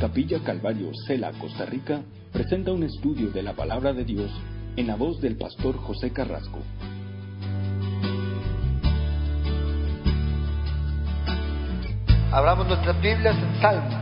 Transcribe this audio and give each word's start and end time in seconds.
Capilla 0.00 0.42
Calvario, 0.42 0.92
Cela, 1.06 1.30
Costa 1.38 1.66
Rica, 1.66 2.00
presenta 2.32 2.72
un 2.72 2.84
estudio 2.84 3.28
de 3.32 3.42
la 3.42 3.52
palabra 3.52 3.92
de 3.92 4.04
Dios 4.04 4.30
en 4.76 4.86
la 4.86 4.96
voz 4.96 5.20
del 5.20 5.36
pastor 5.36 5.76
José 5.76 6.10
Carrasco. 6.10 6.58
Abramos 12.32 12.66
nuestras 12.66 12.98
Biblias 13.02 13.36
en 13.36 13.60
Salmos. 13.60 13.94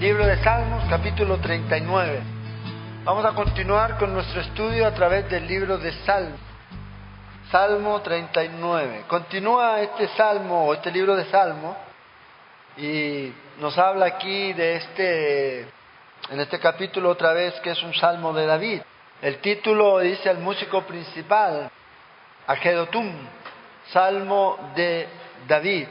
Libro 0.00 0.26
de 0.26 0.42
Salmos, 0.42 0.82
capítulo 0.90 1.36
39. 1.36 2.20
Vamos 3.04 3.24
a 3.24 3.32
continuar 3.32 3.96
con 3.96 4.12
nuestro 4.12 4.40
estudio 4.40 4.88
a 4.88 4.90
través 4.92 5.30
del 5.30 5.46
libro 5.46 5.78
de 5.78 5.92
Salmos. 6.04 6.40
Salmo 7.52 8.00
39. 8.00 9.04
Continúa 9.06 9.82
este 9.82 10.08
salmo, 10.16 10.64
o 10.64 10.74
este 10.74 10.90
libro 10.90 11.14
de 11.14 11.26
Salmos, 11.26 11.76
y 12.80 13.34
nos 13.58 13.76
habla 13.76 14.06
aquí 14.06 14.54
de 14.54 14.76
este, 14.76 15.60
en 16.30 16.40
este 16.40 16.58
capítulo 16.58 17.10
otra 17.10 17.34
vez, 17.34 17.54
que 17.60 17.72
es 17.72 17.82
un 17.82 17.92
salmo 17.92 18.32
de 18.32 18.46
David. 18.46 18.80
El 19.20 19.36
título 19.38 19.98
dice 19.98 20.30
al 20.30 20.38
músico 20.38 20.82
principal, 20.82 21.70
a 22.46 22.56
Gedotum, 22.56 23.12
salmo 23.92 24.72
de 24.74 25.06
David. 25.46 25.88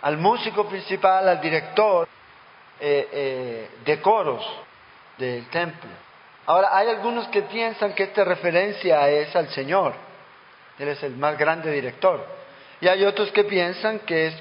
Al 0.00 0.16
músico 0.16 0.66
principal, 0.66 1.28
al 1.28 1.40
director 1.40 2.08
eh, 2.80 3.08
eh, 3.12 3.70
de 3.84 4.00
coros 4.00 4.42
del 5.18 5.46
templo. 5.50 5.90
Ahora, 6.46 6.70
hay 6.72 6.88
algunos 6.88 7.28
que 7.28 7.42
piensan 7.42 7.92
que 7.92 8.04
esta 8.04 8.24
referencia 8.24 9.06
es 9.10 9.36
al 9.36 9.48
Señor. 9.48 9.94
Él 10.78 10.88
es 10.88 11.02
el 11.02 11.16
más 11.16 11.36
grande 11.36 11.70
director. 11.70 12.24
Y 12.80 12.88
hay 12.88 13.04
otros 13.04 13.30
que 13.32 13.44
piensan 13.44 13.98
que 14.00 14.28
es 14.28 14.34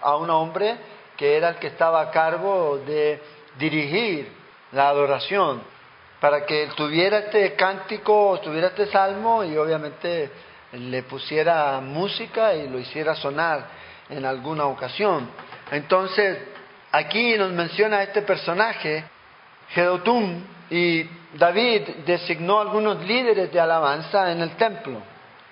a 0.00 0.16
un 0.16 0.30
hombre 0.30 0.78
que 1.20 1.36
era 1.36 1.50
el 1.50 1.56
que 1.56 1.66
estaba 1.66 2.00
a 2.00 2.10
cargo 2.10 2.78
de 2.78 3.20
dirigir 3.58 4.26
la 4.72 4.88
adoración, 4.88 5.60
para 6.18 6.46
que 6.46 6.68
tuviera 6.74 7.18
este 7.18 7.54
cántico, 7.56 8.40
tuviera 8.42 8.68
este 8.68 8.86
salmo 8.86 9.44
y 9.44 9.54
obviamente 9.58 10.30
le 10.72 11.02
pusiera 11.02 11.78
música 11.82 12.54
y 12.54 12.70
lo 12.70 12.78
hiciera 12.78 13.14
sonar 13.14 13.66
en 14.08 14.24
alguna 14.24 14.64
ocasión. 14.64 15.28
Entonces, 15.70 16.38
aquí 16.90 17.36
nos 17.36 17.52
menciona 17.52 18.02
este 18.02 18.22
personaje, 18.22 19.04
Gedotum, 19.74 20.42
y 20.70 21.02
David 21.34 21.82
designó 22.06 22.62
algunos 22.62 23.04
líderes 23.04 23.52
de 23.52 23.60
alabanza 23.60 24.32
en 24.32 24.40
el 24.40 24.56
templo. 24.56 25.02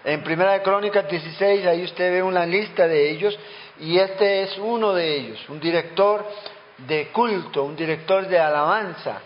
En 0.04 0.22
Primera 0.22 0.52
de 0.52 0.62
Crónicas 0.62 1.08
16, 1.08 1.66
ahí 1.66 1.84
usted 1.84 2.12
ve 2.12 2.22
una 2.22 2.46
lista 2.46 2.86
de 2.86 3.10
ellos, 3.10 3.38
y 3.80 3.98
este 3.98 4.42
es 4.42 4.58
uno 4.58 4.94
de 4.94 5.16
ellos, 5.16 5.48
un 5.48 5.60
director 5.60 6.24
de 6.78 7.08
culto, 7.08 7.64
un 7.64 7.76
director 7.76 8.26
de 8.28 8.38
alabanza 8.38 9.20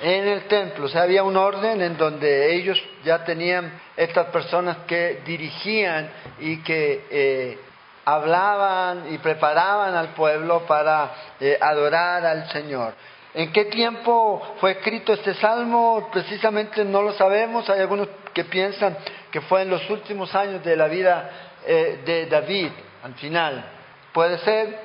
en 0.00 0.26
el 0.26 0.44
templo. 0.44 0.86
O 0.86 0.88
sea, 0.88 1.02
había 1.02 1.22
un 1.22 1.36
orden 1.36 1.80
en 1.82 1.96
donde 1.96 2.54
ellos 2.54 2.82
ya 3.04 3.24
tenían 3.24 3.80
estas 3.96 4.26
personas 4.26 4.78
que 4.86 5.22
dirigían 5.24 6.10
y 6.40 6.62
que 6.62 7.06
eh, 7.10 7.58
hablaban 8.04 9.12
y 9.12 9.18
preparaban 9.18 9.94
al 9.94 10.08
pueblo 10.08 10.66
para 10.66 11.12
eh, 11.40 11.58
adorar 11.60 12.24
al 12.24 12.50
Señor. 12.50 12.94
¿En 13.34 13.52
qué 13.52 13.64
tiempo 13.64 14.40
fue 14.60 14.72
escrito 14.72 15.12
este 15.12 15.34
salmo? 15.34 16.08
Precisamente 16.12 16.84
no 16.84 17.02
lo 17.02 17.12
sabemos. 17.14 17.68
Hay 17.68 17.80
algunos 17.80 18.08
que 18.32 18.44
piensan 18.44 18.96
que 19.34 19.40
fue 19.40 19.62
en 19.62 19.70
los 19.70 19.90
últimos 19.90 20.32
años 20.32 20.62
de 20.62 20.76
la 20.76 20.86
vida 20.86 21.28
eh, 21.66 22.02
de 22.06 22.26
David, 22.26 22.70
al 23.02 23.14
final. 23.14 23.64
Puede 24.12 24.38
ser, 24.38 24.78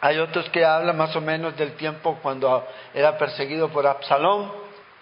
hay 0.00 0.18
otros 0.18 0.48
que 0.50 0.64
hablan 0.64 0.96
más 0.96 1.16
o 1.16 1.20
menos 1.20 1.56
del 1.56 1.72
tiempo 1.72 2.16
cuando 2.22 2.64
era 2.94 3.18
perseguido 3.18 3.70
por 3.70 3.84
Absalón, 3.88 4.52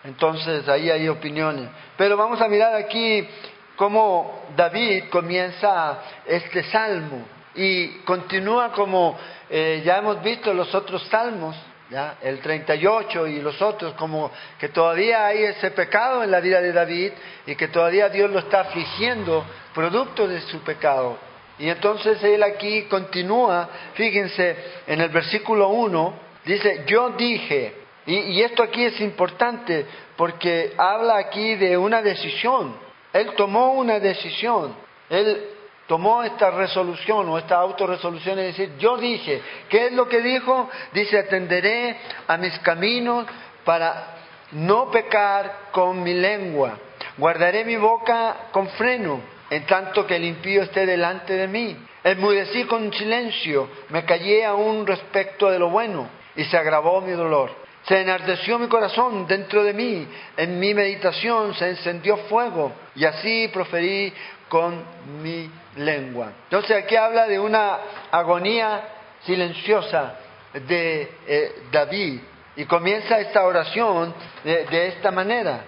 entonces 0.02 0.66
ahí 0.66 0.88
hay 0.88 1.10
opiniones. 1.10 1.68
Pero 1.98 2.16
vamos 2.16 2.40
a 2.40 2.48
mirar 2.48 2.74
aquí 2.74 3.28
cómo 3.76 4.46
David 4.56 5.10
comienza 5.10 5.98
este 6.24 6.62
salmo 6.62 7.26
y 7.54 7.98
continúa 7.98 8.72
como 8.72 9.18
eh, 9.50 9.82
ya 9.84 9.98
hemos 9.98 10.22
visto 10.22 10.54
los 10.54 10.74
otros 10.74 11.06
salmos, 11.08 11.54
¿ya? 11.90 12.16
el 12.22 12.40
38 12.40 13.26
y 13.26 13.40
los 13.40 13.60
otros, 13.62 13.94
como 13.94 14.30
que 14.58 14.68
todavía 14.68 15.26
hay 15.26 15.44
ese 15.44 15.70
pecado 15.70 16.22
en 16.22 16.30
la 16.30 16.40
vida 16.40 16.60
de 16.60 16.72
David 16.72 17.12
y 17.46 17.54
que 17.54 17.68
todavía 17.68 18.08
Dios 18.08 18.30
lo 18.30 18.40
está 18.40 18.60
afligiendo 18.60 19.44
producto 19.74 20.26
de 20.26 20.40
su 20.42 20.60
pecado. 20.60 21.18
Y 21.58 21.68
entonces 21.68 22.22
él 22.22 22.42
aquí 22.42 22.82
continúa, 22.82 23.68
fíjense, 23.94 24.56
en 24.86 25.00
el 25.00 25.08
versículo 25.08 25.68
1, 25.68 26.14
dice, 26.44 26.84
yo 26.86 27.10
dije, 27.10 27.74
y, 28.06 28.40
esto 28.40 28.62
aquí 28.62 28.84
es 28.84 29.00
importante 29.00 29.84
porque 30.16 30.74
habla 30.76 31.16
aquí 31.16 31.56
de 31.56 31.76
una 31.76 32.02
decisión, 32.02 32.76
él 33.12 33.32
tomó 33.36 33.72
una 33.72 33.98
decisión, 33.98 34.76
él 35.10 35.55
tomó 35.86 36.22
esta 36.22 36.50
resolución 36.50 37.28
o 37.28 37.38
esta 37.38 37.56
autorresolución 37.56 38.38
es 38.38 38.56
decir, 38.56 38.76
yo 38.78 38.96
dije, 38.96 39.40
¿qué 39.68 39.86
es 39.86 39.92
lo 39.92 40.08
que 40.08 40.20
dijo? 40.20 40.68
Dice, 40.92 41.18
atenderé 41.18 41.96
a 42.26 42.36
mis 42.36 42.58
caminos 42.60 43.26
para 43.64 44.14
no 44.52 44.90
pecar 44.90 45.70
con 45.72 46.02
mi 46.02 46.14
lengua, 46.14 46.78
guardaré 47.16 47.64
mi 47.64 47.76
boca 47.76 48.48
con 48.52 48.68
freno 48.70 49.36
en 49.50 49.64
tanto 49.66 50.06
que 50.06 50.16
el 50.16 50.24
impío 50.24 50.62
esté 50.62 50.86
delante 50.86 51.34
de 51.34 51.48
mí. 51.48 51.76
Enmudecí 52.02 52.64
con 52.64 52.92
silencio, 52.92 53.68
me 53.90 54.04
callé 54.04 54.44
aún 54.44 54.86
respecto 54.86 55.50
de 55.50 55.58
lo 55.58 55.70
bueno, 55.70 56.08
y 56.36 56.44
se 56.44 56.56
agravó 56.56 57.00
mi 57.00 57.12
dolor. 57.12 57.50
Se 57.82 58.00
enardeció 58.00 58.58
mi 58.58 58.66
corazón 58.66 59.26
dentro 59.28 59.62
de 59.62 59.72
mí, 59.72 60.06
en 60.36 60.58
mi 60.58 60.74
meditación 60.74 61.54
se 61.54 61.70
encendió 61.70 62.16
fuego, 62.28 62.72
y 62.96 63.04
así 63.04 63.48
proferí 63.52 64.12
con 64.48 64.84
mi 65.22 65.50
lengua. 65.76 66.32
Entonces 66.44 66.84
aquí 66.84 66.96
habla 66.96 67.26
de 67.26 67.38
una 67.38 67.78
agonía 68.10 68.80
silenciosa 69.24 70.14
de 70.52 71.10
eh, 71.26 71.54
David, 71.70 72.20
y 72.56 72.64
comienza 72.64 73.18
esta 73.18 73.44
oración 73.44 74.14
de 74.42 74.86
esta 74.88 75.10
manera. 75.10 75.60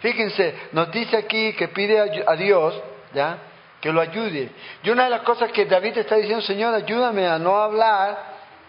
Fíjense, 0.00 0.54
nos 0.72 0.90
dice 0.90 1.18
aquí 1.18 1.52
que 1.52 1.68
pide 1.68 2.24
a 2.26 2.34
Dios 2.34 2.80
¿ya? 3.12 3.38
Que 3.80 3.92
lo 3.92 4.00
ayude. 4.00 4.50
Y 4.82 4.90
una 4.90 5.04
de 5.04 5.10
las 5.10 5.22
cosas 5.22 5.50
que 5.52 5.64
David 5.64 5.98
está 5.98 6.16
diciendo, 6.16 6.42
Señor, 6.42 6.74
ayúdame 6.74 7.26
a 7.26 7.38
no 7.38 7.56
hablar 7.56 8.18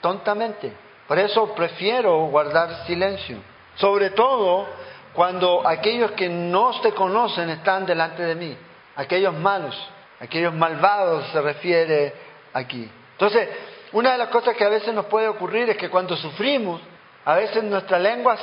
tontamente. 0.02 0.72
Por 1.08 1.20
eso 1.20 1.54
prefiero 1.54 2.26
guardar 2.28 2.86
silencio. 2.86 3.38
Sobre 3.76 4.12
todo 4.12 4.68
cuando 5.14 5.68
aquellos 5.68 6.12
que 6.12 6.30
no 6.30 6.80
te 6.82 6.94
conocen 6.94 7.50
están 7.50 7.86
delante 7.86 8.24
de 8.24 8.36
mí. 8.36 8.58
Aquellos 8.96 9.34
malos, 9.34 9.78
aquellos 10.20 10.54
malvados 10.54 11.28
se 11.32 11.42
refiere 11.42 12.14
aquí. 12.54 12.90
Entonces, 13.14 13.50
una 13.94 14.14
de 14.14 14.18
las 14.18 14.30
cosas 14.30 14.56
que 14.56 14.64
a 14.64 14.70
veces 14.70 14.94
nos 14.94 15.06
puede 15.06 15.28
ocurrir 15.28 15.70
es 15.70 15.78
que 15.78 15.90
cuando 15.90 16.16
sufrimos, 16.16 16.82
a 17.26 17.36
veces 17.36 17.64
nuestra 17.64 18.00
lengua 18.00 18.38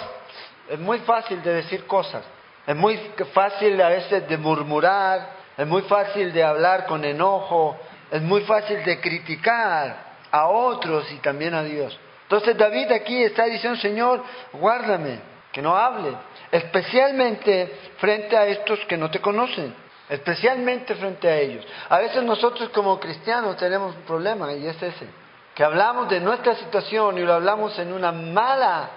es 0.68 0.78
muy 0.78 0.98
fácil 1.00 1.42
de 1.42 1.54
decir 1.54 1.86
cosas. 1.86 2.22
Es 2.66 2.76
muy 2.76 2.96
fácil 3.32 3.80
a 3.80 3.88
veces 3.88 4.28
de 4.28 4.36
murmurar, 4.36 5.30
es 5.56 5.66
muy 5.66 5.82
fácil 5.82 6.32
de 6.32 6.44
hablar 6.44 6.86
con 6.86 7.04
enojo, 7.04 7.76
es 8.10 8.22
muy 8.22 8.42
fácil 8.42 8.84
de 8.84 9.00
criticar 9.00 10.08
a 10.30 10.48
otros 10.48 11.10
y 11.12 11.16
también 11.16 11.54
a 11.54 11.62
Dios. 11.62 11.98
Entonces 12.24 12.56
David 12.56 12.92
aquí 12.92 13.22
está 13.22 13.44
diciendo, 13.44 13.80
Señor, 13.80 14.22
guárdame, 14.52 15.18
que 15.50 15.62
no 15.62 15.74
hable, 15.74 16.12
especialmente 16.52 17.74
frente 17.96 18.36
a 18.36 18.46
estos 18.46 18.78
que 18.80 18.98
no 18.98 19.10
te 19.10 19.20
conocen, 19.20 19.74
especialmente 20.08 20.94
frente 20.94 21.28
a 21.28 21.36
ellos. 21.36 21.64
A 21.88 21.98
veces 21.98 22.22
nosotros 22.22 22.68
como 22.70 22.98
cristianos 22.98 23.56
tenemos 23.56 23.94
un 23.94 24.02
problema 24.02 24.52
y 24.52 24.66
es 24.66 24.82
ese, 24.82 25.06
que 25.54 25.64
hablamos 25.64 26.08
de 26.08 26.20
nuestra 26.20 26.54
situación 26.56 27.18
y 27.18 27.22
lo 27.22 27.34
hablamos 27.34 27.78
en 27.78 27.92
una 27.92 28.12
mala 28.12 28.90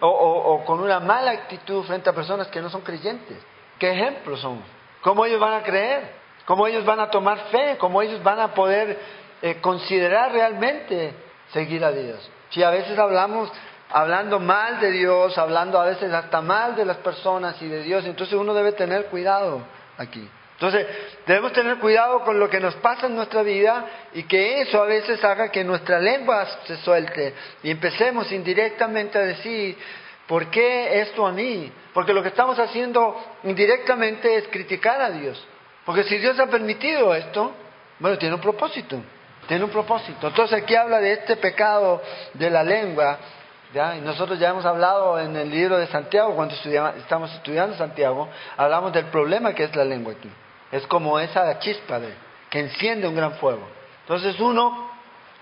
o, 0.00 0.08
o 0.08 0.64
con 0.64 0.80
una 0.80 1.00
mala 1.00 1.30
actitud 1.30 1.84
frente 1.84 2.10
a 2.10 2.12
personas 2.12 2.48
que 2.48 2.60
no 2.60 2.68
son 2.68 2.82
creyentes. 2.82 3.38
¿Qué 3.78 3.90
ejemplos 3.90 4.40
somos? 4.40 4.64
¿Cómo 5.00 5.24
ellos 5.24 5.40
van 5.40 5.54
a 5.54 5.62
creer? 5.62 6.22
¿Cómo 6.44 6.66
ellos 6.66 6.84
van 6.84 7.00
a 7.00 7.10
tomar 7.10 7.38
fe? 7.50 7.76
¿Cómo 7.78 8.02
ellos 8.02 8.22
van 8.22 8.40
a 8.40 8.54
poder 8.54 8.98
eh, 9.40 9.60
considerar 9.60 10.32
realmente 10.32 11.14
seguir 11.52 11.84
a 11.84 11.92
Dios? 11.92 12.30
Si 12.50 12.62
a 12.62 12.70
veces 12.70 12.98
hablamos 12.98 13.50
hablando 13.90 14.38
mal 14.38 14.80
de 14.80 14.90
Dios, 14.90 15.36
hablando 15.38 15.80
a 15.80 15.84
veces 15.86 16.12
hasta 16.12 16.40
mal 16.40 16.74
de 16.76 16.84
las 16.84 16.96
personas 16.98 17.60
y 17.62 17.68
de 17.68 17.82
Dios, 17.82 18.04
entonces 18.04 18.34
uno 18.34 18.54
debe 18.54 18.72
tener 18.72 19.06
cuidado 19.06 19.60
aquí. 19.98 20.28
Entonces, 20.62 20.86
debemos 21.26 21.52
tener 21.52 21.78
cuidado 21.78 22.20
con 22.20 22.38
lo 22.38 22.48
que 22.48 22.60
nos 22.60 22.76
pasa 22.76 23.08
en 23.08 23.16
nuestra 23.16 23.42
vida 23.42 23.84
y 24.14 24.22
que 24.22 24.60
eso 24.60 24.80
a 24.80 24.86
veces 24.86 25.22
haga 25.24 25.50
que 25.50 25.64
nuestra 25.64 25.98
lengua 25.98 26.46
se 26.68 26.76
suelte 26.76 27.34
y 27.64 27.70
empecemos 27.72 28.30
indirectamente 28.30 29.18
a 29.18 29.22
decir, 29.22 29.76
¿por 30.28 30.52
qué 30.52 31.00
esto 31.00 31.26
a 31.26 31.32
mí? 31.32 31.72
Porque 31.92 32.12
lo 32.12 32.22
que 32.22 32.28
estamos 32.28 32.60
haciendo 32.60 33.20
indirectamente 33.42 34.36
es 34.36 34.46
criticar 34.46 35.02
a 35.02 35.10
Dios. 35.10 35.44
Porque 35.84 36.04
si 36.04 36.16
Dios 36.18 36.38
ha 36.38 36.46
permitido 36.46 37.12
esto, 37.12 37.50
bueno, 37.98 38.16
tiene 38.16 38.36
un 38.36 38.40
propósito, 38.40 39.02
tiene 39.48 39.64
un 39.64 39.70
propósito. 39.70 40.28
Entonces 40.28 40.62
aquí 40.62 40.76
habla 40.76 41.00
de 41.00 41.14
este 41.14 41.38
pecado 41.38 42.00
de 42.34 42.50
la 42.50 42.62
lengua 42.62 43.18
¿ya? 43.74 43.96
Y 43.96 44.00
nosotros 44.00 44.38
ya 44.38 44.50
hemos 44.50 44.64
hablado 44.64 45.18
en 45.18 45.34
el 45.34 45.50
libro 45.50 45.76
de 45.76 45.88
Santiago, 45.88 46.36
cuando 46.36 46.54
estamos 46.54 47.34
estudiando 47.34 47.76
Santiago, 47.76 48.28
hablamos 48.56 48.92
del 48.92 49.06
problema 49.06 49.52
que 49.54 49.64
es 49.64 49.74
la 49.74 49.84
lengua 49.84 50.12
aquí. 50.12 50.30
Es 50.72 50.86
como 50.86 51.20
esa 51.20 51.58
chispa 51.60 52.00
que 52.50 52.58
enciende 52.58 53.06
un 53.06 53.14
gran 53.14 53.34
fuego. 53.34 53.68
Entonces 54.00 54.40
uno 54.40 54.90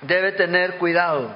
debe 0.02 0.32
tener 0.32 0.76
cuidado. 0.76 1.30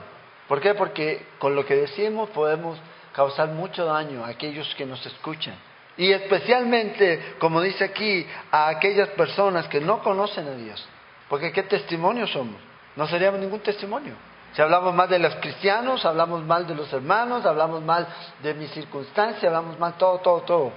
¿Por 0.49 0.61
qué? 0.61 0.75
Porque 0.75 1.27
con 1.39 1.55
lo 1.55 1.65
que 1.65 1.77
decimos 1.77 2.29
podemos 2.31 2.79
causar 3.13 3.49
mucho 3.49 3.87
daño 3.87 4.25
a 4.25 4.29
aquellos 4.29 4.75
que 4.75 4.85
nos 4.85 5.05
escuchan. 5.07 5.55
Y 5.97 6.11
especialmente, 6.11 7.37
como 7.39 7.61
dice 7.61 7.85
aquí, 7.85 8.27
a 8.51 8.69
aquellas 8.69 9.11
personas 9.11 9.69
que 9.69 9.81
no 9.81 10.01
conocen 10.03 10.49
a 10.49 10.55
Dios. 10.57 10.85
Porque 11.29 11.53
¿qué 11.53 11.63
testimonio 11.63 12.27
somos? 12.27 12.61
No 12.97 13.07
seríamos 13.07 13.41
ningún 13.41 13.61
testimonio. 13.61 14.15
Si 14.55 14.63
hablamos 14.63 14.95
mal 14.95 15.09
de 15.09 15.19
los 15.19 15.35
cristianos, 15.37 16.05
hablamos 16.05 16.45
mal 16.45 16.67
de 16.67 16.75
los 16.75 16.93
hermanos, 16.93 17.45
hablamos 17.47 17.83
mal 17.83 18.07
de 18.43 18.55
mi 18.55 18.67
circunstancia, 18.69 19.49
hablamos 19.49 19.79
mal 19.79 19.95
todo, 19.95 20.19
todo, 20.19 20.41
todo. 20.43 20.73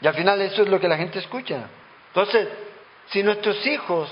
Y 0.00 0.06
al 0.06 0.14
final 0.14 0.40
eso 0.40 0.62
es 0.62 0.68
lo 0.68 0.80
que 0.80 0.88
la 0.88 0.96
gente 0.96 1.18
escucha. 1.18 1.68
Entonces, 2.10 2.48
si 3.10 3.22
nuestros 3.22 3.64
hijos 3.66 4.10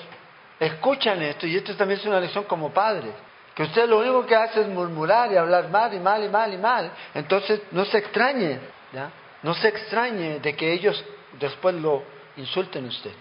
escuchan 0.58 1.22
esto, 1.22 1.46
y 1.46 1.56
esto 1.56 1.74
también 1.76 2.00
es 2.00 2.06
una 2.06 2.20
lección 2.20 2.44
como 2.44 2.70
padres, 2.70 3.12
que 3.54 3.64
usted 3.64 3.88
lo 3.88 3.98
único 3.98 4.24
que 4.24 4.36
hace 4.36 4.60
es 4.60 4.68
murmurar 4.68 5.32
y 5.32 5.36
hablar 5.36 5.68
mal 5.68 5.92
y 5.92 5.98
mal 5.98 6.22
y 6.22 6.28
mal 6.28 6.54
y 6.54 6.58
mal, 6.58 6.92
entonces 7.14 7.60
no 7.72 7.84
se 7.84 7.98
extrañe, 7.98 8.60
¿ya? 8.92 9.10
no 9.42 9.54
se 9.54 9.68
extrañe 9.68 10.38
de 10.38 10.54
que 10.54 10.72
ellos 10.72 11.04
después 11.40 11.74
lo 11.74 12.02
insulten 12.36 12.84
a 12.86 12.88
usted. 12.88 13.12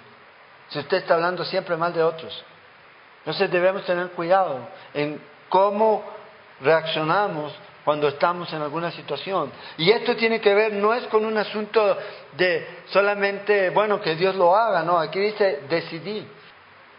Si 0.70 0.80
usted 0.80 0.98
está 0.98 1.16
hablando 1.16 1.44
siempre 1.46 1.76
mal 1.76 1.94
de 1.94 2.04
otros. 2.04 2.44
Entonces 3.20 3.50
debemos 3.50 3.84
tener 3.86 4.10
cuidado 4.12 4.68
en 4.94 5.22
cómo 5.50 6.04
reaccionamos 6.62 7.54
cuando 7.88 8.10
estamos 8.10 8.52
en 8.52 8.62
alguna 8.62 8.92
situación. 8.92 9.50
Y 9.78 9.90
esto 9.92 10.18
tiene 10.18 10.42
que 10.42 10.54
ver, 10.54 10.74
no 10.74 10.94
es 10.94 11.08
con 11.08 11.24
un 11.24 11.38
asunto 11.38 11.98
de 12.34 12.82
solamente, 12.88 13.70
bueno, 13.70 14.02
que 14.02 14.14
Dios 14.18 14.36
lo 14.36 14.54
haga, 14.54 14.84
no, 14.84 15.00
aquí 15.00 15.18
dice, 15.22 15.62
decidí, 15.70 16.28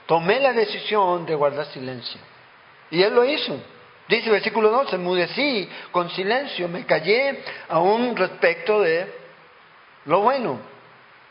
tomé 0.07 0.41
la 0.41 0.55
decisión 0.55 1.27
de 1.27 1.35
guardar 1.35 1.67
silencio. 1.67 2.19
Y 2.91 3.03
Él 3.03 3.15
lo 3.15 3.23
hizo. 3.23 3.55
Dice 4.09 4.31
versículo 4.31 4.71
12, 4.71 4.97
enmudecí 4.97 5.69
con 5.91 6.09
silencio, 6.09 6.67
me 6.69 6.87
callé 6.87 7.45
aún 7.69 8.17
respecto 8.17 8.81
de 8.81 9.13
lo 10.07 10.23
bueno. 10.23 10.59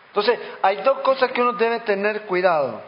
Entonces, 0.09 0.37
hay 0.61 0.83
dos 0.83 0.99
cosas 0.99 1.31
que 1.31 1.41
uno 1.41 1.53
debe 1.53 1.79
tener 1.79 2.27
cuidado. 2.27 2.79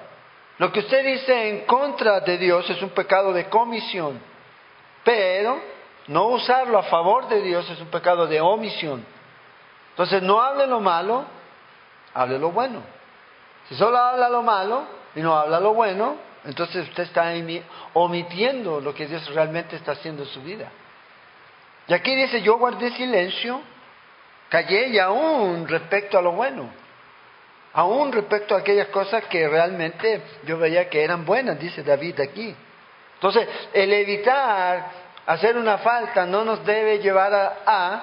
Lo 0.59 0.71
que 0.71 0.81
usted 0.81 1.03
dice 1.03 1.49
en 1.49 1.65
contra 1.65 2.19
de 2.19 2.37
Dios 2.37 2.69
es 2.69 2.79
un 2.83 2.91
pecado 2.91 3.33
de 3.33 3.49
comisión, 3.49 4.21
pero 5.03 5.78
no 6.09 6.25
usarlo 6.27 6.79
a 6.79 6.83
favor 6.83 7.27
de 7.29 7.41
Dios 7.41 7.69
es 7.69 7.79
un 7.79 7.87
pecado 7.87 8.25
de 8.25 8.41
omisión. 8.41 9.05
Entonces, 9.91 10.23
no 10.23 10.41
hable 10.41 10.65
lo 10.65 10.79
malo, 10.79 11.23
hable 12.13 12.39
lo 12.39 12.51
bueno. 12.51 12.81
Si 13.67 13.75
solo 13.75 13.97
habla 13.97 14.27
lo 14.27 14.41
malo 14.41 14.85
y 15.15 15.21
no 15.21 15.35
habla 15.35 15.59
lo 15.59 15.73
bueno, 15.75 16.15
entonces 16.45 16.87
usted 16.89 17.03
está 17.03 17.31
omitiendo 17.93 18.81
lo 18.81 18.93
que 18.93 19.05
Dios 19.05 19.27
realmente 19.35 19.75
está 19.75 19.91
haciendo 19.91 20.23
en 20.23 20.29
su 20.29 20.41
vida. 20.41 20.71
Y 21.87 21.93
aquí 21.93 22.15
dice, 22.15 22.41
yo 22.41 22.57
guardé 22.57 22.89
silencio, 22.91 23.61
callé 24.49 24.87
y 24.87 24.97
aún 24.97 25.67
respecto 25.67 26.17
a 26.17 26.23
lo 26.23 26.31
bueno, 26.31 26.71
aún 27.73 28.11
respecto 28.11 28.55
a 28.55 28.59
aquellas 28.59 28.87
cosas 28.87 29.25
que 29.25 29.47
realmente 29.47 30.23
yo 30.45 30.57
veía 30.57 30.89
que 30.89 31.03
eran 31.03 31.23
buenas, 31.23 31.59
dice 31.59 31.83
David 31.83 32.19
aquí. 32.19 32.55
Entonces, 33.13 33.47
el 33.73 33.93
evitar 33.93 35.08
hacer 35.33 35.57
una 35.57 35.77
falta 35.79 36.25
no 36.25 36.43
nos 36.43 36.65
debe 36.65 36.99
llevar 36.99 37.33
a 37.65 38.01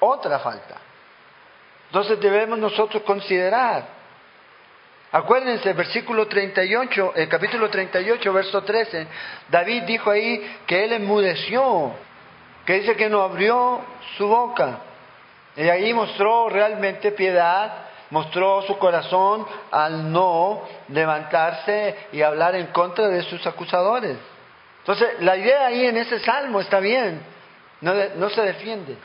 otra 0.00 0.38
falta. 0.38 0.76
Entonces 1.86 2.20
debemos 2.20 2.58
nosotros 2.58 3.02
considerar 3.04 3.96
Acuérdense, 5.12 5.72
versículo 5.72 6.26
38, 6.26 7.12
el 7.14 7.28
capítulo 7.28 7.70
38, 7.70 8.32
verso 8.32 8.62
13, 8.62 9.06
David 9.48 9.84
dijo 9.84 10.10
ahí 10.10 10.58
que 10.66 10.84
él 10.84 10.92
enmudeció, 10.92 11.92
que 12.66 12.80
dice 12.80 12.96
que 12.96 13.08
no 13.08 13.22
abrió 13.22 13.80
su 14.18 14.26
boca. 14.26 14.80
Y 15.56 15.62
ahí 15.70 15.94
mostró 15.94 16.48
realmente 16.48 17.12
piedad, 17.12 17.72
mostró 18.10 18.62
su 18.62 18.76
corazón 18.78 19.46
al 19.70 20.12
no 20.12 20.62
levantarse 20.88 22.08
y 22.12 22.20
hablar 22.20 22.56
en 22.56 22.66
contra 22.66 23.08
de 23.08 23.22
sus 23.22 23.46
acusadores. 23.46 24.18
Entonces, 24.86 25.20
la 25.20 25.36
idea 25.36 25.66
ahí 25.66 25.84
en 25.84 25.96
ese 25.96 26.20
salmo 26.20 26.60
está 26.60 26.78
bien, 26.78 27.20
no, 27.80 27.92
no 28.14 28.30
se 28.30 28.40
defiende. 28.42 28.96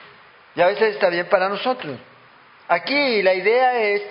Y 0.53 0.61
a 0.61 0.67
veces 0.67 0.93
está 0.93 1.09
bien 1.09 1.27
para 1.27 1.49
nosotros. 1.49 1.97
Aquí 2.67 3.23
la 3.23 3.33
idea 3.33 3.81
es 3.81 4.03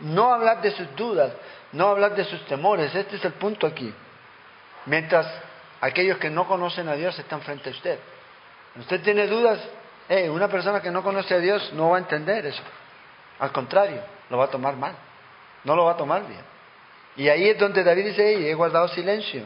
no 0.00 0.32
hablar 0.32 0.62
de 0.62 0.70
sus 0.70 0.94
dudas, 0.94 1.32
no 1.72 1.88
hablar 1.88 2.14
de 2.14 2.24
sus 2.26 2.46
temores. 2.46 2.94
Este 2.94 3.16
es 3.16 3.24
el 3.24 3.32
punto 3.32 3.66
aquí. 3.66 3.92
Mientras 4.84 5.26
aquellos 5.80 6.18
que 6.18 6.30
no 6.30 6.46
conocen 6.46 6.88
a 6.88 6.94
Dios 6.94 7.18
están 7.18 7.40
frente 7.42 7.70
a 7.70 7.72
usted. 7.72 7.98
Usted 8.78 9.02
tiene 9.02 9.26
dudas, 9.26 9.58
eh, 10.08 10.30
una 10.30 10.46
persona 10.46 10.80
que 10.80 10.92
no 10.92 11.02
conoce 11.02 11.34
a 11.34 11.38
Dios 11.38 11.72
no 11.72 11.90
va 11.90 11.96
a 11.96 12.00
entender 12.00 12.46
eso. 12.46 12.62
Al 13.40 13.50
contrario, 13.50 14.00
lo 14.30 14.38
va 14.38 14.44
a 14.44 14.50
tomar 14.50 14.76
mal. 14.76 14.94
No 15.64 15.74
lo 15.74 15.86
va 15.86 15.92
a 15.92 15.96
tomar 15.96 16.24
bien. 16.24 16.42
Y 17.16 17.28
ahí 17.28 17.48
es 17.48 17.58
donde 17.58 17.82
David 17.82 18.06
dice, 18.06 18.48
he 18.48 18.54
guardado 18.54 18.86
silencio. 18.86 19.42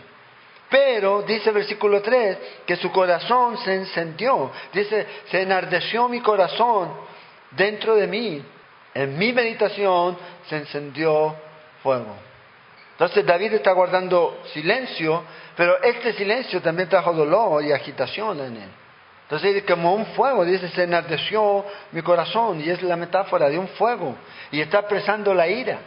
Pero, 0.70 1.22
dice 1.22 1.48
el 1.48 1.56
versículo 1.56 2.00
3, 2.00 2.38
que 2.64 2.76
su 2.76 2.90
corazón 2.92 3.58
se 3.58 3.74
encendió. 3.74 4.50
Dice, 4.72 5.06
se 5.30 5.42
enardeció 5.42 6.08
mi 6.08 6.20
corazón 6.20 6.92
dentro 7.50 7.96
de 7.96 8.06
mí 8.06 8.44
en 8.94 9.16
mi 9.16 9.32
meditación 9.32 10.16
se 10.48 10.56
encendió 10.56 11.34
fuego. 11.82 12.16
Entonces 12.92 13.24
David 13.24 13.54
está 13.54 13.72
guardando 13.72 14.40
silencio, 14.52 15.22
pero 15.56 15.82
este 15.82 16.12
silencio 16.14 16.60
también 16.60 16.88
trajo 16.88 17.12
dolor 17.12 17.64
y 17.64 17.72
agitación 17.72 18.40
en 18.40 18.56
él. 18.56 18.68
Entonces 19.22 19.62
como 19.62 19.94
un 19.94 20.06
fuego, 20.06 20.44
dice, 20.44 20.68
se 20.70 20.82
enardeció 20.82 21.64
mi 21.92 22.02
corazón 22.02 22.60
y 22.60 22.68
es 22.68 22.82
la 22.82 22.96
metáfora 22.96 23.48
de 23.48 23.58
un 23.58 23.68
fuego 23.68 24.16
y 24.50 24.60
está 24.60 24.80
expresando 24.80 25.32
la 25.32 25.46
ira. 25.46 25.78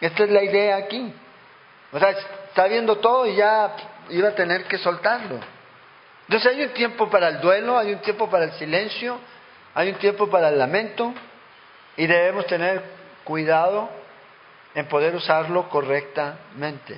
Esta 0.00 0.24
es 0.24 0.30
la 0.30 0.42
idea 0.42 0.76
aquí. 0.76 1.12
O 1.92 1.98
sea, 1.98 2.10
está 2.10 2.66
viendo 2.66 2.96
todo 2.98 3.26
y 3.26 3.36
ya 3.36 3.74
iba 4.10 4.28
a 4.28 4.34
tener 4.34 4.64
que 4.64 4.78
soltarlo. 4.78 5.38
Entonces 6.26 6.52
hay 6.52 6.62
un 6.62 6.70
tiempo 6.70 7.08
para 7.08 7.28
el 7.28 7.40
duelo, 7.40 7.78
hay 7.78 7.92
un 7.92 8.00
tiempo 8.00 8.28
para 8.28 8.44
el 8.44 8.52
silencio, 8.52 9.18
hay 9.74 9.90
un 9.90 9.96
tiempo 9.96 10.28
para 10.28 10.48
el 10.48 10.58
lamento, 10.58 11.14
y 11.96 12.06
debemos 12.06 12.46
tener 12.46 12.82
cuidado 13.24 13.88
en 14.74 14.86
poder 14.86 15.14
usarlo 15.14 15.68
correctamente. 15.68 16.96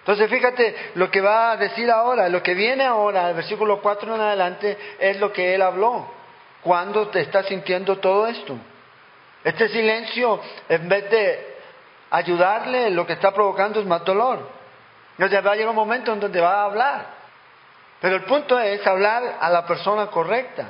Entonces 0.00 0.28
fíjate 0.30 0.92
lo 0.94 1.10
que 1.10 1.20
va 1.20 1.52
a 1.52 1.56
decir 1.56 1.90
ahora, 1.90 2.28
lo 2.28 2.42
que 2.42 2.54
viene 2.54 2.84
ahora, 2.84 3.28
el 3.28 3.36
versículo 3.36 3.80
4 3.80 4.14
en 4.14 4.20
adelante, 4.20 4.78
es 4.98 5.18
lo 5.20 5.32
que 5.32 5.54
él 5.54 5.62
habló. 5.62 6.10
Cuando 6.62 7.08
te 7.08 7.20
estás 7.20 7.46
sintiendo 7.46 7.98
todo 7.98 8.26
esto? 8.26 8.56
Este 9.44 9.68
silencio, 9.68 10.40
en 10.68 10.88
vez 10.88 11.08
de 11.10 11.56
ayudarle, 12.10 12.90
lo 12.90 13.06
que 13.06 13.12
está 13.12 13.32
provocando 13.32 13.80
es 13.80 13.86
más 13.86 14.04
dolor. 14.04 14.55
Entonces 15.18 15.46
va 15.46 15.52
a 15.52 15.54
llegar 15.54 15.70
un 15.70 15.76
momento 15.76 16.12
en 16.12 16.20
donde 16.20 16.40
va 16.40 16.62
a 16.62 16.64
hablar. 16.64 17.06
Pero 18.00 18.16
el 18.16 18.24
punto 18.24 18.58
es 18.58 18.86
hablar 18.86 19.38
a 19.40 19.48
la 19.50 19.64
persona 19.64 20.08
correcta 20.08 20.68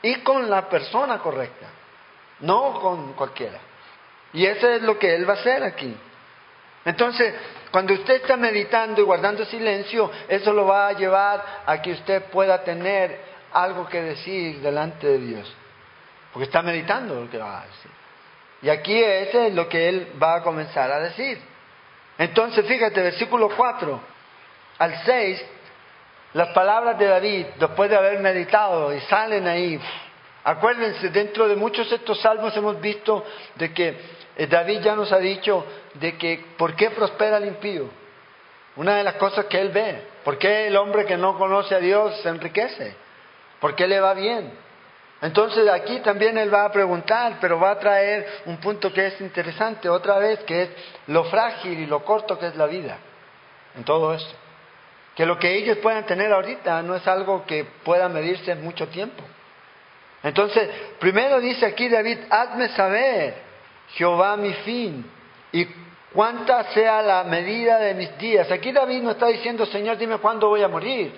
y 0.00 0.16
con 0.22 0.48
la 0.48 0.68
persona 0.68 1.18
correcta 1.18 1.66
no 2.42 2.80
con 2.80 3.14
cualquiera. 3.14 3.58
Y 4.32 4.46
eso 4.46 4.68
es 4.68 4.82
lo 4.82 4.98
que 4.98 5.14
Él 5.14 5.28
va 5.28 5.34
a 5.34 5.36
hacer 5.36 5.62
aquí. 5.62 5.94
Entonces, 6.84 7.34
cuando 7.70 7.94
usted 7.94 8.14
está 8.14 8.36
meditando 8.36 9.00
y 9.00 9.04
guardando 9.04 9.44
silencio, 9.44 10.10
eso 10.28 10.52
lo 10.52 10.66
va 10.66 10.88
a 10.88 10.92
llevar 10.92 11.62
a 11.64 11.80
que 11.80 11.92
usted 11.92 12.24
pueda 12.24 12.62
tener 12.64 13.20
algo 13.52 13.86
que 13.86 14.00
decir 14.00 14.60
delante 14.60 15.06
de 15.06 15.18
Dios. 15.18 15.56
Porque 16.32 16.46
está 16.46 16.62
meditando 16.62 17.14
lo 17.14 17.30
que 17.30 17.38
va 17.38 17.60
a 17.60 17.66
decir. 17.66 17.90
Y 18.62 18.68
aquí 18.68 19.02
ese 19.02 19.48
es 19.48 19.54
lo 19.54 19.68
que 19.68 19.88
Él 19.88 20.12
va 20.20 20.36
a 20.36 20.42
comenzar 20.42 20.90
a 20.90 21.00
decir. 21.00 21.40
Entonces, 22.22 22.64
fíjate, 22.66 23.02
versículo 23.02 23.48
4 23.56 24.00
al 24.78 25.04
6, 25.04 25.44
las 26.34 26.48
palabras 26.50 26.96
de 26.96 27.06
David, 27.06 27.46
después 27.58 27.90
de 27.90 27.96
haber 27.96 28.20
meditado, 28.20 28.94
y 28.94 29.00
salen 29.00 29.48
ahí, 29.48 29.80
Acuérdense, 30.44 31.10
dentro 31.10 31.46
de 31.46 31.54
muchos 31.54 31.88
de 31.88 31.96
estos 31.96 32.20
salmos 32.20 32.56
hemos 32.56 32.80
visto 32.80 33.24
de 33.56 33.72
que 33.72 33.96
eh, 34.36 34.46
David 34.48 34.80
ya 34.80 34.96
nos 34.96 35.12
ha 35.12 35.18
dicho 35.18 35.64
de 35.94 36.16
que 36.16 36.44
por 36.56 36.74
qué 36.74 36.90
prospera 36.90 37.36
el 37.36 37.46
impío. 37.46 37.88
Una 38.74 38.96
de 38.96 39.04
las 39.04 39.14
cosas 39.14 39.46
que 39.46 39.60
él 39.60 39.68
ve, 39.68 40.02
¿por 40.24 40.38
qué 40.38 40.66
el 40.66 40.76
hombre 40.76 41.04
que 41.04 41.16
no 41.16 41.38
conoce 41.38 41.74
a 41.76 41.78
Dios 41.78 42.20
se 42.22 42.28
enriquece? 42.28 42.96
¿Por 43.60 43.76
qué 43.76 43.86
le 43.86 44.00
va 44.00 44.14
bien? 44.14 44.52
Entonces 45.22 45.68
aquí 45.70 46.00
también 46.00 46.36
él 46.36 46.52
va 46.52 46.64
a 46.64 46.72
preguntar, 46.72 47.38
pero 47.40 47.58
va 47.60 47.70
a 47.70 47.78
traer 47.78 48.26
un 48.46 48.56
punto 48.56 48.92
que 48.92 49.06
es 49.06 49.20
interesante 49.20 49.88
otra 49.88 50.18
vez, 50.18 50.40
que 50.40 50.62
es 50.62 50.70
lo 51.06 51.24
frágil 51.24 51.78
y 51.78 51.86
lo 51.86 52.04
corto 52.04 52.36
que 52.36 52.48
es 52.48 52.56
la 52.56 52.66
vida 52.66 52.98
en 53.76 53.84
todo 53.84 54.12
esto. 54.12 54.34
Que 55.14 55.24
lo 55.24 55.38
que 55.38 55.54
ellos 55.54 55.78
puedan 55.78 56.04
tener 56.06 56.32
ahorita 56.32 56.82
no 56.82 56.96
es 56.96 57.06
algo 57.06 57.46
que 57.46 57.64
pueda 57.84 58.08
medirse 58.08 58.50
en 58.50 58.64
mucho 58.64 58.88
tiempo. 58.88 59.22
Entonces, 60.24 60.68
primero 60.98 61.40
dice 61.40 61.66
aquí 61.66 61.88
David, 61.88 62.18
hazme 62.28 62.70
saber, 62.70 63.34
Jehová 63.94 64.36
mi 64.36 64.52
fin, 64.54 65.08
y 65.52 65.68
cuánta 66.12 66.64
sea 66.72 67.00
la 67.00 67.22
medida 67.22 67.78
de 67.78 67.94
mis 67.94 68.18
días. 68.18 68.50
Aquí 68.50 68.72
David 68.72 69.02
no 69.02 69.12
está 69.12 69.28
diciendo, 69.28 69.66
Señor, 69.66 69.98
dime 69.98 70.18
cuándo 70.18 70.48
voy 70.48 70.64
a 70.64 70.68
morir, 70.68 71.14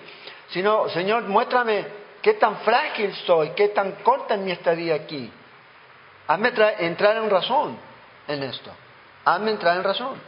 sino, 0.49 0.91
Señor, 0.91 1.23
muéstrame 1.23 2.04
qué 2.25 2.33
tan 2.35 2.57
frágil 2.61 3.15
soy, 3.27 3.51
qué 3.51 3.69
tan 3.69 3.97
corta 4.03 4.35
es 4.35 4.41
mi 4.41 4.51
estadía 4.51 4.95
aquí. 4.95 5.31
Hazme 6.27 6.53
entrar 6.79 7.19
en 7.19 7.29
razón 7.29 7.77
en 8.27 8.43
esto. 8.45 8.71
Hazme 9.27 9.51
entrar 9.51 9.77
en 9.77 9.85
razón. 9.85 10.19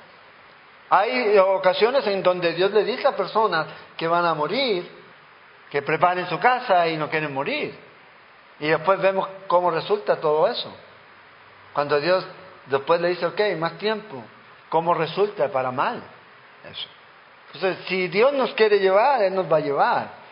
Hay 0.90 1.38
ocasiones 1.38 2.06
en 2.06 2.22
donde 2.22 2.52
Dios 2.52 2.70
le 2.72 2.84
dice 2.84 3.08
a 3.08 3.16
personas 3.16 3.66
que 3.96 4.06
van 4.06 4.26
a 4.26 4.34
morir, 4.34 4.86
que 5.70 5.80
preparen 5.80 6.28
su 6.28 6.38
casa 6.38 6.86
y 6.86 6.98
no 6.98 7.08
quieren 7.08 7.32
morir. 7.32 7.74
Y 8.60 8.68
después 8.68 9.00
vemos 9.00 9.26
cómo 9.46 9.70
resulta 9.70 10.20
todo 10.20 10.46
eso. 10.48 10.70
Cuando 11.72 11.98
Dios 11.98 12.26
después 12.66 13.00
le 13.00 13.08
dice, 13.08 13.24
ok, 13.24 13.40
más 13.58 13.78
tiempo, 13.78 14.22
¿cómo 14.68 14.92
resulta 14.92 15.48
para 15.48 15.70
mal 15.70 16.02
eso? 16.70 16.88
Entonces, 17.54 17.86
si 17.86 18.08
Dios 18.08 18.34
nos 18.34 18.52
quiere 18.52 18.80
llevar, 18.80 19.22
Él 19.22 19.34
nos 19.34 19.50
va 19.50 19.56
a 19.56 19.60
llevar. 19.60 20.25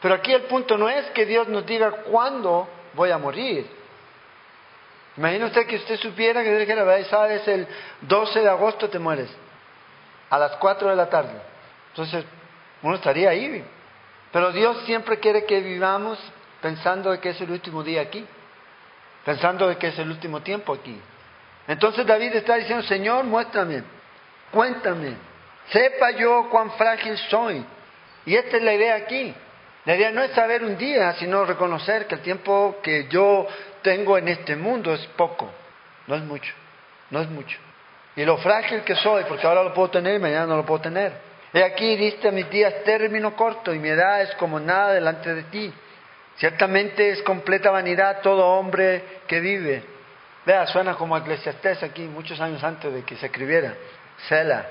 Pero 0.00 0.14
aquí 0.14 0.32
el 0.32 0.42
punto 0.42 0.76
no 0.76 0.88
es 0.88 1.06
que 1.10 1.26
Dios 1.26 1.48
nos 1.48 1.66
diga 1.66 1.90
cuándo 1.90 2.68
voy 2.94 3.10
a 3.10 3.18
morir. 3.18 3.66
Imagina 5.16 5.46
usted 5.46 5.66
que 5.66 5.76
usted 5.76 5.98
supiera 5.98 6.42
que 6.42 6.50
Dios 6.50 6.60
dijera, 6.60 7.04
sabes, 7.04 7.46
el 7.48 7.66
12 8.02 8.40
de 8.40 8.48
agosto 8.48 8.88
te 8.88 9.00
mueres, 9.00 9.28
a 10.30 10.38
las 10.38 10.52
4 10.56 10.90
de 10.90 10.96
la 10.96 11.08
tarde. 11.10 11.40
Entonces, 11.90 12.24
uno 12.82 12.94
estaría 12.94 13.30
ahí. 13.30 13.64
Pero 14.32 14.52
Dios 14.52 14.84
siempre 14.84 15.18
quiere 15.18 15.44
que 15.44 15.60
vivamos 15.60 16.18
pensando 16.60 17.10
de 17.10 17.18
que 17.18 17.30
es 17.30 17.40
el 17.40 17.50
último 17.50 17.82
día 17.82 18.02
aquí, 18.02 18.24
pensando 19.24 19.68
de 19.68 19.76
que 19.76 19.88
es 19.88 19.98
el 19.98 20.10
último 20.10 20.40
tiempo 20.40 20.74
aquí. 20.74 21.00
Entonces 21.66 22.06
David 22.06 22.34
está 22.34 22.56
diciendo, 22.56 22.84
Señor, 22.84 23.24
muéstrame, 23.24 23.82
cuéntame, 24.50 25.14
sepa 25.70 26.12
yo 26.12 26.48
cuán 26.50 26.70
frágil 26.72 27.16
soy. 27.30 27.64
Y 28.26 28.34
esta 28.34 28.56
es 28.56 28.62
la 28.62 28.74
idea 28.74 28.96
aquí. 28.96 29.34
La 29.84 29.94
idea 29.94 30.10
no 30.10 30.22
es 30.22 30.32
saber 30.32 30.64
un 30.64 30.76
día, 30.76 31.14
sino 31.14 31.44
reconocer 31.44 32.06
que 32.06 32.16
el 32.16 32.20
tiempo 32.20 32.76
que 32.82 33.06
yo 33.08 33.46
tengo 33.82 34.18
en 34.18 34.28
este 34.28 34.56
mundo 34.56 34.92
es 34.92 35.06
poco, 35.16 35.50
no 36.06 36.14
es 36.14 36.22
mucho, 36.22 36.52
no 37.10 37.20
es 37.20 37.28
mucho. 37.28 37.58
Y 38.16 38.24
lo 38.24 38.36
frágil 38.38 38.82
que 38.82 38.96
soy, 38.96 39.24
porque 39.24 39.46
ahora 39.46 39.62
lo 39.62 39.72
puedo 39.72 39.90
tener 39.90 40.16
y 40.16 40.18
mañana 40.18 40.46
no 40.46 40.56
lo 40.56 40.66
puedo 40.66 40.80
tener. 40.80 41.12
He 41.52 41.62
aquí 41.62 41.96
diste 41.96 42.30
mis 42.32 42.50
días 42.50 42.82
término 42.84 43.34
corto 43.34 43.72
y 43.72 43.78
mi 43.78 43.88
edad 43.88 44.22
es 44.22 44.34
como 44.34 44.60
nada 44.60 44.92
delante 44.92 45.34
de 45.34 45.44
ti. 45.44 45.72
Ciertamente 46.36 47.10
es 47.10 47.22
completa 47.22 47.70
vanidad 47.70 48.20
todo 48.20 48.46
hombre 48.46 49.02
que 49.26 49.40
vive. 49.40 49.82
Vea, 50.44 50.66
suena 50.66 50.94
como 50.94 51.16
Eclesiastés 51.16 51.82
aquí, 51.82 52.02
muchos 52.02 52.40
años 52.40 52.62
antes 52.62 52.92
de 52.92 53.02
que 53.02 53.16
se 53.16 53.26
escribiera. 53.26 53.74
Sela. 54.28 54.66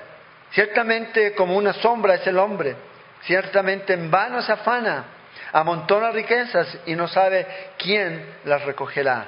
Ciertamente 0.50 1.34
como 1.34 1.56
una 1.56 1.72
sombra 1.74 2.14
es 2.14 2.26
el 2.26 2.38
hombre. 2.38 2.74
Ciertamente 3.22 3.94
en 3.94 4.10
vano 4.10 4.42
se 4.42 4.52
afana, 4.52 5.04
amontona 5.52 6.10
riquezas 6.10 6.78
y 6.86 6.94
no 6.94 7.08
sabe 7.08 7.46
quién 7.78 8.36
las 8.44 8.64
recogerá. 8.64 9.26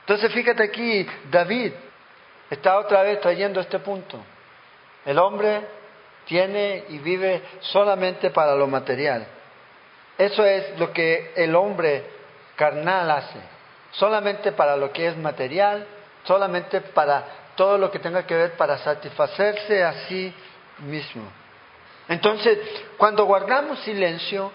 Entonces 0.00 0.32
fíjate 0.32 0.64
aquí, 0.64 1.06
David 1.30 1.72
está 2.50 2.78
otra 2.78 3.02
vez 3.02 3.20
trayendo 3.20 3.60
este 3.60 3.78
punto. 3.78 4.18
El 5.04 5.18
hombre 5.18 5.62
tiene 6.26 6.84
y 6.88 6.98
vive 6.98 7.42
solamente 7.60 8.30
para 8.30 8.54
lo 8.54 8.66
material. 8.66 9.26
Eso 10.18 10.44
es 10.44 10.78
lo 10.78 10.92
que 10.92 11.32
el 11.36 11.54
hombre 11.54 12.04
carnal 12.56 13.10
hace, 13.10 13.38
solamente 13.92 14.52
para 14.52 14.76
lo 14.76 14.92
que 14.92 15.06
es 15.06 15.16
material, 15.16 15.86
solamente 16.24 16.80
para 16.80 17.24
todo 17.56 17.78
lo 17.78 17.90
que 17.90 17.98
tenga 17.98 18.26
que 18.26 18.34
ver 18.34 18.52
para 18.52 18.78
satisfacerse 18.78 19.82
a 19.82 19.92
sí 20.06 20.32
mismo. 20.80 21.41
Entonces, 22.08 22.58
cuando 22.96 23.24
guardamos 23.24 23.78
silencio, 23.80 24.50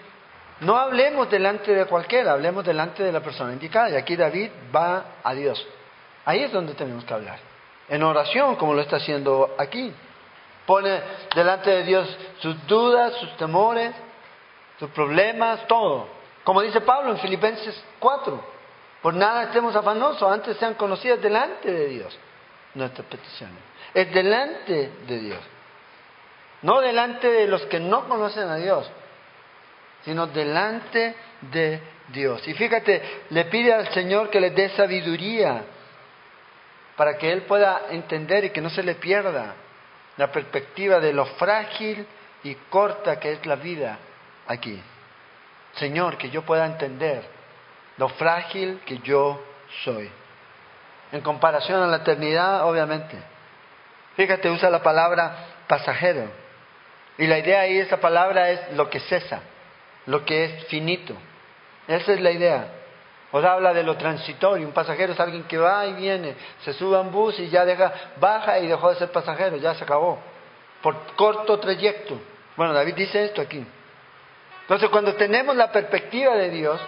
no 0.60 0.76
hablemos 0.76 1.30
delante 1.30 1.74
de 1.74 1.86
cualquiera, 1.86 2.32
hablemos 2.32 2.64
delante 2.64 3.02
de 3.02 3.12
la 3.12 3.20
persona 3.20 3.52
indicada. 3.52 3.90
Y 3.90 3.96
aquí 3.96 4.16
David 4.16 4.50
va 4.74 5.04
a 5.22 5.34
Dios. 5.34 5.64
Ahí 6.24 6.42
es 6.42 6.52
donde 6.52 6.74
tenemos 6.74 7.04
que 7.04 7.14
hablar. 7.14 7.38
En 7.88 8.02
oración, 8.02 8.56
como 8.56 8.74
lo 8.74 8.82
está 8.82 8.96
haciendo 8.96 9.54
aquí. 9.58 9.92
Pone 10.66 11.00
delante 11.34 11.70
de 11.70 11.84
Dios 11.84 12.18
sus 12.40 12.66
dudas, 12.66 13.14
sus 13.14 13.36
temores, 13.38 13.94
sus 14.78 14.90
problemas, 14.90 15.66
todo. 15.66 16.06
Como 16.44 16.60
dice 16.60 16.80
Pablo 16.82 17.12
en 17.12 17.18
Filipenses 17.18 17.82
4, 17.98 18.58
por 19.00 19.14
nada 19.14 19.44
estemos 19.44 19.74
afanosos, 19.74 20.30
antes 20.30 20.56
sean 20.58 20.74
conocidas 20.74 21.20
delante 21.22 21.72
de 21.72 21.86
Dios 21.86 22.18
nuestras 22.74 23.06
peticiones. 23.06 23.58
Es 23.94 24.12
delante 24.12 24.90
de 25.06 25.18
Dios. 25.18 25.40
No 26.62 26.80
delante 26.80 27.28
de 27.28 27.46
los 27.46 27.64
que 27.66 27.78
no 27.78 28.08
conocen 28.08 28.48
a 28.48 28.56
Dios, 28.56 28.90
sino 30.04 30.26
delante 30.26 31.14
de 31.40 31.80
Dios. 32.08 32.46
Y 32.48 32.54
fíjate, 32.54 33.02
le 33.30 33.44
pide 33.46 33.72
al 33.72 33.92
Señor 33.92 34.30
que 34.30 34.40
le 34.40 34.50
dé 34.50 34.70
sabiduría 34.70 35.62
para 36.96 37.16
que 37.16 37.30
Él 37.30 37.42
pueda 37.42 37.82
entender 37.90 38.44
y 38.44 38.50
que 38.50 38.60
no 38.60 38.70
se 38.70 38.82
le 38.82 38.96
pierda 38.96 39.54
la 40.16 40.32
perspectiva 40.32 40.98
de 40.98 41.12
lo 41.12 41.26
frágil 41.26 42.06
y 42.42 42.54
corta 42.70 43.20
que 43.20 43.32
es 43.32 43.46
la 43.46 43.56
vida 43.56 43.98
aquí. 44.48 44.82
Señor, 45.74 46.16
que 46.16 46.30
yo 46.30 46.42
pueda 46.42 46.66
entender 46.66 47.22
lo 47.98 48.08
frágil 48.08 48.80
que 48.84 48.98
yo 48.98 49.40
soy. 49.84 50.10
En 51.12 51.20
comparación 51.20 51.82
a 51.82 51.86
la 51.86 51.98
eternidad, 51.98 52.68
obviamente. 52.68 53.16
Fíjate, 54.16 54.50
usa 54.50 54.70
la 54.70 54.82
palabra 54.82 55.36
pasajero. 55.68 56.28
Y 57.18 57.26
la 57.26 57.38
idea 57.38 57.62
ahí, 57.62 57.78
esa 57.78 57.98
palabra 57.98 58.50
es 58.50 58.72
lo 58.72 58.88
que 58.88 59.00
cesa, 59.00 59.40
lo 60.06 60.24
que 60.24 60.44
es 60.44 60.64
finito. 60.66 61.14
Esa 61.88 62.12
es 62.12 62.20
la 62.20 62.30
idea. 62.30 62.68
O 63.32 63.38
habla 63.38 63.74
de 63.74 63.82
lo 63.82 63.96
transitorio. 63.96 64.66
Un 64.66 64.72
pasajero 64.72 65.12
es 65.12 65.20
alguien 65.20 65.42
que 65.44 65.58
va 65.58 65.84
y 65.86 65.94
viene, 65.94 66.34
se 66.64 66.72
sube 66.72 66.96
a 66.96 67.00
un 67.00 67.10
bus 67.10 67.38
y 67.40 67.48
ya 67.48 67.64
deja, 67.64 67.92
baja 68.18 68.58
y 68.60 68.68
dejó 68.68 68.90
de 68.90 68.96
ser 68.96 69.10
pasajero, 69.10 69.56
ya 69.56 69.74
se 69.74 69.84
acabó. 69.84 70.18
Por 70.80 70.96
corto 71.16 71.58
trayecto. 71.58 72.18
Bueno, 72.56 72.72
David 72.72 72.94
dice 72.94 73.24
esto 73.24 73.42
aquí. 73.42 73.66
Entonces, 74.62 74.88
cuando 74.90 75.14
tenemos 75.14 75.56
la 75.56 75.72
perspectiva 75.72 76.36
de 76.36 76.50
Dios, 76.50 76.80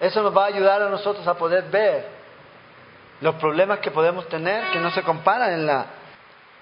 eso 0.00 0.22
nos 0.22 0.36
va 0.36 0.44
a 0.44 0.48
ayudar 0.48 0.82
a 0.82 0.88
nosotros 0.88 1.26
a 1.26 1.34
poder 1.34 1.64
ver 1.64 2.06
los 3.20 3.36
problemas 3.36 3.78
que 3.78 3.90
podemos 3.92 4.28
tener 4.28 4.70
que 4.72 4.80
no 4.80 4.90
se 4.90 5.02
comparan 5.02 5.52
en 5.52 5.66
la, 5.66 5.86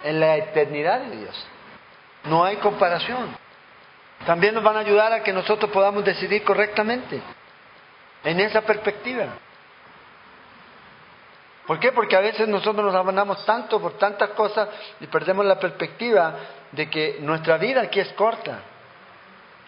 en 0.04 0.20
la 0.20 0.36
eternidad 0.36 1.00
de 1.00 1.16
Dios. 1.16 1.46
No 2.24 2.44
hay 2.44 2.56
comparación. 2.56 3.36
También 4.26 4.54
nos 4.54 4.62
van 4.62 4.76
a 4.76 4.80
ayudar 4.80 5.12
a 5.12 5.22
que 5.22 5.32
nosotros 5.32 5.70
podamos 5.70 6.04
decidir 6.04 6.44
correctamente 6.44 7.20
en 8.24 8.40
esa 8.40 8.60
perspectiva. 8.60 9.26
¿Por 11.66 11.78
qué? 11.78 11.92
Porque 11.92 12.16
a 12.16 12.20
veces 12.20 12.48
nosotros 12.48 12.84
nos 12.84 12.94
abandonamos 12.94 13.44
tanto 13.46 13.80
por 13.80 13.96
tantas 13.96 14.30
cosas 14.30 14.68
y 15.00 15.06
perdemos 15.06 15.46
la 15.46 15.58
perspectiva 15.58 16.34
de 16.72 16.90
que 16.90 17.18
nuestra 17.20 17.56
vida 17.56 17.82
aquí 17.82 18.00
es 18.00 18.12
corta 18.12 18.58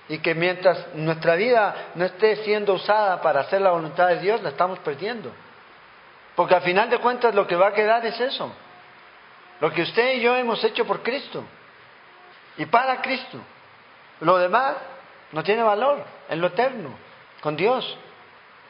y 0.09 0.19
que 0.19 0.35
mientras 0.35 0.95
nuestra 0.95 1.37
vida 1.37 1.93
no 1.95 2.05
esté 2.05 2.37
siendo 2.45 2.75
usada 2.75 3.23
para 3.23 3.41
hacer 3.41 3.61
la 3.61 3.71
voluntad 3.71 4.09
de 4.09 4.19
Dios, 4.19 4.43
la 4.43 4.51
estamos 4.51 4.81
perdiendo. 4.81 5.33
Porque 6.35 6.55
al 6.55 6.63
final 6.63 6.91
de 6.91 6.99
cuentas 6.99 7.35
lo 7.35 7.47
que 7.47 7.57
va 7.57 7.69
a 7.69 7.73
quedar 7.73 8.05
es 8.05 8.19
eso. 8.21 8.53
Lo 9.61 9.71
que 9.71 9.83
usted 9.83 10.15
y 10.15 10.21
yo 10.21 10.35
hemos 10.37 10.63
hecho 10.65 10.85
por 10.85 11.03
Cristo 11.03 11.45
y 12.57 12.67
para 12.67 13.01
Cristo. 13.01 13.39
Lo 14.21 14.39
demás 14.39 14.77
no 15.33 15.43
tiene 15.43 15.63
valor 15.63 16.05
en 16.29 16.41
lo 16.41 16.49
eterno, 16.49 16.91
con 17.41 17.57
Dios. 17.57 17.99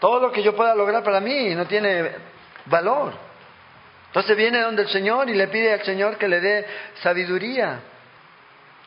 Todo 0.00 0.20
lo 0.20 0.32
que 0.32 0.42
yo 0.42 0.56
pueda 0.56 0.74
lograr 0.74 1.02
para 1.02 1.20
mí 1.20 1.54
no 1.54 1.66
tiene 1.66 2.10
valor. 2.66 3.12
Entonces 4.06 4.36
viene 4.36 4.60
donde 4.60 4.82
el 4.82 4.88
Señor 4.88 5.28
y 5.30 5.34
le 5.34 5.48
pide 5.48 5.72
al 5.72 5.82
Señor 5.84 6.18
que 6.18 6.28
le 6.28 6.40
dé 6.40 6.66
sabiduría. 7.02 7.80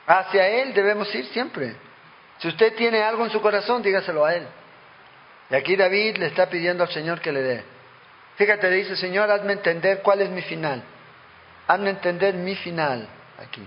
Hacia 0.07 0.47
Él 0.47 0.73
debemos 0.73 1.13
ir 1.15 1.25
siempre. 1.27 1.75
Si 2.37 2.47
usted 2.47 2.75
tiene 2.75 3.01
algo 3.01 3.25
en 3.25 3.31
su 3.31 3.41
corazón, 3.41 3.81
dígaselo 3.81 4.25
a 4.25 4.35
Él. 4.35 4.45
Y 5.49 5.55
aquí 5.55 5.75
David 5.75 6.17
le 6.17 6.27
está 6.27 6.47
pidiendo 6.47 6.83
al 6.83 6.89
Señor 6.89 7.21
que 7.21 7.31
le 7.31 7.41
dé. 7.41 7.63
Fíjate, 8.35 8.69
le 8.69 8.75
dice, 8.77 8.95
Señor, 8.95 9.31
hazme 9.31 9.53
entender 9.53 10.01
cuál 10.01 10.21
es 10.21 10.29
mi 10.29 10.41
final. 10.41 10.83
Hazme 11.67 11.91
entender 11.91 12.33
mi 12.35 12.55
final 12.55 13.07
aquí. 13.41 13.65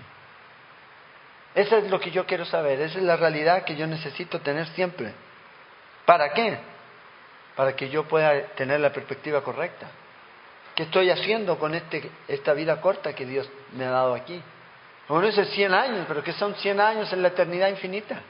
Eso 1.54 1.76
es 1.76 1.90
lo 1.90 1.98
que 1.98 2.10
yo 2.10 2.26
quiero 2.26 2.44
saber, 2.44 2.80
esa 2.80 2.98
es 2.98 3.04
la 3.04 3.16
realidad 3.16 3.64
que 3.64 3.76
yo 3.76 3.86
necesito 3.86 4.40
tener 4.40 4.66
siempre. 4.68 5.12
¿Para 6.04 6.32
qué? 6.32 6.58
Para 7.56 7.74
que 7.74 7.88
yo 7.88 8.04
pueda 8.04 8.40
tener 8.54 8.80
la 8.80 8.92
perspectiva 8.92 9.42
correcta. 9.42 9.88
¿Qué 10.74 10.84
estoy 10.84 11.10
haciendo 11.10 11.58
con 11.58 11.74
este, 11.74 12.10
esta 12.28 12.52
vida 12.52 12.80
corta 12.80 13.12
que 13.12 13.26
Dios 13.26 13.50
me 13.72 13.84
ha 13.84 13.90
dado 13.90 14.14
aquí? 14.14 14.40
Uno 15.08 15.26
dice 15.26 15.46
100 15.46 15.74
años, 15.74 16.04
pero 16.06 16.22
que 16.22 16.32
son 16.34 16.54
100 16.54 16.80
años 16.80 17.12
en 17.12 17.22
la 17.22 17.28
eternidad 17.28 17.68
infinita. 17.68 18.20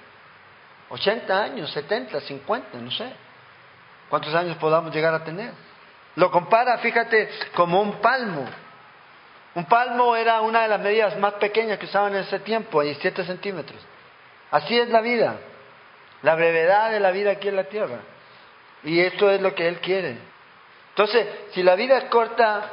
80 0.91 1.43
años, 1.43 1.71
70, 1.73 2.21
50, 2.21 2.79
no 2.79 2.91
sé. 2.91 3.13
cuántos 4.09 4.35
años 4.35 4.57
podamos 4.57 4.95
llegar 4.95 5.13
a 5.13 5.23
tener. 5.23 5.53
Lo 6.17 6.31
compara, 6.31 6.79
fíjate, 6.79 7.29
como 7.55 7.83
un 7.83 8.01
palmo. 8.01 8.47
Un 9.59 9.65
palmo 9.65 10.15
era 10.15 10.41
una 10.41 10.63
de 10.63 10.69
las 10.69 10.79
medidas 10.79 11.19
más 11.19 11.35
pequeñas 11.35 11.81
que 11.81 11.87
usaban 11.87 12.15
en 12.15 12.21
ese 12.21 12.39
tiempo, 12.39 12.81
17 12.81 13.25
centímetros. 13.25 13.81
Así 14.53 14.79
es 14.79 14.89
la 14.89 15.01
vida, 15.01 15.35
la 16.23 16.37
brevedad 16.37 16.93
de 16.93 17.01
la 17.01 17.11
vida 17.11 17.33
aquí 17.33 17.49
en 17.49 17.57
la 17.57 17.65
tierra. 17.65 17.99
Y 18.85 19.01
esto 19.01 19.29
es 19.29 19.41
lo 19.41 19.57
que 19.57 19.67
Él 19.67 19.81
quiere. 19.81 20.17
Entonces, 20.91 21.27
si 21.55 21.65
la 21.65 21.75
vida 21.75 21.99
es 21.99 22.05
corta, 22.05 22.71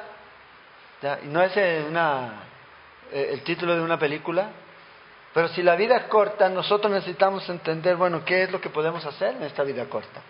y 1.24 1.28
no 1.30 1.42
es 1.42 1.58
una, 1.88 2.44
eh, 3.12 3.30
el 3.32 3.42
título 3.42 3.76
de 3.76 3.82
una 3.82 3.98
película, 3.98 4.50
pero 5.34 5.48
si 5.48 5.64
la 5.64 5.76
vida 5.76 5.98
es 5.98 6.04
corta, 6.04 6.50
nosotros 6.50 6.94
necesitamos 6.94 7.50
entender, 7.50 7.96
bueno, 7.96 8.24
¿qué 8.24 8.44
es 8.44 8.52
lo 8.52 8.62
que 8.62 8.70
podemos 8.70 9.04
hacer 9.08 9.38
en 9.38 9.42
esta 9.42 9.64
vida 9.64 9.86
corta? 9.86 10.22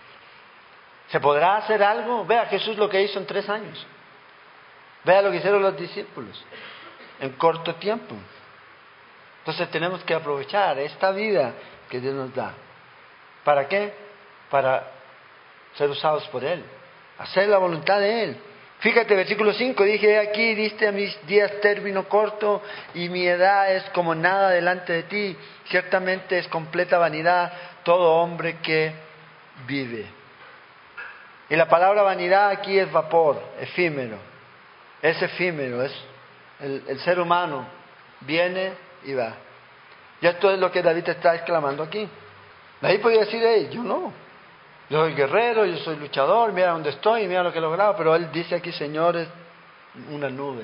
¿Se 1.10 1.20
podrá 1.20 1.58
hacer 1.58 1.84
algo? 1.84 2.26
Vea 2.26 2.46
Jesús 2.46 2.78
lo 2.78 2.88
que 2.88 3.02
hizo 3.02 3.20
en 3.20 3.26
tres 3.26 3.50
años. 3.50 3.86
Vea 5.06 5.22
lo 5.22 5.32
que 5.32 5.38
hicieron 5.38 5.62
los 5.62 5.78
discípulos 5.78 6.44
en 7.20 7.32
corto 7.34 7.76
tiempo. 7.76 8.16
Entonces 9.40 9.70
tenemos 9.70 10.04
que 10.04 10.16
aprovechar 10.16 10.80
esta 10.80 11.12
vida 11.12 11.54
que 11.90 12.00
Dios 12.00 12.16
nos 12.16 12.34
da. 12.34 12.54
¿Para 13.44 13.68
qué? 13.68 13.94
Para 14.50 14.92
ser 15.76 15.90
usados 15.90 16.28
por 16.30 16.44
Él, 16.44 16.64
hacer 17.20 17.48
la 17.48 17.60
voluntad 17.60 18.00
de 18.00 18.24
Él. 18.24 18.38
Fíjate, 18.80 19.16
versículo 19.16 19.54
5, 19.54 19.84
dije 19.84 20.20
aquí, 20.20 20.54
diste 20.56 20.88
a 20.88 20.92
mis 20.92 21.26
días 21.28 21.60
término 21.62 22.10
corto 22.10 22.62
y 22.94 23.08
mi 23.10 23.26
edad 23.26 23.74
es 23.74 23.84
como 23.92 24.14
nada 24.16 24.50
delante 24.50 24.94
de 24.94 25.04
ti. 25.04 25.38
Ciertamente 25.70 26.38
es 26.40 26.48
completa 26.48 26.98
vanidad 26.98 27.54
todo 27.84 28.16
hombre 28.16 28.58
que 28.58 28.94
vive. 29.68 30.06
Y 31.50 31.56
la 31.56 31.70
palabra 31.70 32.02
vanidad 32.02 32.50
aquí 32.50 32.78
es 32.78 32.92
vapor, 32.92 33.42
efímero. 33.60 34.35
Es 35.02 35.22
efímero, 35.22 35.84
es 35.84 35.94
el, 36.60 37.00
ser 37.00 37.20
humano 37.20 37.66
viene 38.22 38.74
y 39.04 39.14
va. 39.14 39.34
Y 40.22 40.28
esto 40.28 40.52
es 40.52 40.60
lo 40.60 40.72
que 40.72 40.82
David 40.82 41.10
está 41.10 41.36
exclamando 41.36 41.84
aquí. 41.84 42.08
David 42.82 43.02
podía 43.02 43.20
decir, 43.22 43.42
hey, 43.44 43.70
yo 43.72 43.84
no, 43.84 44.12
yo 44.90 45.02
soy 45.02 45.14
guerrero, 45.14 45.66
yo 45.66 45.78
soy 45.78 45.98
luchador, 45.98 46.54
mira 46.54 46.72
dónde 46.72 46.92
estoy, 46.92 47.28
mira 47.28 47.44
lo 47.44 47.52
que 47.52 47.60
he 47.60 47.62
logrado, 47.62 47.96
pero 47.98 48.16
él 48.16 48.32
dice 48.32 48.56
aquí, 48.56 48.72
Señor, 48.72 49.18
es 49.18 49.28
una 50.10 50.30
nube. 50.30 50.64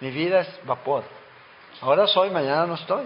Mi 0.00 0.10
vida 0.10 0.40
es 0.40 0.60
vapor. 0.64 1.04
Ahora 1.80 2.06
soy, 2.06 2.30
mañana 2.30 2.66
no 2.66 2.74
estoy. 2.74 3.04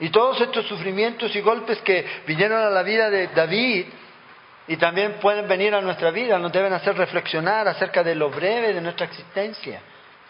Y 0.00 0.08
todos 0.08 0.40
estos 0.40 0.66
sufrimientos 0.66 1.34
y 1.36 1.40
golpes 1.40 1.80
que 1.82 2.22
vinieron 2.26 2.62
a 2.62 2.70
la 2.70 2.82
vida 2.82 3.10
de 3.10 3.28
David 3.28 3.86
y 4.70 4.76
también 4.76 5.14
pueden 5.14 5.48
venir 5.48 5.74
a 5.74 5.80
nuestra 5.80 6.12
vida, 6.12 6.38
nos 6.38 6.52
deben 6.52 6.72
hacer 6.72 6.96
reflexionar 6.96 7.66
acerca 7.66 8.04
de 8.04 8.14
lo 8.14 8.30
breve 8.30 8.72
de 8.72 8.80
nuestra 8.80 9.06
existencia. 9.06 9.80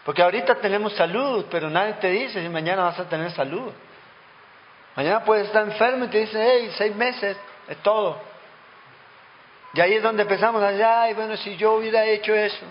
Porque 0.02 0.22
ahorita 0.22 0.54
tenemos 0.54 0.94
salud, 0.94 1.44
pero 1.50 1.68
nadie 1.68 1.92
te 2.00 2.08
dice 2.08 2.40
si 2.40 2.48
mañana 2.48 2.84
vas 2.84 2.98
a 2.98 3.06
tener 3.06 3.30
salud. 3.32 3.70
Mañana 4.96 5.22
puedes 5.24 5.48
estar 5.48 5.62
enfermo 5.62 6.06
y 6.06 6.08
te 6.08 6.20
dice, 6.20 6.42
hey, 6.42 6.72
seis 6.78 6.96
meses, 6.96 7.36
es 7.68 7.76
todo. 7.82 8.18
Y 9.74 9.82
ahí 9.82 9.92
es 9.92 10.02
donde 10.02 10.22
empezamos 10.22 10.62
allá, 10.62 11.10
y 11.10 11.12
bueno, 11.12 11.36
si 11.36 11.58
yo 11.58 11.74
hubiera 11.74 12.06
hecho 12.06 12.32
eso. 12.34 12.64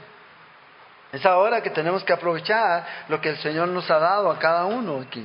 Es 1.11 1.23
ahora 1.23 1.61
que 1.61 1.69
tenemos 1.69 2.03
que 2.03 2.13
aprovechar 2.13 3.05
lo 3.09 3.21
que 3.21 3.29
el 3.29 3.37
Señor 3.37 3.67
nos 3.67 3.91
ha 3.91 3.99
dado 3.99 4.31
a 4.31 4.39
cada 4.39 4.65
uno 4.65 5.01
aquí. 5.01 5.23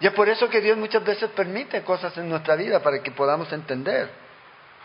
Y 0.00 0.06
es 0.06 0.14
por 0.14 0.30
eso 0.30 0.48
que 0.48 0.62
Dios 0.62 0.78
muchas 0.78 1.04
veces 1.04 1.28
permite 1.32 1.82
cosas 1.82 2.16
en 2.16 2.30
nuestra 2.30 2.56
vida 2.56 2.80
para 2.80 3.02
que 3.02 3.10
podamos 3.10 3.52
entender 3.52 4.21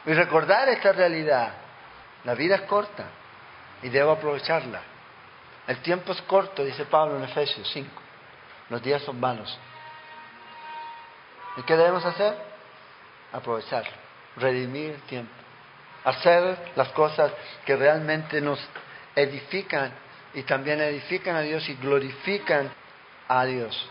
y 0.07 0.13
recordar 0.13 0.67
esta 0.69 0.91
realidad. 0.93 1.51
La 2.23 2.33
vida 2.33 2.55
es 2.55 2.61
corta 2.63 3.05
y 3.83 3.89
debo 3.89 4.11
aprovecharla. 4.11 4.81
El 5.67 5.77
tiempo 5.81 6.13
es 6.13 6.21
corto, 6.23 6.63
dice 6.63 6.85
Pablo 6.85 7.17
en 7.17 7.25
Efesios 7.25 7.69
5. 7.71 7.89
Los 8.69 8.81
días 8.81 9.03
son 9.03 9.19
malos. 9.19 9.59
¿Y 11.57 11.61
qué 11.61 11.77
debemos 11.77 12.03
hacer? 12.03 12.35
Aprovecharlo, 13.31 13.91
redimir 14.37 14.91
el 14.91 15.01
tiempo 15.03 15.37
hacer 16.07 16.57
las 16.77 16.87
cosas 16.89 17.33
que 17.65 17.75
realmente 17.75 18.39
nos 18.39 18.59
edifican 19.13 19.91
y 20.33 20.43
también 20.43 20.79
edifican 20.79 21.35
a 21.35 21.41
Dios 21.41 21.67
y 21.67 21.75
glorifican 21.75 22.71
a 23.27 23.43
Dios, 23.43 23.89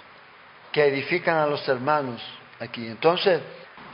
que 0.72 0.87
edifican 0.87 1.37
a 1.37 1.46
los 1.46 1.68
hermanos 1.68 2.22
aquí. 2.59 2.87
Entonces, 2.87 3.42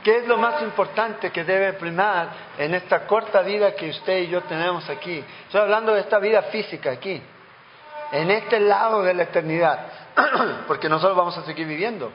¿qué 0.03 0.17
es 0.17 0.27
lo 0.27 0.37
más 0.37 0.61
importante 0.61 1.31
que 1.31 1.43
debe 1.43 1.73
primar 1.73 2.29
en 2.57 2.75
esta 2.75 3.07
corta 3.07 3.41
vida 3.41 3.73
que 3.73 3.89
usted 3.89 4.19
y 4.19 4.27
yo 4.27 4.41
tenemos 4.41 4.89
aquí? 4.89 5.23
Estoy 5.45 5.61
hablando 5.61 5.93
de 5.93 6.01
esta 6.01 6.19
vida 6.19 6.43
física 6.43 6.91
aquí, 6.91 7.21
en 8.11 8.31
este 8.31 8.59
lado 8.59 9.01
de 9.01 9.13
la 9.13 9.23
eternidad, 9.23 9.87
porque 10.67 10.89
nosotros 10.89 11.17
vamos 11.17 11.37
a 11.37 11.45
seguir 11.45 11.65
viviendo 11.65 12.11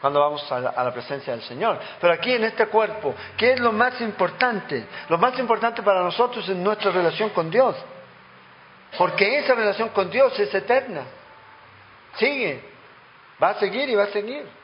cuando 0.00 0.20
vamos 0.20 0.50
a 0.50 0.60
la, 0.60 0.92
presencia 0.92 1.34
del 1.34 1.42
Señor. 1.42 1.78
Pero 2.00 2.12
aquí 2.14 2.32
en 2.32 2.44
este 2.44 2.66
cuerpo, 2.66 3.14
¿qué 3.36 3.52
es 3.52 3.60
lo 3.60 3.70
más 3.70 4.00
importante? 4.00 4.86
Lo 5.08 5.18
más 5.18 5.38
importante 5.38 5.82
para 5.82 6.02
nosotros 6.02 6.48
es 6.48 6.56
nuestra 6.56 6.90
relación 6.90 7.30
con 7.30 7.50
Dios. 7.50 7.76
Porque 8.96 9.38
esa 9.38 9.54
relación 9.54 9.90
con 9.90 10.10
Dios 10.10 10.38
es 10.38 10.52
eterna. 10.54 11.02
Sigue. 12.16 12.62
Va 13.42 13.50
a 13.50 13.54
seguir 13.54 13.88
y 13.90 13.94
va 13.94 14.04
a 14.04 14.08
seguir. 14.08 14.59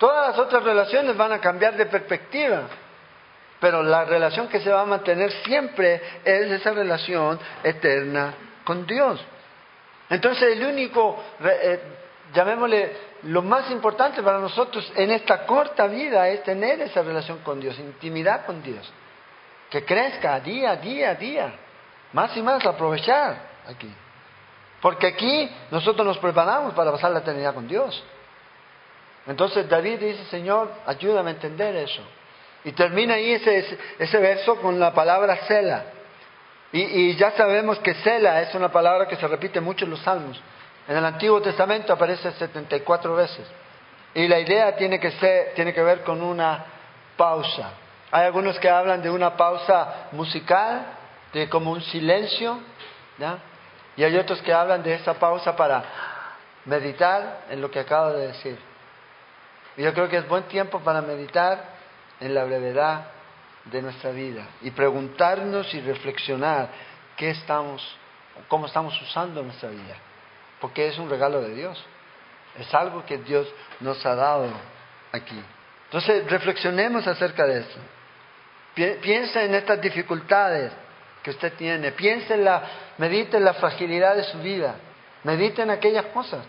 Todas 0.00 0.28
las 0.28 0.38
otras 0.38 0.64
relaciones 0.64 1.14
van 1.14 1.30
a 1.30 1.40
cambiar 1.40 1.76
de 1.76 1.84
perspectiva. 1.84 2.62
Pero 3.60 3.82
la 3.82 4.06
relación 4.06 4.48
que 4.48 4.58
se 4.60 4.70
va 4.70 4.80
a 4.80 4.86
mantener 4.86 5.30
siempre 5.44 6.00
es 6.24 6.50
esa 6.50 6.70
relación 6.72 7.38
eterna 7.62 8.32
con 8.64 8.86
Dios. 8.86 9.20
Entonces 10.08 10.56
el 10.56 10.64
único, 10.64 11.22
eh, 11.44 11.82
llamémosle 12.32 12.96
lo 13.24 13.42
más 13.42 13.70
importante 13.70 14.22
para 14.22 14.38
nosotros 14.38 14.90
en 14.96 15.10
esta 15.10 15.44
corta 15.44 15.86
vida 15.86 16.26
es 16.28 16.42
tener 16.44 16.80
esa 16.80 17.02
relación 17.02 17.40
con 17.40 17.60
Dios, 17.60 17.78
intimidad 17.78 18.46
con 18.46 18.62
Dios, 18.62 18.90
que 19.68 19.84
crezca 19.84 20.40
día, 20.40 20.76
día, 20.76 21.14
día, 21.14 21.52
más 22.14 22.34
y 22.38 22.40
más 22.40 22.64
aprovechar 22.64 23.36
aquí. 23.68 23.92
Porque 24.80 25.08
aquí 25.08 25.50
nosotros 25.70 26.06
nos 26.06 26.16
preparamos 26.16 26.72
para 26.72 26.90
pasar 26.90 27.10
la 27.10 27.18
eternidad 27.18 27.52
con 27.52 27.68
Dios. 27.68 28.02
Entonces 29.26 29.68
David 29.68 29.98
dice, 29.98 30.24
Señor, 30.26 30.70
ayúdame 30.86 31.30
a 31.30 31.34
entender 31.34 31.76
eso. 31.76 32.02
Y 32.64 32.72
termina 32.72 33.14
ahí 33.14 33.32
ese, 33.32 33.78
ese 33.98 34.18
verso 34.18 34.56
con 34.56 34.78
la 34.78 34.92
palabra 34.92 35.36
cela. 35.46 35.84
Y, 36.72 37.16
ya 37.16 37.32
sabemos 37.32 37.80
que 37.80 37.94
cela 37.94 38.42
es 38.42 38.54
una 38.54 38.70
palabra 38.70 39.08
que 39.08 39.16
se 39.16 39.26
repite 39.26 39.60
mucho 39.60 39.84
en 39.84 39.90
los 39.90 40.00
salmos. 40.00 40.40
En 40.86 40.96
el 40.96 41.04
Antiguo 41.04 41.40
Testamento 41.40 41.92
aparece 41.92 42.30
74 42.32 43.14
veces. 43.16 43.46
Y 44.14 44.28
la 44.28 44.38
idea 44.38 44.76
tiene 44.76 45.00
que, 45.00 45.10
ser, 45.12 45.52
tiene 45.54 45.72
que 45.72 45.82
ver 45.82 46.02
con 46.02 46.22
una 46.22 46.64
pausa. 47.16 47.72
Hay 48.12 48.26
algunos 48.26 48.58
que 48.58 48.68
hablan 48.68 49.02
de 49.02 49.10
una 49.10 49.36
pausa 49.36 50.08
musical, 50.12 50.86
de 51.32 51.48
como 51.48 51.72
un 51.72 51.80
silencio, 51.80 52.58
y 53.96 54.04
hay 54.04 54.16
otros 54.16 54.40
que 54.42 54.52
hablan 54.52 54.82
de 54.82 54.94
esa 54.94 55.14
pausa 55.14 55.54
para 55.54 55.84
meditar 56.64 57.42
en 57.50 57.60
lo 57.60 57.70
que 57.70 57.80
acabo 57.80 58.12
de 58.12 58.28
decir. 58.28 58.69
Yo 59.76 59.92
creo 59.94 60.08
que 60.08 60.18
es 60.18 60.28
buen 60.28 60.44
tiempo 60.44 60.80
para 60.80 61.00
meditar 61.00 61.64
en 62.20 62.34
la 62.34 62.44
brevedad 62.44 63.06
de 63.64 63.82
nuestra 63.82 64.10
vida 64.10 64.46
y 64.62 64.70
preguntarnos 64.70 65.72
y 65.74 65.80
reflexionar 65.80 66.68
qué 67.16 67.30
estamos, 67.30 67.82
cómo 68.48 68.66
estamos 68.66 69.00
usando 69.02 69.42
nuestra 69.42 69.70
vida 69.70 69.96
porque 70.60 70.86
es 70.86 70.98
un 70.98 71.08
regalo 71.08 71.40
de 71.40 71.54
Dios. 71.54 71.82
Es 72.58 72.72
algo 72.74 73.04
que 73.06 73.18
Dios 73.18 73.48
nos 73.80 74.04
ha 74.04 74.14
dado 74.14 74.48
aquí. 75.12 75.40
Entonces, 75.86 76.28
reflexionemos 76.30 77.06
acerca 77.06 77.46
de 77.46 77.60
eso. 77.60 77.78
Piensa 79.00 79.42
en 79.42 79.54
estas 79.54 79.80
dificultades 79.80 80.70
que 81.22 81.30
usted 81.30 81.54
tiene. 81.54 81.92
Piensa 81.92 82.34
en 82.34 82.44
la, 82.44 82.62
medite 82.98 83.36
en 83.38 83.44
la 83.44 83.54
fragilidad 83.54 84.14
de 84.16 84.24
su 84.24 84.38
vida. 84.38 84.76
Medite 85.24 85.62
en 85.62 85.70
aquellas 85.70 86.06
cosas. 86.06 86.44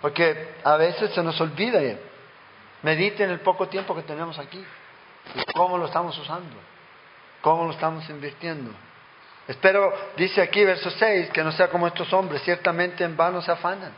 Porque 0.00 0.54
a 0.62 0.76
veces 0.76 1.12
se 1.12 1.22
nos 1.22 1.40
olvida. 1.40 1.80
Medite 2.86 3.24
en 3.24 3.30
el 3.30 3.40
poco 3.40 3.66
tiempo 3.66 3.96
que 3.96 4.02
tenemos 4.02 4.38
aquí. 4.38 4.64
Y 5.34 5.52
cómo 5.54 5.76
lo 5.76 5.86
estamos 5.86 6.16
usando. 6.16 6.54
Cómo 7.40 7.64
lo 7.64 7.72
estamos 7.72 8.08
invirtiendo. 8.08 8.70
Espero, 9.48 9.92
dice 10.16 10.40
aquí 10.40 10.64
verso 10.64 10.88
6, 10.90 11.30
que 11.30 11.42
no 11.42 11.50
sea 11.50 11.66
como 11.66 11.88
estos 11.88 12.12
hombres, 12.12 12.42
ciertamente 12.42 13.02
en 13.02 13.16
vano 13.16 13.42
se 13.42 13.50
afanan. 13.50 13.90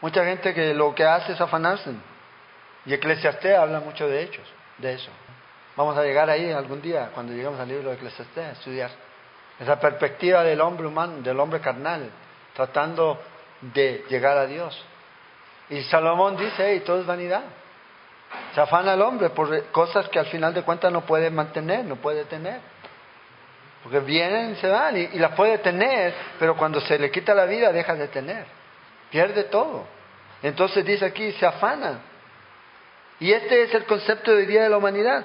Mucha 0.00 0.24
gente 0.24 0.52
que 0.52 0.74
lo 0.74 0.92
que 0.92 1.04
hace 1.04 1.34
es 1.34 1.40
afanarse. 1.40 1.92
Y 2.84 2.94
Eclesiastés 2.94 3.56
habla 3.56 3.78
mucho 3.78 4.08
de 4.08 4.24
hechos, 4.24 4.44
de 4.78 4.94
eso. 4.94 5.10
Vamos 5.76 5.96
a 5.96 6.02
llegar 6.02 6.28
ahí 6.28 6.50
algún 6.50 6.82
día, 6.82 7.10
cuando 7.14 7.32
lleguemos 7.32 7.60
al 7.60 7.68
libro 7.68 7.90
de 7.90 7.94
Eclesiastés, 7.94 8.44
a 8.44 8.52
estudiar 8.52 8.90
esa 9.60 9.78
perspectiva 9.78 10.42
del 10.42 10.60
hombre 10.62 10.88
humano, 10.88 11.18
del 11.22 11.38
hombre 11.38 11.60
carnal, 11.60 12.10
tratando 12.56 13.20
de 13.60 14.04
llegar 14.08 14.36
a 14.36 14.46
Dios. 14.46 14.84
Y 15.70 15.80
Salomón 15.84 16.36
dice, 16.36 16.72
hey, 16.72 16.82
todo 16.84 16.98
es 17.00 17.06
vanidad. 17.06 17.44
Se 18.54 18.60
afana 18.60 18.94
el 18.94 19.02
hombre 19.02 19.30
por 19.30 19.66
cosas 19.66 20.08
que 20.08 20.18
al 20.18 20.26
final 20.26 20.54
de 20.54 20.62
cuentas 20.62 20.92
no 20.92 21.02
puede 21.02 21.30
mantener, 21.30 21.84
no 21.84 21.96
puede 21.96 22.24
tener. 22.24 22.60
Porque 23.82 24.00
vienen 24.00 24.52
y 24.52 24.56
se 24.56 24.68
van 24.68 24.96
y, 24.96 25.06
las 25.18 25.32
puede 25.32 25.58
tener, 25.58 26.14
pero 26.38 26.56
cuando 26.56 26.80
se 26.80 26.98
le 26.98 27.10
quita 27.10 27.34
la 27.34 27.44
vida 27.44 27.70
deja 27.70 27.94
de 27.94 28.08
tener. 28.08 28.44
Pierde 29.10 29.44
todo. 29.44 29.84
Entonces 30.42 30.84
dice 30.84 31.04
aquí, 31.04 31.32
se 31.32 31.46
afana. 31.46 32.00
Y 33.20 33.32
este 33.32 33.62
es 33.62 33.74
el 33.74 33.84
concepto 33.84 34.32
de 34.32 34.38
hoy 34.38 34.46
día 34.46 34.62
de 34.62 34.70
la 34.70 34.78
humanidad. 34.78 35.24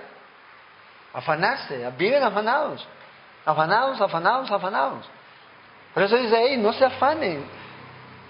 Afanarse, 1.14 1.90
viven 1.98 2.24
afanados. 2.24 2.88
Afanados, 3.46 4.00
afanados, 4.00 4.52
afanados. 4.52 5.10
Por 5.94 6.04
eso 6.04 6.18
dice 6.18 6.36
ahí, 6.36 6.58
no 6.58 6.72
se 6.74 6.86
afanen. 6.86 7.44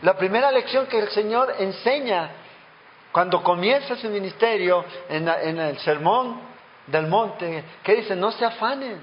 La 0.01 0.17
primera 0.17 0.51
lección 0.51 0.87
que 0.87 0.97
el 0.97 1.09
Señor 1.09 1.55
enseña 1.59 2.31
cuando 3.11 3.43
comienza 3.43 3.95
su 3.95 4.09
ministerio 4.09 4.85
en, 5.09 5.27
en 5.27 5.59
el 5.59 5.77
sermón 5.79 6.39
del 6.87 7.07
monte, 7.07 7.63
que 7.83 7.95
dice, 7.95 8.15
no 8.15 8.31
se 8.31 8.45
afanen. 8.45 8.99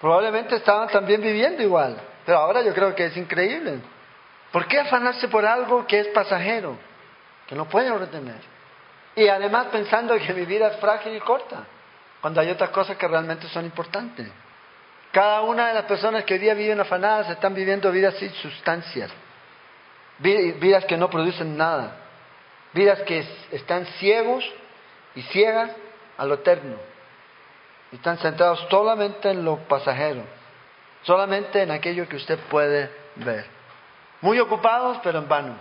Probablemente 0.00 0.56
estaban 0.56 0.88
también 0.88 1.20
viviendo 1.20 1.62
igual, 1.62 2.00
pero 2.24 2.38
ahora 2.38 2.62
yo 2.62 2.72
creo 2.72 2.94
que 2.94 3.06
es 3.06 3.16
increíble. 3.16 3.80
¿Por 4.52 4.66
qué 4.66 4.78
afanarse 4.78 5.28
por 5.28 5.44
algo 5.44 5.86
que 5.86 6.00
es 6.00 6.08
pasajero, 6.08 6.76
que 7.46 7.54
no 7.54 7.66
pueden 7.66 7.98
retener? 7.98 8.40
Y 9.16 9.28
además 9.28 9.66
pensando 9.72 10.16
que 10.16 10.32
mi 10.32 10.44
vida 10.44 10.68
es 10.68 10.76
frágil 10.76 11.16
y 11.16 11.20
corta, 11.20 11.64
cuando 12.20 12.40
hay 12.40 12.50
otras 12.50 12.70
cosas 12.70 12.96
que 12.96 13.08
realmente 13.08 13.48
son 13.48 13.64
importantes. 13.64 14.28
Cada 15.10 15.40
una 15.40 15.68
de 15.68 15.74
las 15.74 15.84
personas 15.84 16.24
que 16.24 16.34
hoy 16.34 16.40
día 16.40 16.54
viven 16.54 16.78
afanadas 16.78 17.30
están 17.30 17.54
viviendo 17.54 17.90
vidas 17.90 18.14
sin 18.14 18.32
sustancias, 18.34 19.10
vidas 20.18 20.84
que 20.84 20.96
no 20.96 21.10
producen 21.10 21.56
nada, 21.56 21.96
vidas 22.78 23.00
que 23.02 23.26
están 23.50 23.84
ciegos 23.98 24.44
y 25.14 25.22
ciegas 25.22 25.72
a 26.16 26.24
lo 26.24 26.34
eterno. 26.34 26.76
Están 27.92 28.18
centrados 28.18 28.64
solamente 28.70 29.30
en 29.30 29.44
lo 29.44 29.56
pasajero, 29.68 30.22
solamente 31.02 31.62
en 31.62 31.70
aquello 31.72 32.08
que 32.08 32.16
usted 32.16 32.38
puede 32.50 32.90
ver. 33.16 33.46
Muy 34.20 34.38
ocupados, 34.38 34.98
pero 35.02 35.18
en 35.18 35.28
vano. 35.28 35.56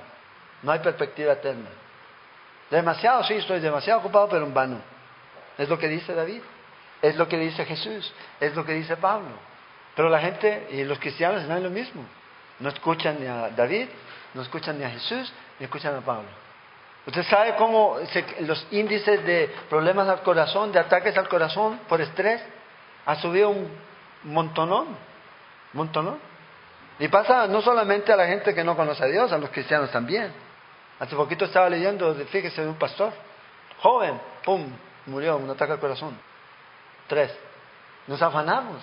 No 0.61 0.71
hay 0.71 0.79
perspectiva 0.79 1.33
eterna. 1.33 1.69
Demasiado, 2.69 3.23
sí, 3.23 3.35
estoy 3.35 3.59
demasiado 3.59 3.99
ocupado, 3.99 4.29
pero 4.29 4.45
en 4.45 4.53
vano. 4.53 4.79
Es 5.57 5.69
lo 5.69 5.79
que 5.79 5.87
dice 5.87 6.13
David, 6.13 6.41
es 7.01 7.15
lo 7.15 7.27
que 7.27 7.37
dice 7.37 7.65
Jesús, 7.65 8.13
es 8.39 8.55
lo 8.55 8.65
que 8.65 8.73
dice 8.73 8.95
Pablo. 8.97 9.31
Pero 9.95 10.09
la 10.09 10.19
gente 10.19 10.67
y 10.71 10.83
los 10.83 10.99
cristianos 10.99 11.43
no 11.43 11.57
es 11.57 11.63
lo 11.63 11.69
mismo. 11.69 12.03
No 12.59 12.69
escuchan 12.69 13.17
ni 13.19 13.25
a 13.25 13.49
David, 13.49 13.87
no 14.33 14.41
escuchan 14.41 14.77
ni 14.77 14.83
a 14.83 14.89
Jesús, 14.89 15.31
ni 15.59 15.65
escuchan 15.65 15.95
a 15.95 16.01
Pablo. 16.01 16.46
Usted 17.07 17.23
sabe 17.23 17.55
cómo 17.55 17.97
los 18.41 18.67
índices 18.69 19.25
de 19.25 19.49
problemas 19.69 20.09
al 20.09 20.21
corazón, 20.23 20.73
de 20.73 20.79
ataques 20.79 21.17
al 21.17 21.29
corazón 21.29 21.79
por 21.87 22.01
estrés, 22.01 22.41
ha 23.05 23.15
subido 23.15 23.49
un 23.49 23.69
montonón, 24.23 24.87
montonón. 25.71 26.19
Y 26.99 27.07
pasa 27.07 27.47
no 27.47 27.61
solamente 27.61 28.11
a 28.11 28.17
la 28.17 28.27
gente 28.27 28.53
que 28.53 28.61
no 28.61 28.75
conoce 28.75 29.05
a 29.05 29.07
Dios, 29.07 29.31
a 29.31 29.37
los 29.37 29.49
cristianos 29.51 29.89
también. 29.89 30.33
Hace 30.99 31.15
poquito 31.15 31.45
estaba 31.45 31.69
leyendo, 31.69 32.13
fíjese, 32.13 32.63
de 32.63 32.67
un 32.67 32.75
pastor, 32.75 33.13
joven, 33.79 34.19
pum, 34.43 34.65
murió, 35.05 35.37
un 35.37 35.49
ataque 35.49 35.71
al 35.71 35.79
corazón. 35.79 36.19
Tres. 37.07 37.33
Nos 38.07 38.21
afanamos. 38.21 38.81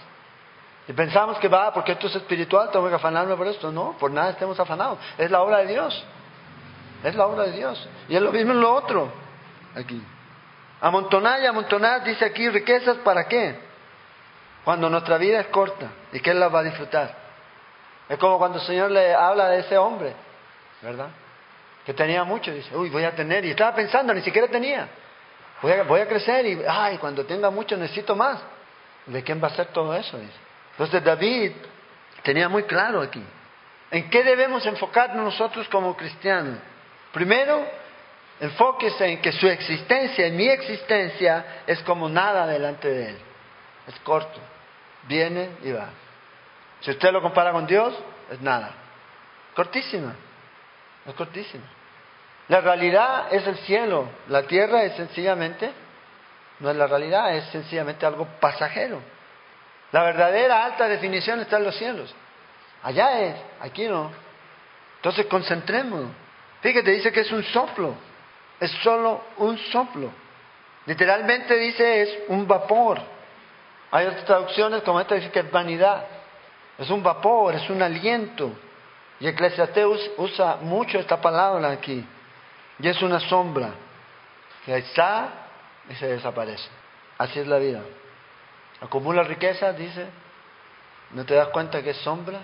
Y 0.89 0.95
pensamos 0.95 1.39
que 1.39 1.49
va, 1.49 1.75
porque 1.75 1.93
esto 1.93 2.07
es 2.07 2.17
espiritual, 2.17 2.71
tengo 2.71 2.89
que 2.89 2.95
afanarme 2.95 3.37
por 3.37 3.49
esto. 3.49 3.71
No, 3.71 3.97
por 3.99 4.11
nada 4.11 4.31
estemos 4.31 4.59
afanados. 4.59 4.99
Es 5.19 5.31
la 5.31 5.43
obra 5.43 5.59
de 5.59 5.67
Dios. 5.67 6.05
Es 7.05 7.15
la 7.15 7.27
obra 7.27 7.45
de 7.45 7.53
Dios. 7.53 7.89
Y 8.09 8.17
es 8.17 8.23
lo 8.23 8.33
mismo 8.33 8.53
en 8.53 8.61
lo 8.61 8.75
otro. 8.75 9.13
Aquí. 9.77 10.03
Amontonar 10.81 11.41
y 11.41 11.47
amontonar, 11.47 12.03
dice 12.03 12.25
aquí, 12.25 12.49
riquezas 12.49 12.97
para 12.99 13.29
qué? 13.29 13.59
Cuando 14.65 14.89
nuestra 14.89 15.19
vida 15.19 15.41
es 15.41 15.47
corta 15.49 15.91
y 16.13 16.21
que 16.21 16.31
Él 16.31 16.41
las 16.41 16.53
va 16.53 16.61
a 16.61 16.63
disfrutar. 16.63 17.15
Es 18.09 18.19
como 18.19 18.39
cuando 18.39 18.59
el 18.59 18.65
Señor 18.65 18.91
le 18.91 19.15
habla 19.15 19.49
de 19.51 19.61
ese 19.61 19.77
hombre, 19.77 20.15
¿verdad? 20.81 21.09
Que 21.85 21.93
tenía 21.93 22.25
mucho, 22.25 22.51
dice, 22.53 22.75
uy, 22.75 22.89
voy 22.89 23.05
a 23.05 23.15
tener. 23.15 23.45
Y 23.45 23.51
estaba 23.51 23.75
pensando, 23.75 24.15
ni 24.15 24.23
siquiera 24.23 24.49
tenía. 24.49 24.89
Voy 25.61 25.73
a, 26.01 26.03
a 26.03 26.09
crecer 26.09 26.47
y, 26.47 26.63
ay, 26.67 26.97
cuando 26.99 27.25
tenga 27.27 27.51
mucho 27.51 27.77
necesito 27.77 28.17
más. 28.17 28.41
¿De 29.07 29.23
quién 29.23 29.43
va 29.43 29.49
a 29.49 29.51
ser 29.51 29.67
todo 29.67 29.95
eso? 29.95 30.19
Dice. 30.19 30.33
Entonces 30.73 31.05
David 31.05 31.53
tenía 32.23 32.49
muy 32.49 32.63
claro 32.63 33.03
aquí. 33.03 33.23
¿En 33.91 34.09
qué 34.09 34.25
debemos 34.25 34.65
enfocarnos 34.65 35.23
nosotros 35.23 35.69
como 35.69 35.95
cristianos? 35.97 36.59
Primero, 37.15 37.65
enfóquese 38.41 39.07
en 39.07 39.23
que 39.23 39.31
su 39.31 39.47
existencia, 39.47 40.27
en 40.27 40.37
mi 40.37 40.49
existencia, 40.49 41.63
es 41.65 41.81
como 41.85 42.09
nada 42.09 42.45
delante 42.45 42.89
de 42.89 43.11
Él. 43.11 43.19
Es 43.87 43.97
corto, 44.01 44.41
viene 45.07 45.51
y 45.63 45.71
va. 45.71 45.91
Si 46.81 46.91
usted 46.91 47.13
lo 47.13 47.23
compara 47.23 47.53
con 47.53 47.69
Dios, 47.69 47.95
es 48.33 48.41
nada. 48.41 48.73
Cortísima, 49.55 50.17
es 51.07 51.15
cortísima. 51.15 51.65
La 52.49 52.61
realidad 52.61 53.33
es 53.33 53.47
el 53.47 53.59
cielo, 53.59 54.09
la 54.27 54.43
tierra 54.43 54.83
es 54.83 54.97
sencillamente, 54.97 55.71
no 56.59 56.69
es 56.69 56.77
la 56.77 56.89
realidad, 56.89 57.37
es 57.37 57.45
sencillamente 57.51 58.05
algo 58.05 58.27
pasajero. 58.41 59.01
La 59.93 60.03
verdadera 60.03 60.65
alta 60.65 60.89
definición 60.89 61.39
está 61.39 61.59
en 61.59 61.65
los 61.65 61.77
cielos. 61.77 62.13
Allá 62.83 63.21
es, 63.21 63.37
aquí 63.61 63.87
no. 63.87 64.11
Entonces 64.97 65.27
concentrémonos. 65.27 66.24
Fíjate, 66.65 66.93
dice 66.93 67.13
que 67.13 67.21
es 67.21 67.31
un 67.31 67.45
soplo. 67.45 67.95
Es 68.59 68.71
solo 68.83 69.21
un 69.37 69.59
soplo. 69.59 70.11
Literalmente 70.87 71.59
dice 71.59 72.01
es 72.01 72.19
un 72.29 72.49
vapor. 72.49 73.03
Hay 73.91 74.07
otras 74.07 74.25
traducciones 74.25 74.83
como 74.83 74.99
esta 74.99 75.15
dice 75.15 75.31
que 75.31 75.41
es 75.41 75.51
vanidad. 75.51 76.07
Es 76.79 76.89
un 76.89 77.03
vapor, 77.03 77.55
es 77.55 77.69
un 77.69 77.83
aliento. 77.83 78.51
Y 79.21 79.29
Eclesiastes 79.29 80.13
usa 80.17 80.57
mucho 80.63 80.99
esta 80.99 81.21
palabra 81.21 81.71
aquí. 81.71 82.03
Y 82.79 82.89
es 82.89 83.03
una 83.03 83.21
sombra 83.21 83.69
que 84.65 84.75
está 84.75 85.29
y 85.91 85.95
se 85.97 86.07
desaparece. 86.07 86.67
Así 87.19 87.41
es 87.41 87.47
la 87.47 87.59
vida. 87.59 87.83
Acumula 88.81 89.23
riqueza, 89.23 89.75
dice. 89.75 90.07
¿No 91.11 91.27
te 91.27 91.35
das 91.35 91.49
cuenta 91.49 91.83
que 91.83 91.91
es 91.91 91.99
sombra? 91.99 92.41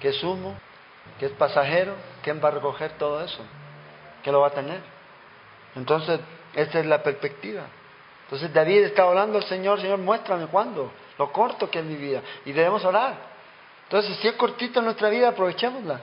¿Que 0.00 0.08
es 0.08 0.20
humo? 0.24 0.56
Que 1.18 1.26
es 1.26 1.32
pasajero, 1.32 1.94
¿quién 2.22 2.40
va 2.42 2.48
a 2.48 2.52
recoger 2.52 2.92
todo 2.92 3.22
eso? 3.22 3.42
¿Qué 4.22 4.32
lo 4.32 4.40
va 4.40 4.48
a 4.48 4.50
tener? 4.50 4.80
Entonces, 5.76 6.20
esa 6.54 6.80
es 6.80 6.86
la 6.86 7.02
perspectiva. 7.02 7.62
Entonces 8.24 8.52
David 8.52 8.84
está 8.84 9.04
orando 9.04 9.38
al 9.38 9.44
Señor, 9.44 9.80
Señor, 9.80 9.98
muéstrame 9.98 10.46
cuándo, 10.46 10.90
lo 11.18 11.32
corto 11.32 11.70
que 11.70 11.80
es 11.80 11.84
mi 11.84 11.96
vida. 11.96 12.20
Y 12.44 12.52
debemos 12.52 12.84
orar. 12.84 13.14
Entonces, 13.84 14.16
si 14.18 14.28
es 14.28 14.34
cortito 14.34 14.80
nuestra 14.80 15.08
vida, 15.08 15.28
aprovechémosla. 15.28 16.00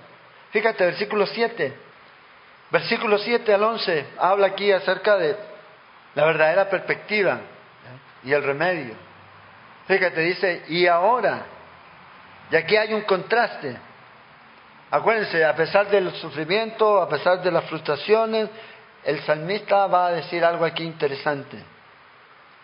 Fíjate, 0.52 0.86
versículo 0.86 1.26
7. 1.26 1.74
Versículo 2.70 3.18
7 3.18 3.54
al 3.54 3.64
11 3.64 4.06
habla 4.18 4.48
aquí 4.48 4.72
acerca 4.72 5.18
de 5.18 5.36
la 6.16 6.26
verdadera 6.26 6.70
perspectiva 6.70 7.40
y 8.24 8.32
el 8.32 8.44
remedio. 8.44 8.94
Fíjate, 9.88 10.22
dice, 10.22 10.64
y 10.70 10.88
ahora, 10.88 11.46
y 12.50 12.56
aquí 12.56 12.78
hay 12.78 12.94
un 12.94 13.02
contraste. 13.02 13.78
Acuérdense, 14.92 15.46
a 15.46 15.56
pesar 15.56 15.90
del 15.90 16.12
sufrimiento, 16.16 17.02
a 17.02 17.08
pesar 17.08 17.42
de 17.42 17.50
las 17.50 17.64
frustraciones, 17.64 18.50
el 19.06 19.22
salmista 19.22 19.88
va 19.88 20.08
a 20.08 20.12
decir 20.12 20.44
algo 20.44 20.66
aquí 20.66 20.84
interesante. 20.84 21.58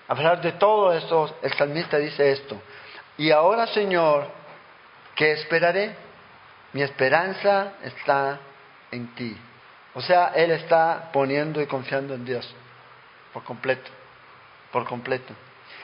A 0.09 0.13
pesar 0.13 0.41
de 0.41 0.51
todo 0.53 0.91
esto, 0.91 1.37
el 1.41 1.53
salmista 1.53 1.97
dice 1.97 2.29
esto. 2.29 2.61
Y 3.17 3.31
ahora, 3.31 3.65
Señor, 3.67 4.27
¿qué 5.15 5.31
esperaré? 5.31 5.95
Mi 6.73 6.81
esperanza 6.81 7.75
está 7.81 8.39
en 8.91 9.15
ti. 9.15 9.37
O 9.93 10.01
sea, 10.01 10.33
él 10.35 10.51
está 10.51 11.09
poniendo 11.13 11.61
y 11.61 11.65
confiando 11.65 12.13
en 12.13 12.25
Dios 12.25 12.53
por 13.31 13.43
completo, 13.45 13.89
por 14.73 14.85
completo. 14.85 15.33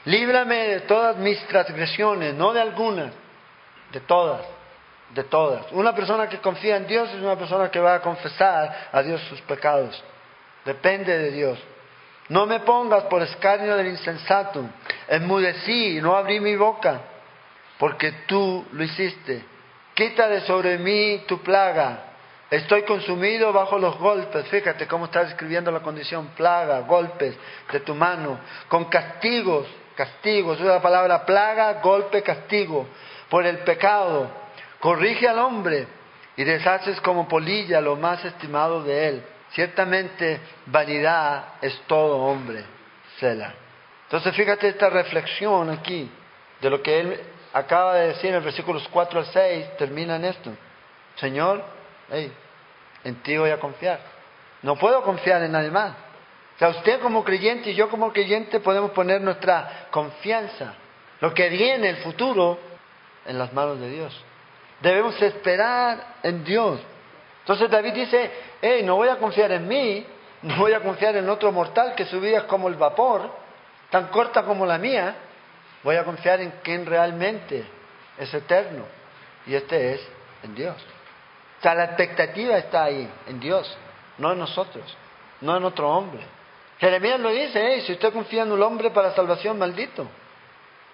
Líbrame 0.05 0.67
de 0.67 0.79
todas 0.81 1.15
mis 1.15 1.39
transgresiones, 1.47 2.33
no 2.33 2.51
de 2.51 2.61
algunas, 2.61 3.13
de 3.93 4.01
todas 4.01 4.45
de 5.13 5.23
todas. 5.23 5.71
Una 5.71 5.93
persona 5.93 6.27
que 6.27 6.39
confía 6.39 6.77
en 6.77 6.87
Dios 6.87 7.09
es 7.09 7.21
una 7.21 7.37
persona 7.37 7.69
que 7.69 7.79
va 7.79 7.95
a 7.95 8.01
confesar 8.01 8.89
a 8.91 9.01
Dios 9.01 9.21
sus 9.29 9.39
pecados. 9.41 10.03
Depende 10.65 11.17
de 11.17 11.31
Dios. 11.31 11.59
No 12.29 12.45
me 12.45 12.61
pongas 12.61 13.03
por 13.03 13.21
escarnio 13.21 13.75
del 13.75 13.87
insensato. 13.87 14.65
Enmudecí, 15.07 15.99
no 16.01 16.15
abrí 16.15 16.39
mi 16.39 16.55
boca, 16.55 17.01
porque 17.77 18.11
tú 18.27 18.65
lo 18.71 18.83
hiciste. 18.83 19.43
Quita 19.93 20.27
de 20.27 20.41
sobre 20.41 20.77
mí 20.77 21.23
tu 21.27 21.39
plaga. 21.43 22.05
Estoy 22.49 22.83
consumido 22.83 23.51
bajo 23.51 23.77
los 23.77 23.97
golpes. 23.97 24.47
Fíjate 24.47 24.87
cómo 24.87 25.05
está 25.05 25.23
describiendo 25.23 25.71
la 25.71 25.81
condición. 25.81 26.29
Plaga, 26.35 26.79
golpes 26.81 27.35
de 27.71 27.79
tu 27.81 27.93
mano. 27.93 28.39
Con 28.67 28.85
castigos, 28.85 29.67
castigos. 29.95 30.59
Es 30.59 30.65
la 30.65 30.81
palabra 30.81 31.25
plaga, 31.25 31.81
golpe, 31.81 32.23
castigo. 32.23 32.87
Por 33.29 33.45
el 33.45 33.59
pecado 33.59 34.42
Corrige 34.83 35.29
al 35.29 35.39
hombre 35.39 35.87
y 36.35 36.43
deshaces 36.43 36.99
como 36.99 37.25
polilla 37.25 37.79
lo 37.79 37.95
más 37.95 38.25
estimado 38.25 38.83
de 38.83 39.07
él. 39.07 39.23
Ciertamente 39.51 40.41
vanidad 40.65 41.53
es 41.61 41.83
todo 41.87 42.17
hombre. 42.17 42.65
Sela. 43.17 43.53
Entonces 44.03 44.35
fíjate 44.35 44.67
esta 44.67 44.89
reflexión 44.89 45.69
aquí 45.69 46.11
de 46.59 46.69
lo 46.69 46.83
que 46.83 46.99
él 46.99 47.21
acaba 47.53 47.95
de 47.95 48.07
decir 48.09 48.25
en 48.31 48.35
los 48.35 48.43
versículos 48.43 48.85
4 48.91 49.19
al 49.21 49.25
6, 49.27 49.77
termina 49.77 50.17
en 50.17 50.25
esto. 50.25 50.51
Señor, 51.15 51.63
hey, 52.11 52.29
en 53.05 53.15
ti 53.23 53.37
voy 53.37 53.51
a 53.51 53.61
confiar. 53.61 54.01
No 54.63 54.75
puedo 54.75 55.01
confiar 55.01 55.41
en 55.43 55.53
nadie 55.53 55.71
más. 55.71 55.91
O 56.55 56.59
sea, 56.59 56.67
usted 56.67 56.99
como 56.99 57.23
creyente 57.23 57.69
y 57.69 57.75
yo 57.75 57.87
como 57.87 58.11
creyente 58.11 58.59
podemos 58.59 58.91
poner 58.91 59.21
nuestra 59.21 59.87
confianza, 59.91 60.73
lo 61.21 61.33
que 61.33 61.47
viene, 61.47 61.87
el 61.87 61.97
futuro, 62.03 62.59
en 63.25 63.39
las 63.39 63.53
manos 63.53 63.79
de 63.79 63.89
Dios. 63.89 64.25
Debemos 64.83 65.19
esperar 65.21 66.17
en 66.23 66.43
Dios. 66.43 66.77
Entonces 67.39 67.71
David 67.71 67.93
dice, 67.93 68.29
hey, 68.61 68.81
no 68.83 68.97
voy 68.97 69.07
a 69.07 69.15
confiar 69.15 69.49
en 69.53 69.65
mí, 69.65 70.05
no 70.41 70.57
voy 70.57 70.73
a 70.73 70.81
confiar 70.81 71.15
en 71.15 71.29
otro 71.29 71.53
mortal 71.53 71.95
que 71.95 72.03
su 72.03 72.19
vida 72.19 72.39
es 72.39 72.43
como 72.43 72.67
el 72.67 72.75
vapor, 72.75 73.31
tan 73.89 74.07
corta 74.07 74.43
como 74.43 74.65
la 74.65 74.77
mía, 74.77 75.15
voy 75.83 75.95
a 75.95 76.03
confiar 76.03 76.41
en 76.41 76.55
quien 76.61 76.85
realmente 76.85 77.63
es 78.17 78.33
eterno. 78.33 78.83
Y 79.45 79.55
este 79.55 79.93
es 79.93 80.01
en 80.43 80.53
Dios. 80.53 80.75
O 81.59 81.61
sea, 81.61 81.75
la 81.75 81.85
expectativa 81.85 82.57
está 82.57 82.83
ahí, 82.83 83.09
en 83.27 83.39
Dios, 83.39 83.77
no 84.17 84.33
en 84.33 84.39
nosotros, 84.39 84.97
no 85.39 85.55
en 85.55 85.63
otro 85.63 85.89
hombre. 85.89 86.23
Jeremías 86.77 87.21
lo 87.21 87.29
dice, 87.29 87.65
hey, 87.65 87.83
si 87.87 87.93
usted 87.93 88.11
confía 88.11 88.43
en 88.43 88.51
un 88.51 88.61
hombre 88.61 88.89
para 88.89 89.15
salvación, 89.15 89.57
maldito. 89.57 90.05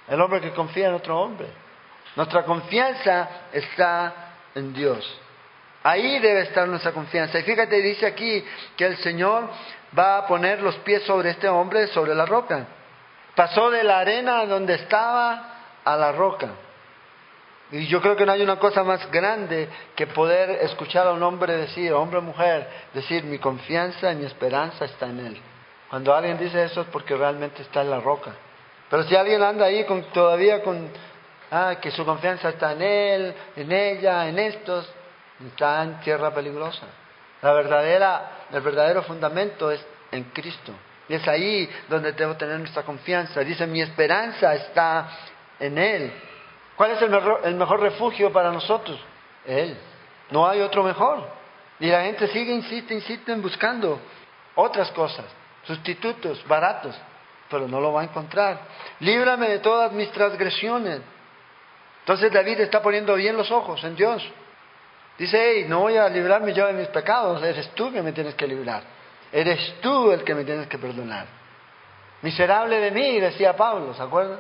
El 0.08 0.21
hombre 0.21 0.41
que 0.41 0.52
confía 0.52 0.89
en 0.89 0.93
otro 0.93 1.19
hombre. 1.19 1.47
Nuestra 2.15 2.43
confianza 2.43 3.30
está 3.52 4.13
en 4.56 4.74
Dios. 4.74 5.19
Ahí 5.84 6.19
debe 6.19 6.41
estar 6.41 6.67
nuestra 6.67 6.91
confianza. 6.91 7.39
Y 7.39 7.43
fíjate, 7.43 7.82
dice 7.82 8.06
aquí 8.06 8.43
que 8.76 8.86
el 8.86 8.98
Señor 8.98 9.50
va 9.98 10.17
a 10.17 10.28
poner 10.28 10.62
los 10.62 10.76
pies 10.78 11.04
sobre 11.04 11.30
este 11.30 11.48
hombre, 11.48 11.88
sobre 11.88 12.13
la 12.13 12.26
roca. 12.26 12.67
Pasó 13.36 13.69
de 13.72 13.84
la 13.84 14.00
arena 14.00 14.45
donde 14.45 14.76
estaba 14.76 15.60
a 15.86 15.95
la 15.95 16.12
roca. 16.12 16.50
Y 17.72 17.86
yo 17.88 18.02
creo 18.02 18.15
que 18.15 18.26
no 18.26 18.32
hay 18.32 18.41
una 18.41 18.58
cosa 18.58 18.84
más 18.84 19.10
grande 19.12 19.69
que 19.95 20.08
poder 20.08 20.50
escuchar 20.63 21.08
a 21.08 21.12
un 21.12 21.22
hombre 21.22 21.56
decir, 21.56 21.93
hombre 21.93 22.17
o 22.17 22.22
mujer, 22.22 22.67
decir, 22.93 23.24
mi 23.24 23.38
confianza 23.38 24.12
y 24.12 24.15
mi 24.15 24.26
esperanza 24.26 24.86
está 24.86 25.06
en 25.06 25.19
Él. 25.19 25.41
Cuando 25.89 26.13
alguien 26.13 26.38
dice 26.38 26.63
eso 26.63 26.82
es 26.82 26.88
porque 26.88 27.15
realmente 27.15 27.62
está 27.62 27.82
en 27.82 27.91
la 27.91 28.00
roca. 28.00 28.32
Pero 28.89 29.04
si 29.04 29.15
alguien 29.15 29.43
anda 29.43 29.65
ahí 29.65 29.86
con, 29.86 30.04
todavía 30.12 30.63
con, 30.63 30.89
ah, 31.51 31.75
que 31.81 31.91
su 31.91 32.05
confianza 32.05 32.49
está 32.49 32.73
en 32.73 32.81
Él, 32.81 33.35
en 33.55 33.71
ella, 33.71 34.27
en 34.27 34.39
estos, 34.39 34.89
está 35.47 35.83
en 35.83 35.99
tierra 36.01 36.33
peligrosa. 36.33 36.88
La 37.41 37.53
verdadera, 37.53 38.31
el 38.51 38.62
verdadero 38.62 39.03
fundamento 39.03 39.71
es 39.71 39.85
en 40.12 40.25
Cristo. 40.25 40.73
Y 41.07 41.15
es 41.15 41.27
ahí 41.27 41.69
donde 41.88 42.12
debo 42.12 42.35
tener 42.35 42.59
nuestra 42.59 42.83
confianza. 42.83 43.39
Dice, 43.41 43.65
mi 43.65 43.81
esperanza 43.81 44.53
está 44.53 45.09
en 45.59 45.77
Él. 45.77 46.12
¿Cuál 46.75 46.91
es 46.91 47.01
el 47.01 47.09
mejor, 47.09 47.41
el 47.43 47.55
mejor 47.55 47.81
refugio 47.81 48.31
para 48.31 48.51
nosotros? 48.51 48.99
Él. 49.45 49.75
No 50.29 50.47
hay 50.47 50.62
otro 50.62 50.83
mejor. 50.83 51.27
Y 51.79 51.88
la 51.88 52.03
gente 52.03 52.27
sigue, 52.27 52.53
insiste, 52.53 52.93
insiste 52.93 53.31
en 53.31 53.41
buscando 53.41 53.99
otras 54.55 54.91
cosas, 54.91 55.25
sustitutos 55.65 56.45
baratos, 56.47 56.95
pero 57.49 57.67
no 57.67 57.79
lo 57.79 57.93
va 57.93 58.01
a 58.01 58.03
encontrar. 58.03 58.59
Líbrame 58.99 59.49
de 59.49 59.59
todas 59.59 59.91
mis 59.93 60.12
transgresiones. 60.12 61.01
Entonces 62.10 62.34
David 62.34 62.62
está 62.62 62.82
poniendo 62.82 63.13
bien 63.13 63.38
los 63.38 63.52
ojos 63.52 63.84
en 63.84 63.95
Dios. 63.95 64.28
Dice, 65.15 65.38
hey, 65.39 65.65
no 65.67 65.82
voy 65.82 65.95
a 65.95 66.10
librarme 66.10 66.56
yo 66.56 66.65
de 66.65 66.74
mis 66.74 66.88
pecados, 66.88 67.43
eres 67.43 67.69
tú 67.76 67.93
que 67.93 68.02
me 68.02 68.13
tienes 68.13 68.34
que 68.34 68.48
librar. 68.48 68.82
Eres 69.32 69.76
tú 69.80 70.12
el 70.12 70.24
que 70.24 70.34
me 70.34 70.43
tienes 70.43 70.65
que 70.65 70.80
perdonar. 70.80 71.28
Miserable 72.24 72.80
de 72.80 72.89
mí, 72.89 73.19
decía 73.19 73.56
Pablo, 73.56 73.93
¿se 73.93 74.02
acuerdan? 74.02 74.39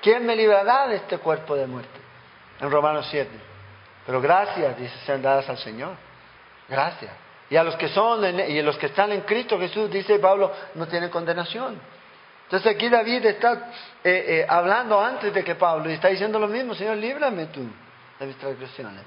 ¿Quién 0.00 0.24
me 0.24 0.34
librará 0.34 0.88
de 0.88 0.96
este 0.96 1.18
cuerpo 1.18 1.54
de 1.54 1.66
muerte? 1.66 2.00
En 2.58 2.70
Romanos 2.70 3.06
7. 3.10 3.28
Pero 4.06 4.22
gracias, 4.22 4.78
dice, 4.78 4.94
sean 5.04 5.20
dadas 5.20 5.46
al 5.50 5.58
Señor. 5.58 5.92
Gracias. 6.66 7.12
Y 7.50 7.56
a 7.56 7.62
los 7.62 7.76
que 7.76 7.88
son 7.88 8.24
y 8.24 8.58
a 8.58 8.62
los 8.62 8.78
que 8.78 8.86
están 8.86 9.12
en 9.12 9.20
Cristo 9.20 9.58
Jesús, 9.58 9.90
dice 9.90 10.18
Pablo, 10.18 10.50
no 10.76 10.88
tienen 10.88 11.10
condenación. 11.10 11.78
Entonces 12.52 12.76
aquí 12.76 12.90
David 12.90 13.24
está 13.24 13.70
eh, 14.04 14.24
eh, 14.28 14.46
hablando 14.46 15.00
antes 15.00 15.32
de 15.32 15.42
que 15.42 15.54
Pablo 15.54 15.88
y 15.88 15.94
está 15.94 16.08
diciendo 16.08 16.38
lo 16.38 16.48
mismo, 16.48 16.74
Señor, 16.74 16.98
líbrame 16.98 17.46
tú 17.46 17.66
de 18.20 18.26
mis 18.26 18.36
transgresiones 18.36 19.02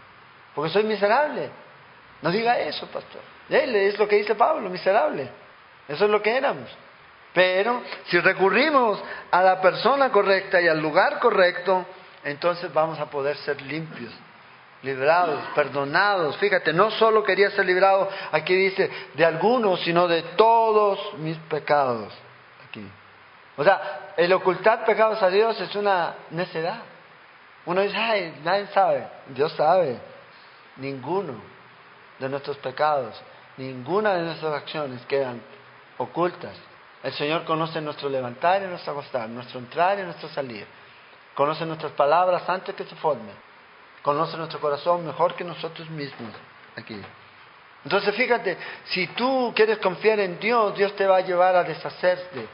porque 0.56 0.72
soy 0.72 0.84
miserable. 0.86 1.52
No 2.24 2.32
diga 2.32 2.58
eso, 2.58 2.88
pastor. 2.88 3.22
Es 3.48 4.00
lo 4.00 4.08
que 4.08 4.16
dice 4.16 4.34
Pablo, 4.34 4.68
miserable. 4.68 5.30
Eso 5.88 6.06
es 6.06 6.10
lo 6.10 6.24
que 6.24 6.36
éramos. 6.36 6.68
Pero 7.34 7.84
si 8.08 8.20
recurrimos 8.20 9.00
a 9.30 9.44
la 9.44 9.62
persona 9.62 10.10
correcta 10.12 10.60
y 10.60 10.68
al 10.68 10.80
lugar 10.80 11.20
correcto, 11.20 11.86
entonces 12.24 12.74
vamos 12.74 12.98
a 13.00 13.12
poder 13.12 13.38
ser 13.38 13.62
limpios, 13.62 14.12
librados, 14.82 15.40
perdonados. 15.54 16.36
Fíjate, 16.38 16.74
no 16.74 16.90
solo 16.90 17.24
quería 17.24 17.52
ser 17.52 17.66
librado, 17.66 18.10
aquí 18.32 18.56
dice, 18.56 18.90
de 19.14 19.24
algunos, 19.24 19.82
sino 19.82 20.08
de 20.08 20.24
todos 20.36 21.16
mis 21.20 21.38
pecados. 21.38 22.12
Aquí. 22.68 22.90
O 23.58 23.64
sea, 23.64 24.14
el 24.18 24.32
ocultar 24.34 24.86
pecados 24.86 25.22
a 25.22 25.30
Dios 25.30 25.60
es 25.62 25.74
una 25.76 26.16
necedad. 26.32 26.80
Uno 27.66 27.82
dice, 27.82 27.98
ay, 27.98 28.42
nadie 28.44 28.68
sabe. 28.68 29.08
Dios 29.28 29.52
sabe 29.54 30.00
ninguno 30.78 31.34
de 32.20 32.30
nuestros 32.30 32.58
pecados, 32.58 33.22
ninguna 33.58 34.14
de 34.16 34.24
nuestras 34.24 34.54
acciones 34.54 35.06
quedan 35.06 35.42
ocultas. 35.98 36.56
El 37.04 37.14
Señor 37.14 37.46
conoce 37.46 37.82
nuestro 37.82 38.10
levantar 38.10 38.64
y 38.64 38.68
nuestro 38.68 38.94
acostar, 38.94 39.30
nuestro 39.30 39.60
entrar 39.60 40.00
y 40.00 40.04
nuestro 40.04 40.28
salir. 40.30 40.66
Conoce 41.36 41.66
nuestras 41.66 41.92
palabras 41.94 42.48
antes 42.50 42.74
que 42.76 42.84
se 42.86 42.96
formen. 42.96 43.36
Conoce 44.02 44.38
nuestro 44.38 44.60
corazón 44.60 45.06
mejor 45.06 45.36
que 45.36 45.44
nosotros 45.44 45.90
mismos 45.90 46.32
aquí. 46.76 47.00
Entonces 47.84 48.16
fíjate, 48.16 48.58
si 48.86 49.08
tú 49.08 49.54
quieres 49.56 49.78
confiar 49.78 50.20
en 50.20 50.40
Dios, 50.40 50.76
Dios 50.76 50.96
te 50.96 51.06
va 51.06 51.18
a 51.18 51.22
llevar 51.22 51.56
a 51.56 51.64
deshacerte 51.64 52.48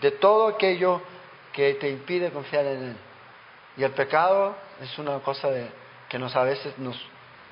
de 0.00 0.12
todo 0.12 0.48
aquello 0.48 1.00
que 1.52 1.74
te 1.74 1.88
impide 1.88 2.30
confiar 2.30 2.64
en 2.66 2.82
Él. 2.82 2.96
Y 3.76 3.84
el 3.84 3.92
pecado 3.92 4.54
es 4.80 4.98
una 4.98 5.18
cosa 5.20 5.48
que 6.08 6.18
nos 6.18 6.34
a 6.34 6.42
veces 6.42 6.78
nos 6.78 7.00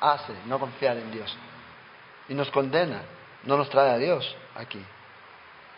hace 0.01 0.33
no 0.47 0.59
confiar 0.59 0.97
en 0.97 1.11
Dios. 1.11 1.37
Y 2.29 2.35
nos 2.35 2.51
condena, 2.51 3.03
no 3.45 3.57
nos 3.57 3.69
trae 3.71 3.91
a 3.91 3.99
Dios 3.99 4.37
aquí. 4.55 4.85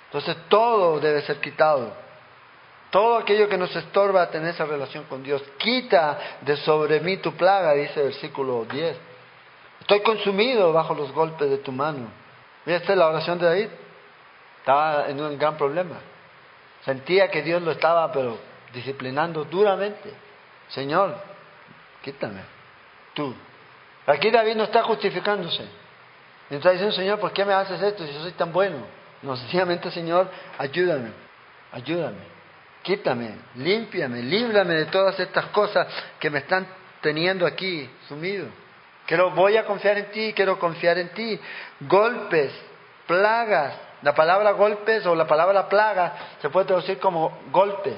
Entonces 0.07 0.37
todo 0.49 0.99
debe 0.99 1.23
ser 1.23 1.41
quitado. 1.41 1.93
Todo 2.91 3.19
aquello 3.19 3.49
que 3.49 3.57
nos 3.57 3.75
estorba 3.77 4.29
tener 4.31 4.51
esa 4.51 4.65
relación 4.65 5.05
con 5.05 5.23
Dios. 5.23 5.43
Quita 5.59 6.19
de 6.41 6.57
sobre 6.57 6.99
mí 7.01 7.19
tu 7.19 7.33
plaga, 7.37 7.75
dice 7.75 8.01
el 8.01 8.07
versículo 8.07 8.65
10. 8.65 8.97
Estoy 9.81 10.01
consumido 10.01 10.73
bajo 10.73 10.95
los 10.95 11.13
golpes 11.13 11.49
de 11.49 11.59
tu 11.59 11.71
mano. 11.71 12.09
Mira, 12.65 12.79
esta 12.79 12.93
es 12.93 12.99
la 12.99 13.09
oración 13.09 13.39
de 13.39 13.47
David. 13.47 13.69
Estaba 14.59 15.09
en 15.09 15.21
un 15.21 15.39
gran 15.39 15.57
problema. 15.57 15.97
Sentía 16.85 17.31
que 17.31 17.43
Dios 17.43 17.63
lo 17.63 17.73
estaba, 17.73 18.11
pero 18.13 18.39
disciplinando 18.73 19.45
duramente. 19.45 20.13
Señor, 20.69 21.17
quítame. 22.03 22.41
Tú, 23.15 23.35
Aquí 24.11 24.31
David 24.31 24.57
no 24.57 24.65
está 24.65 24.83
justificándose. 24.83 25.65
Y 26.51 26.55
está 26.57 26.71
diciendo, 26.71 26.95
Señor, 26.95 27.21
¿por 27.21 27.33
qué 27.33 27.45
me 27.45 27.53
haces 27.53 27.81
esto 27.81 28.05
si 28.07 28.13
yo 28.13 28.21
soy 28.23 28.33
tan 28.33 28.53
bueno? 28.53 28.79
No, 29.23 29.37
sencillamente, 29.37 29.91
Señor, 29.91 30.29
ayúdame, 30.59 31.11
ayúdame, 31.73 32.19
quítame, 32.83 33.37
límpiame, 33.57 34.23
líbrame 34.23 34.75
de 34.75 34.87
todas 34.87 35.19
estas 35.21 35.47
cosas 35.47 35.87
que 36.19 36.31
me 36.31 36.41
están 36.41 36.67
teniendo 37.01 37.47
aquí 37.47 37.89
sumido. 38.09 38.47
Quiero, 39.07 39.31
voy 39.31 39.57
a 39.57 39.65
confiar 39.65 39.99
en 39.99 40.11
ti, 40.11 40.33
quiero 40.35 40.59
confiar 40.59 40.99
en 40.99 41.11
ti. 41.11 41.39
Golpes, 41.81 42.53
plagas. 43.07 43.75
La 44.03 44.15
palabra 44.15 44.53
golpes 44.53 45.05
o 45.07 45.15
la 45.15 45.27
palabra 45.27 45.69
plaga 45.69 46.15
se 46.41 46.49
puede 46.49 46.67
traducir 46.67 46.99
como 46.99 47.39
golpe. 47.51 47.97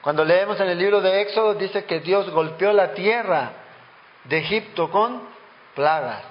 Cuando 0.00 0.24
leemos 0.24 0.60
en 0.60 0.68
el 0.68 0.78
libro 0.78 1.00
de 1.00 1.20
Éxodo 1.22 1.54
dice 1.54 1.84
que 1.84 2.00
Dios 2.00 2.30
golpeó 2.30 2.72
la 2.72 2.92
tierra 2.94 3.50
de 4.24 4.38
Egipto 4.38 4.90
con 4.90 5.22
plagas. 5.74 6.22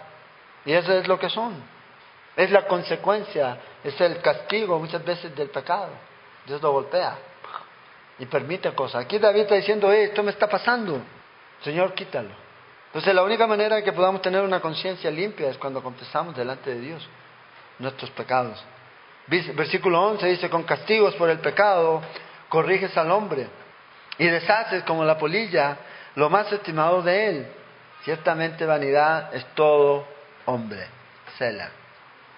Y 0.65 0.73
eso 0.73 0.93
es 0.93 1.07
lo 1.07 1.19
que 1.19 1.29
son. 1.29 1.53
Es 2.37 2.51
la 2.51 2.67
consecuencia, 2.67 3.57
es 3.83 3.99
el 3.99 4.21
castigo 4.21 4.79
muchas 4.79 5.03
veces 5.03 5.35
del 5.35 5.49
pecado. 5.49 5.89
Dios 6.45 6.61
lo 6.61 6.71
golpea 6.71 7.17
y 8.19 8.25
permite 8.25 8.73
cosas. 8.73 9.03
Aquí 9.03 9.19
David 9.19 9.41
está 9.41 9.55
diciendo, 9.55 9.91
esto 9.91 10.23
me 10.23 10.31
está 10.31 10.47
pasando. 10.47 11.01
Señor, 11.61 11.93
quítalo. 11.93 12.31
Entonces 12.87 13.13
la 13.13 13.23
única 13.23 13.45
manera 13.45 13.83
que 13.83 13.91
podamos 13.91 14.21
tener 14.21 14.41
una 14.41 14.61
conciencia 14.61 15.11
limpia 15.11 15.49
es 15.49 15.57
cuando 15.57 15.83
confesamos 15.83 16.35
delante 16.35 16.69
de 16.69 16.79
Dios 16.79 17.07
nuestros 17.79 18.09
pecados. 18.11 18.63
Versículo 19.27 20.01
11 20.03 20.27
dice, 20.27 20.49
con 20.49 20.63
castigos 20.63 21.15
por 21.15 21.29
el 21.29 21.39
pecado 21.39 22.01
corriges 22.49 22.95
al 22.95 23.09
hombre 23.11 23.47
y 24.17 24.27
deshaces 24.27 24.83
como 24.83 25.03
la 25.03 25.17
polilla 25.17 25.77
lo 26.15 26.29
más 26.29 26.51
estimado 26.51 27.01
de 27.01 27.27
él. 27.29 27.47
Ciertamente 28.03 28.65
vanidad 28.65 29.33
es 29.33 29.45
todo 29.55 30.07
hombre. 30.45 30.87
Sela. 31.37 31.69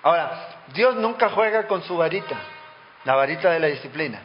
Ahora, 0.02 0.64
Dios 0.74 0.96
nunca 0.96 1.30
juega 1.30 1.68
con 1.68 1.84
su 1.84 1.98
varita, 1.98 2.36
la 3.04 3.16
varita 3.16 3.52
de 3.52 3.60
la 3.60 3.68
disciplina. 3.68 4.22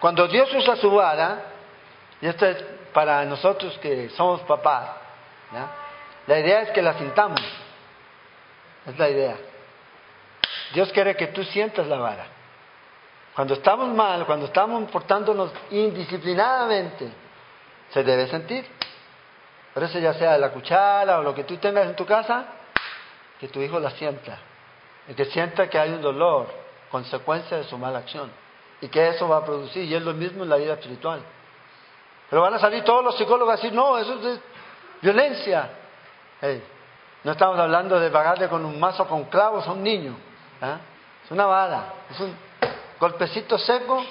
Cuando 0.00 0.26
Dios 0.26 0.52
usa 0.54 0.76
su 0.76 0.90
vara, 0.90 1.42
Y 2.20 2.26
esto 2.26 2.46
es 2.46 2.56
para 2.92 3.24
nosotros 3.24 3.76
que 3.78 4.08
somos 4.10 4.40
papás. 4.42 4.90
La 6.26 6.38
idea 6.38 6.62
es 6.62 6.70
que 6.70 6.80
la 6.80 6.94
sintamos. 6.94 7.40
Es 8.86 8.98
la 8.98 9.08
idea. 9.10 9.36
Dios 10.72 10.92
quiere 10.92 11.16
que 11.16 11.28
tú 11.28 11.44
sientas 11.44 11.86
la 11.86 11.96
vara. 11.96 12.26
Cuando 13.34 13.54
estamos 13.54 13.88
mal, 13.88 14.26
cuando 14.26 14.46
estamos 14.46 14.90
portándonos 14.90 15.50
indisciplinadamente, 15.70 17.10
se 17.90 18.02
debe 18.02 18.28
sentir. 18.28 18.66
Por 19.72 19.82
eso 19.82 19.98
ya 19.98 20.12
sea 20.14 20.36
la 20.36 20.50
cuchara 20.50 21.18
o 21.18 21.22
lo 21.22 21.34
que 21.34 21.44
tú 21.44 21.56
tengas 21.56 21.86
en 21.86 21.96
tu 21.96 22.04
casa, 22.04 22.44
que 23.40 23.48
tu 23.48 23.60
hijo 23.60 23.80
la 23.80 23.90
sienta. 23.92 24.38
Y 25.08 25.14
que 25.14 25.24
sienta 25.26 25.68
que 25.68 25.78
hay 25.78 25.90
un 25.90 26.02
dolor, 26.02 26.46
consecuencia 26.90 27.56
de 27.56 27.64
su 27.64 27.78
mala 27.78 27.98
acción. 27.98 28.30
Y 28.80 28.88
que 28.88 29.08
eso 29.08 29.28
va 29.28 29.38
a 29.38 29.44
producir. 29.44 29.84
Y 29.84 29.94
es 29.94 30.02
lo 30.02 30.12
mismo 30.12 30.44
en 30.44 30.50
la 30.50 30.56
vida 30.56 30.74
espiritual. 30.74 31.22
Pero 32.28 32.42
van 32.42 32.54
a 32.54 32.58
salir 32.58 32.84
todos 32.84 33.04
los 33.04 33.16
psicólogos 33.16 33.54
a 33.54 33.56
decir, 33.56 33.72
no, 33.72 33.98
eso 33.98 34.14
es 34.28 34.40
violencia. 35.00 35.70
no 37.24 37.32
estamos 37.32 37.58
hablando 37.58 37.98
de 37.98 38.10
pagarle 38.10 38.48
con 38.48 38.64
un 38.64 38.78
mazo 38.78 39.06
con 39.06 39.24
clavos 39.24 39.66
a 39.66 39.72
un 39.72 39.82
niño. 39.82 40.16
¿Ah? 40.62 40.78
Es 41.24 41.30
una 41.30 41.46
vara, 41.46 41.94
es 42.10 42.20
un 42.20 42.34
golpecito 42.98 43.58
seco 43.58 44.02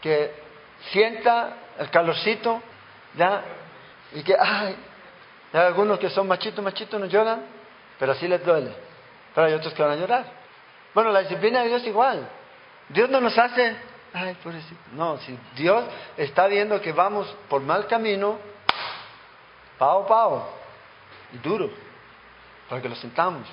que 0.00 0.34
sienta 0.90 1.56
el 1.78 1.90
calorcito, 1.90 2.60
¿ya? 3.14 3.42
Y 4.12 4.22
que, 4.22 4.34
ay, 4.38 4.76
hay 5.52 5.60
algunos 5.60 5.98
que 5.98 6.10
son 6.10 6.26
machitos, 6.26 6.64
machitos, 6.64 6.98
no 6.98 7.06
lloran, 7.06 7.44
pero 7.98 8.12
así 8.12 8.26
les 8.26 8.44
duele. 8.44 8.72
Pero 9.34 9.46
hay 9.46 9.52
otros 9.52 9.72
que 9.74 9.82
van 9.82 9.92
a 9.92 9.96
llorar. 9.96 10.24
Bueno, 10.94 11.12
la 11.12 11.20
disciplina 11.20 11.62
de 11.62 11.68
Dios 11.68 11.84
igual. 11.86 12.28
Dios 12.88 13.08
no 13.08 13.20
nos 13.20 13.36
hace, 13.38 13.76
ay, 14.12 14.34
pobrecito. 14.42 14.80
No, 14.92 15.18
si 15.18 15.38
Dios 15.54 15.84
está 16.16 16.46
viendo 16.46 16.80
que 16.80 16.92
vamos 16.92 17.32
por 17.48 17.60
mal 17.60 17.86
camino, 17.86 18.38
pao, 19.78 20.06
pao, 20.06 20.48
y 21.32 21.38
duro, 21.38 21.70
para 22.68 22.82
que 22.82 22.88
lo 22.88 22.96
sentamos. 22.96 23.46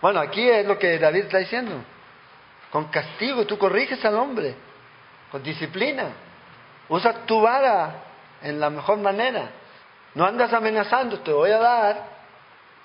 Bueno, 0.00 0.20
aquí 0.20 0.48
es 0.48 0.66
lo 0.66 0.78
que 0.78 0.98
David 0.98 1.24
está 1.24 1.38
diciendo. 1.38 1.82
Con 2.70 2.84
castigo, 2.88 3.46
tú 3.46 3.58
corriges 3.58 4.04
al 4.04 4.16
hombre, 4.16 4.54
con 5.30 5.42
disciplina. 5.42 6.10
Usa 6.88 7.24
tu 7.26 7.40
vara 7.40 7.94
en 8.42 8.60
la 8.60 8.70
mejor 8.70 8.98
manera. 8.98 9.50
No 10.14 10.24
andas 10.24 10.52
amenazando, 10.52 11.20
te 11.20 11.32
voy 11.32 11.50
a 11.50 11.58
dar. 11.58 12.04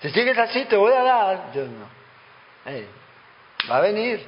Si 0.01 0.09
sigues 0.09 0.37
así, 0.37 0.65
te 0.65 0.75
voy 0.75 0.93
a 0.93 1.03
dar. 1.03 1.51
Dios 1.53 1.69
no. 1.69 1.85
va 3.69 3.77
a 3.77 3.81
venir, 3.81 4.27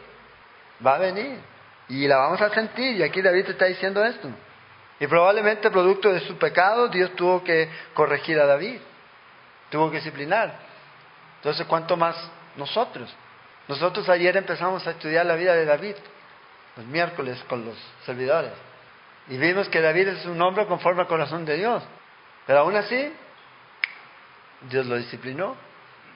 va 0.86 0.96
a 0.96 1.00
venir. 1.00 1.40
Y 1.90 2.08
la 2.08 2.18
vamos 2.18 2.42
a 2.42 2.50
sentir. 2.50 2.98
Y 2.98 3.04
aquí 3.04 3.22
David 3.22 3.50
está 3.50 3.66
diciendo 3.66 4.04
esto. 4.04 4.30
Y 5.00 5.08
probablemente 5.08 5.70
producto 5.70 6.12
de 6.12 6.22
su 6.22 6.38
pecado, 6.38 6.88
Dios 6.88 7.12
tuvo 7.16 7.44
que 7.44 7.70
corregir 7.94 8.40
a 8.40 8.46
David. 8.46 8.80
Tuvo 9.70 9.90
que 9.90 9.98
disciplinar. 9.98 10.54
Entonces, 11.38 11.66
¿cuánto 11.68 11.98
más 11.98 12.16
nosotros? 12.58 13.14
Nosotros 13.68 14.08
ayer 14.10 14.38
empezamos 14.38 14.86
a 14.86 14.92
estudiar 14.92 15.26
la 15.26 15.36
vida 15.36 15.56
de 15.56 15.66
David, 15.66 15.96
los 16.76 16.86
miércoles 16.86 17.44
con 17.48 17.66
los 17.66 17.76
servidores. 18.06 18.52
Y 19.28 19.38
vimos 19.38 19.68
que 19.70 19.82
David 19.82 20.10
es 20.10 20.26
un 20.26 20.40
hombre 20.42 20.68
conforme 20.68 21.02
al 21.02 21.08
corazón 21.08 21.46
de 21.46 21.58
Dios. 21.58 21.84
Pero 22.46 22.60
aún 22.60 22.76
así, 22.76 23.12
Dios 24.70 24.86
lo 24.86 24.98
disciplinó. 24.98 25.56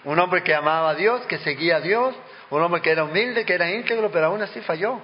Un 0.04 0.20
hombre 0.20 0.44
que 0.44 0.54
amaba 0.54 0.92
a 0.92 0.96
Dios, 0.96 1.22
que 1.26 1.40
seguía 1.40 1.78
a 1.78 1.82
Dios, 1.82 2.16
un 2.52 2.62
hombre 2.62 2.82
que 2.82 2.92
era 2.92 3.04
humilde, 3.04 3.46
que 3.46 3.54
era 3.54 3.70
íntegro, 3.70 4.12
pero 4.12 4.28
aún 4.28 4.42
así 4.42 4.62
falló. 4.62 5.02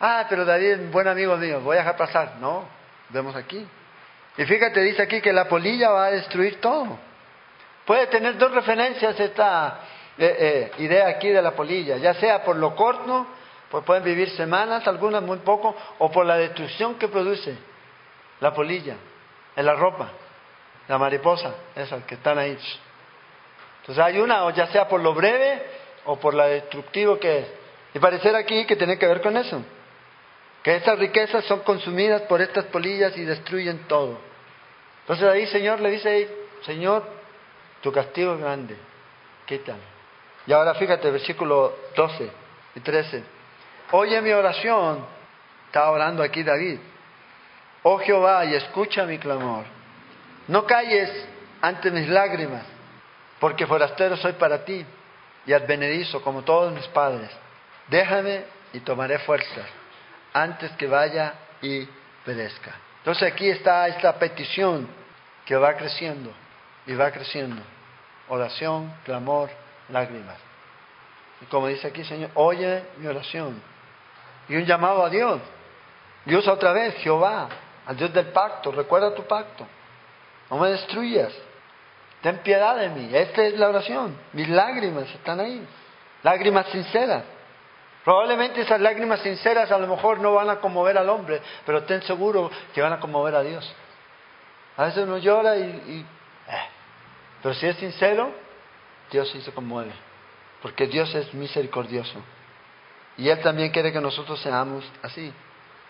Ah, 0.00 0.26
pero 0.28 0.44
David 0.44 0.66
es 0.66 0.78
un 0.78 0.90
buen 0.90 1.08
amigo 1.08 1.36
mío, 1.36 1.60
voy 1.60 1.76
a 1.76 1.80
dejar 1.80 1.96
pasar. 1.96 2.36
No, 2.40 2.66
vemos 3.10 3.34
aquí. 3.34 3.66
Y 4.38 4.44
fíjate, 4.44 4.80
dice 4.82 5.02
aquí 5.02 5.20
que 5.20 5.32
la 5.32 5.48
polilla 5.48 5.90
va 5.90 6.06
a 6.06 6.10
destruir 6.10 6.60
todo. 6.60 6.98
Puede 7.84 8.06
tener 8.08 8.36
dos 8.38 8.52
referencias 8.52 9.18
esta 9.18 9.80
eh, 10.18 10.36
eh, 10.78 10.82
idea 10.82 11.08
aquí 11.08 11.28
de 11.28 11.42
la 11.42 11.52
polilla, 11.52 11.98
ya 11.98 12.14
sea 12.14 12.42
por 12.42 12.56
lo 12.56 12.74
corto, 12.74 13.26
pues 13.70 13.84
pueden 13.84 14.04
vivir 14.04 14.30
semanas, 14.30 14.86
algunas 14.86 15.22
muy 15.22 15.38
poco, 15.38 15.74
o 15.98 16.10
por 16.10 16.24
la 16.24 16.38
destrucción 16.38 16.94
que 16.94 17.08
produce 17.08 17.54
la 18.40 18.54
polilla 18.54 18.96
en 19.54 19.66
la 19.66 19.74
ropa, 19.74 20.10
la 20.88 20.98
mariposa, 20.98 21.54
esas 21.74 22.04
que 22.04 22.14
están 22.14 22.38
ahí. 22.38 22.56
Entonces 23.80 24.02
hay 24.02 24.18
una, 24.18 24.44
o 24.44 24.50
ya 24.50 24.66
sea 24.68 24.88
por 24.88 25.00
lo 25.00 25.14
breve 25.14 25.62
o 26.06 26.16
por 26.16 26.34
la 26.34 26.46
destructivo 26.46 27.18
que 27.18 27.38
es. 27.38 27.46
Y 27.94 27.98
parecer 27.98 28.34
aquí 28.36 28.64
que 28.66 28.76
tiene 28.76 28.98
que 28.98 29.06
ver 29.06 29.20
con 29.20 29.36
eso. 29.36 29.62
Que 30.62 30.76
estas 30.76 30.98
riquezas 30.98 31.44
son 31.44 31.60
consumidas 31.60 32.22
por 32.22 32.40
estas 32.40 32.64
polillas 32.66 33.16
y 33.16 33.24
destruyen 33.24 33.86
todo. 33.86 34.18
Entonces 35.02 35.28
ahí 35.28 35.46
Señor 35.46 35.80
le 35.80 35.90
dice, 35.90 36.28
Señor, 36.62 37.04
tu 37.80 37.92
castigo 37.92 38.34
es 38.34 38.40
grande, 38.40 38.76
quítame. 39.46 39.95
Y 40.46 40.52
ahora 40.52 40.74
fíjate, 40.74 41.10
versículo 41.10 41.76
12 41.94 42.30
y 42.74 42.80
13. 42.80 43.24
Oye 43.92 44.20
mi 44.20 44.32
oración, 44.32 45.04
está 45.68 45.90
orando 45.90 46.22
aquí 46.22 46.42
David 46.42 46.78
oh 47.88 47.98
Jehová, 47.98 48.44
y 48.44 48.54
escucha 48.56 49.04
mi 49.04 49.16
clamor. 49.16 49.64
No 50.48 50.66
calles 50.66 51.08
ante 51.62 51.92
mis 51.92 52.08
lágrimas, 52.08 52.64
porque 53.38 53.64
forastero 53.64 54.16
soy 54.16 54.32
para 54.32 54.64
ti 54.64 54.84
y 55.46 55.52
advenedizo 55.52 56.20
como 56.20 56.42
todos 56.42 56.72
mis 56.72 56.86
padres. 56.88 57.30
Déjame 57.86 58.42
y 58.72 58.80
tomaré 58.80 59.20
fuerza 59.20 59.60
antes 60.32 60.72
que 60.72 60.88
vaya 60.88 61.34
y 61.62 61.88
perezca. 62.24 62.72
Entonces 62.98 63.32
aquí 63.32 63.48
está 63.48 63.86
esta 63.86 64.18
petición 64.18 64.88
que 65.44 65.54
va 65.54 65.76
creciendo 65.76 66.32
y 66.86 66.94
va 66.96 67.12
creciendo. 67.12 67.62
Oración, 68.26 68.92
clamor, 69.04 69.48
lágrimas. 69.88 70.38
Y 71.40 71.46
como 71.46 71.66
dice 71.68 71.88
aquí, 71.88 72.04
Señor, 72.04 72.30
oye 72.34 72.84
mi 72.98 73.06
oración. 73.06 73.60
Y 74.48 74.56
un 74.56 74.64
llamado 74.64 75.04
a 75.04 75.10
Dios. 75.10 75.40
Dios 76.24 76.46
otra 76.48 76.72
vez, 76.72 76.94
Jehová, 76.96 77.48
al 77.86 77.96
Dios 77.96 78.12
del 78.12 78.26
pacto, 78.26 78.72
recuerda 78.72 79.14
tu 79.14 79.22
pacto, 79.22 79.66
no 80.50 80.58
me 80.58 80.70
destruyas, 80.70 81.32
ten 82.20 82.38
piedad 82.38 82.76
de 82.76 82.88
mí, 82.88 83.10
esta 83.12 83.44
es 83.44 83.56
la 83.56 83.68
oración, 83.68 84.16
mis 84.32 84.48
lágrimas 84.48 85.08
están 85.14 85.38
ahí, 85.38 85.64
lágrimas 86.22 86.66
sinceras. 86.66 87.22
Probablemente 88.04 88.60
esas 88.60 88.80
lágrimas 88.80 89.20
sinceras 89.20 89.70
a 89.72 89.78
lo 89.78 89.86
mejor 89.88 90.20
no 90.20 90.34
van 90.34 90.48
a 90.50 90.56
conmover 90.56 90.96
al 90.98 91.08
hombre, 91.08 91.40
pero 91.64 91.84
ten 91.84 92.02
seguro 92.02 92.50
que 92.72 92.80
van 92.80 92.92
a 92.92 93.00
conmover 93.00 93.34
a 93.34 93.42
Dios. 93.42 93.74
A 94.76 94.84
veces 94.84 95.04
uno 95.04 95.18
llora 95.18 95.56
y... 95.56 96.06
Eh, 96.48 96.68
pero 97.42 97.54
si 97.54 97.66
es 97.66 97.76
sincero, 97.76 98.30
Dios 99.10 99.30
sí 99.30 99.40
se 99.42 99.52
conmueve, 99.52 99.92
porque 100.62 100.86
Dios 100.86 101.14
es 101.14 101.32
misericordioso. 101.34 102.20
Y 103.16 103.28
Él 103.28 103.40
también 103.40 103.70
quiere 103.70 103.92
que 103.92 104.00
nosotros 104.00 104.40
seamos 104.40 104.84
así. 105.02 105.32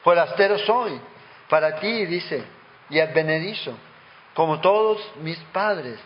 Forastero 0.03 0.59
soy, 0.59 1.01
para 1.49 1.81
ti, 1.81 2.07
dice, 2.07 2.45
y 2.89 3.01
advenedizo, 3.01 3.77
como 4.35 4.61
todos 4.61 5.01
mis 5.23 5.39
padres. 5.53 5.99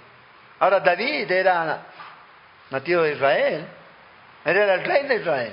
Ahora, 0.58 0.80
David 0.80 1.30
era 1.30 1.86
nativo 2.70 3.02
de 3.02 3.12
Israel, 3.12 3.66
él 4.44 4.56
era 4.56 4.74
el 4.74 4.84
rey 4.84 5.06
de 5.06 5.16
Israel. 5.16 5.52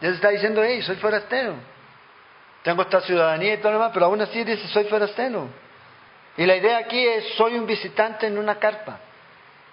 Dios 0.00 0.14
está 0.14 0.30
diciendo, 0.30 0.62
hey, 0.62 0.82
soy 0.82 0.96
forastero. 0.96 1.54
Tengo 2.62 2.82
esta 2.82 3.00
ciudadanía 3.00 3.54
y 3.54 3.56
todo 3.58 3.72
lo 3.72 3.78
demás, 3.78 3.92
pero 3.94 4.06
aún 4.06 4.20
así 4.20 4.44
dice, 4.44 4.68
soy 4.68 4.84
forastero. 4.84 5.48
Y 6.36 6.44
la 6.46 6.56
idea 6.56 6.78
aquí 6.78 7.06
es, 7.06 7.34
soy 7.36 7.54
un 7.54 7.66
visitante 7.66 8.26
en 8.26 8.38
una 8.38 8.56
carpa. 8.56 8.98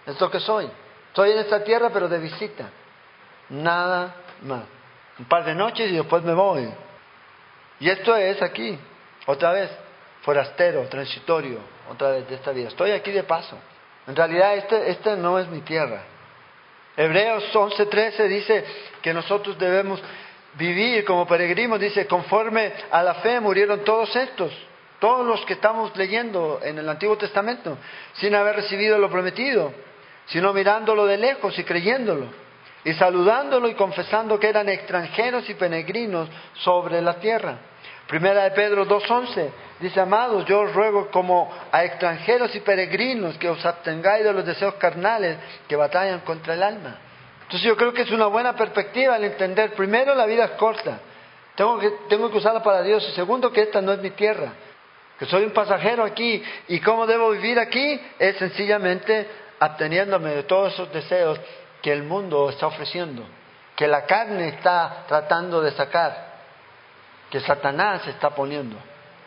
Es 0.08 0.20
lo 0.20 0.32
que 0.32 0.40
soy. 0.40 0.70
Estoy 1.10 1.32
en 1.32 1.40
esta 1.40 1.64
tierra, 1.64 1.90
pero 1.92 2.08
de 2.08 2.18
visita. 2.18 2.70
Nada 3.50 4.16
más. 4.42 4.64
Un 5.20 5.26
par 5.26 5.44
de 5.46 5.54
noches 5.54 5.92
y 5.92 5.96
después 5.96 6.24
me 6.24 6.34
voy. 6.34 6.70
Y 7.80 7.90
esto 7.90 8.16
es 8.16 8.42
aquí. 8.42 8.80
Otra 9.26 9.52
vez, 9.52 9.70
forastero, 10.22 10.88
transitorio, 10.88 11.60
otra 11.92 12.12
vez 12.12 12.28
de 12.30 12.36
esta 12.36 12.52
vida. 12.52 12.70
Estoy 12.70 12.92
aquí 12.92 13.12
de 13.12 13.24
paso. 13.24 13.58
En 14.08 14.16
realidad, 14.16 14.56
esta 14.56 14.78
este 14.86 15.16
no 15.18 15.38
es 15.38 15.48
mi 15.50 15.62
tierra. 15.62 16.02
Hebreos 16.96 17.44
11:13 17.54 18.28
dice 18.28 18.66
que 19.02 19.14
nosotros 19.14 19.58
debemos 19.58 20.02
vivir 20.54 21.06
como 21.06 21.28
peregrinos, 21.28 21.80
dice, 21.80 22.08
conforme 22.08 22.74
a 22.90 23.04
la 23.04 23.16
fe 23.16 23.40
murieron 23.40 23.84
todos 23.84 24.16
estos, 24.16 24.52
todos 25.00 25.26
los 25.26 25.46
que 25.46 25.54
estamos 25.54 25.96
leyendo 25.96 26.60
en 26.64 26.80
el 26.80 26.90
Antiguo 26.90 27.18
Testamento, 27.18 27.78
sin 28.14 28.34
haber 28.34 28.56
recibido 28.56 28.98
lo 28.98 29.10
prometido, 29.10 29.72
sino 30.28 30.54
mirándolo 30.54 31.06
de 31.06 31.18
lejos 31.18 31.58
y 31.58 31.64
creyéndolo, 31.64 32.28
y 32.84 32.94
saludándolo 32.94 33.68
y 33.68 33.74
confesando 33.74 34.40
que 34.40 34.48
eran 34.48 34.70
extranjeros 34.70 35.50
y 35.50 35.56
peregrinos 35.56 36.30
sobre 36.54 37.02
la 37.02 37.16
tierra. 37.16 37.58
Primera 38.08 38.44
de 38.44 38.52
Pedro 38.52 38.86
2.11 38.86 39.50
dice, 39.82 40.00
amados, 40.00 40.46
yo 40.46 40.62
os 40.62 40.74
ruego 40.74 41.10
como 41.12 41.54
a 41.72 41.84
extranjeros 41.84 42.56
y 42.56 42.62
peregrinos 42.62 43.38
que 43.38 43.50
os 43.50 43.66
abstengáis 43.66 44.24
de 44.24 44.32
los 44.32 44.46
deseos 44.46 44.76
carnales 44.76 45.38
que 45.68 45.76
batallan 45.76 46.22
contra 46.22 46.54
el 46.54 46.64
alma. 46.64 46.98
Entonces 47.44 47.68
yo 47.68 47.76
creo 47.76 47.94
que 47.94 48.04
es 48.04 48.12
una 48.12 48.28
buena 48.28 48.56
perspectiva 48.56 49.16
al 49.16 49.24
entender, 49.26 49.74
primero, 49.74 50.16
la 50.16 50.26
vida 50.26 50.46
es 50.46 50.52
corta, 50.52 51.00
tengo 51.56 51.80
tengo 52.08 52.30
que 52.30 52.38
usarla 52.38 52.62
para 52.62 52.82
Dios, 52.82 53.06
y 53.10 53.16
segundo, 53.16 53.52
que 53.52 53.64
esta 53.64 53.82
no 53.82 53.92
es 53.92 54.00
mi 54.00 54.12
tierra. 54.12 54.54
que 55.18 55.26
soy 55.26 55.44
un 55.44 55.52
pasajero 55.52 56.04
aquí. 56.04 56.44
¿Y 56.68 56.80
cómo 56.80 57.08
debo 57.08 57.32
vivir 57.32 57.60
aquí? 57.60 58.00
Es 58.20 58.38
sencillamente 58.38 59.28
abteniéndome 59.60 60.32
de 60.32 60.44
todos 60.44 60.74
esos 60.74 60.92
deseos 60.92 61.40
que 61.82 61.92
el 61.92 62.04
mundo 62.04 62.50
está 62.50 62.68
ofreciendo, 62.68 63.24
que 63.76 63.88
la 63.88 64.06
carne 64.06 64.50
está 64.50 65.06
tratando 65.08 65.62
de 65.62 65.72
sacar, 65.72 66.36
que 67.30 67.40
Satanás 67.40 68.08
está 68.08 68.32
poniendo. 68.32 68.76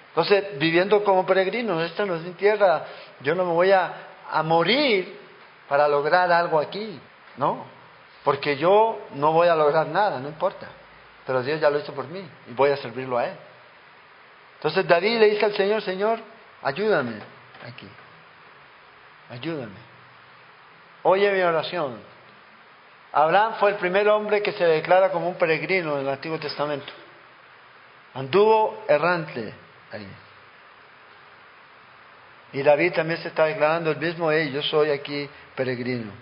Entonces, 0.08 0.58
viviendo 0.58 1.04
como 1.04 1.24
peregrino, 1.24 1.82
esta 1.82 2.04
no 2.04 2.16
es 2.16 2.22
mi 2.22 2.32
tierra, 2.32 2.84
yo 3.20 3.34
no 3.34 3.44
me 3.44 3.52
voy 3.52 3.70
a, 3.70 3.92
a 4.30 4.42
morir 4.42 5.18
para 5.68 5.86
lograr 5.86 6.32
algo 6.32 6.58
aquí, 6.58 7.00
¿no? 7.36 7.64
Porque 8.24 8.56
yo 8.56 9.06
no 9.14 9.32
voy 9.32 9.48
a 9.48 9.54
lograr 9.54 9.86
nada, 9.86 10.18
no 10.18 10.28
importa. 10.28 10.66
Pero 11.26 11.42
Dios 11.42 11.60
ya 11.60 11.70
lo 11.70 11.78
hizo 11.78 11.92
por 11.92 12.08
mí 12.08 12.28
y 12.48 12.52
voy 12.52 12.70
a 12.70 12.76
servirlo 12.76 13.18
a 13.18 13.26
Él. 13.26 13.36
Entonces 14.56 14.86
David 14.86 15.20
le 15.20 15.30
dice 15.30 15.44
al 15.44 15.54
Señor, 15.54 15.80
Señor, 15.82 16.18
ayúdame 16.62 17.20
aquí. 17.66 17.88
Ayúdame. 19.30 19.89
Oye 21.02 21.30
mi 21.32 21.40
oración. 21.40 21.98
Abraham 23.12 23.54
fue 23.58 23.70
el 23.70 23.76
primer 23.76 24.08
hombre 24.08 24.42
que 24.42 24.52
se 24.52 24.64
declara 24.64 25.10
como 25.10 25.28
un 25.28 25.34
peregrino 25.34 25.94
en 25.94 26.02
el 26.02 26.08
Antiguo 26.08 26.38
Testamento. 26.38 26.92
Anduvo 28.14 28.84
errante 28.88 29.52
ahí. 29.92 30.08
Y 32.52 32.62
David 32.62 32.94
también 32.94 33.20
se 33.20 33.28
está 33.28 33.46
declarando 33.46 33.90
el 33.90 33.98
mismo, 33.98 34.30
hey, 34.30 34.50
yo 34.52 34.62
soy 34.62 34.90
aquí 34.90 35.28
peregrino. 35.54 36.12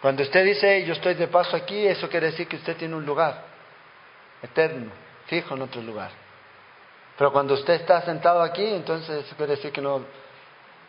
Cuando 0.00 0.22
usted 0.22 0.44
dice, 0.44 0.84
yo 0.84 0.92
estoy 0.92 1.14
de 1.14 1.28
paso 1.28 1.56
aquí, 1.56 1.86
eso 1.86 2.08
quiere 2.08 2.26
decir 2.30 2.46
que 2.46 2.56
usted 2.56 2.76
tiene 2.76 2.94
un 2.94 3.06
lugar 3.06 3.42
eterno, 4.42 4.90
fijo 5.26 5.54
en 5.54 5.62
otro 5.62 5.80
lugar. 5.80 6.10
Pero 7.16 7.32
cuando 7.32 7.54
usted 7.54 7.74
está 7.74 8.02
sentado 8.02 8.42
aquí, 8.42 8.64
entonces 8.64 9.24
eso 9.24 9.36
quiere 9.36 9.56
decir 9.56 9.72
que 9.72 9.80
no, 9.80 10.02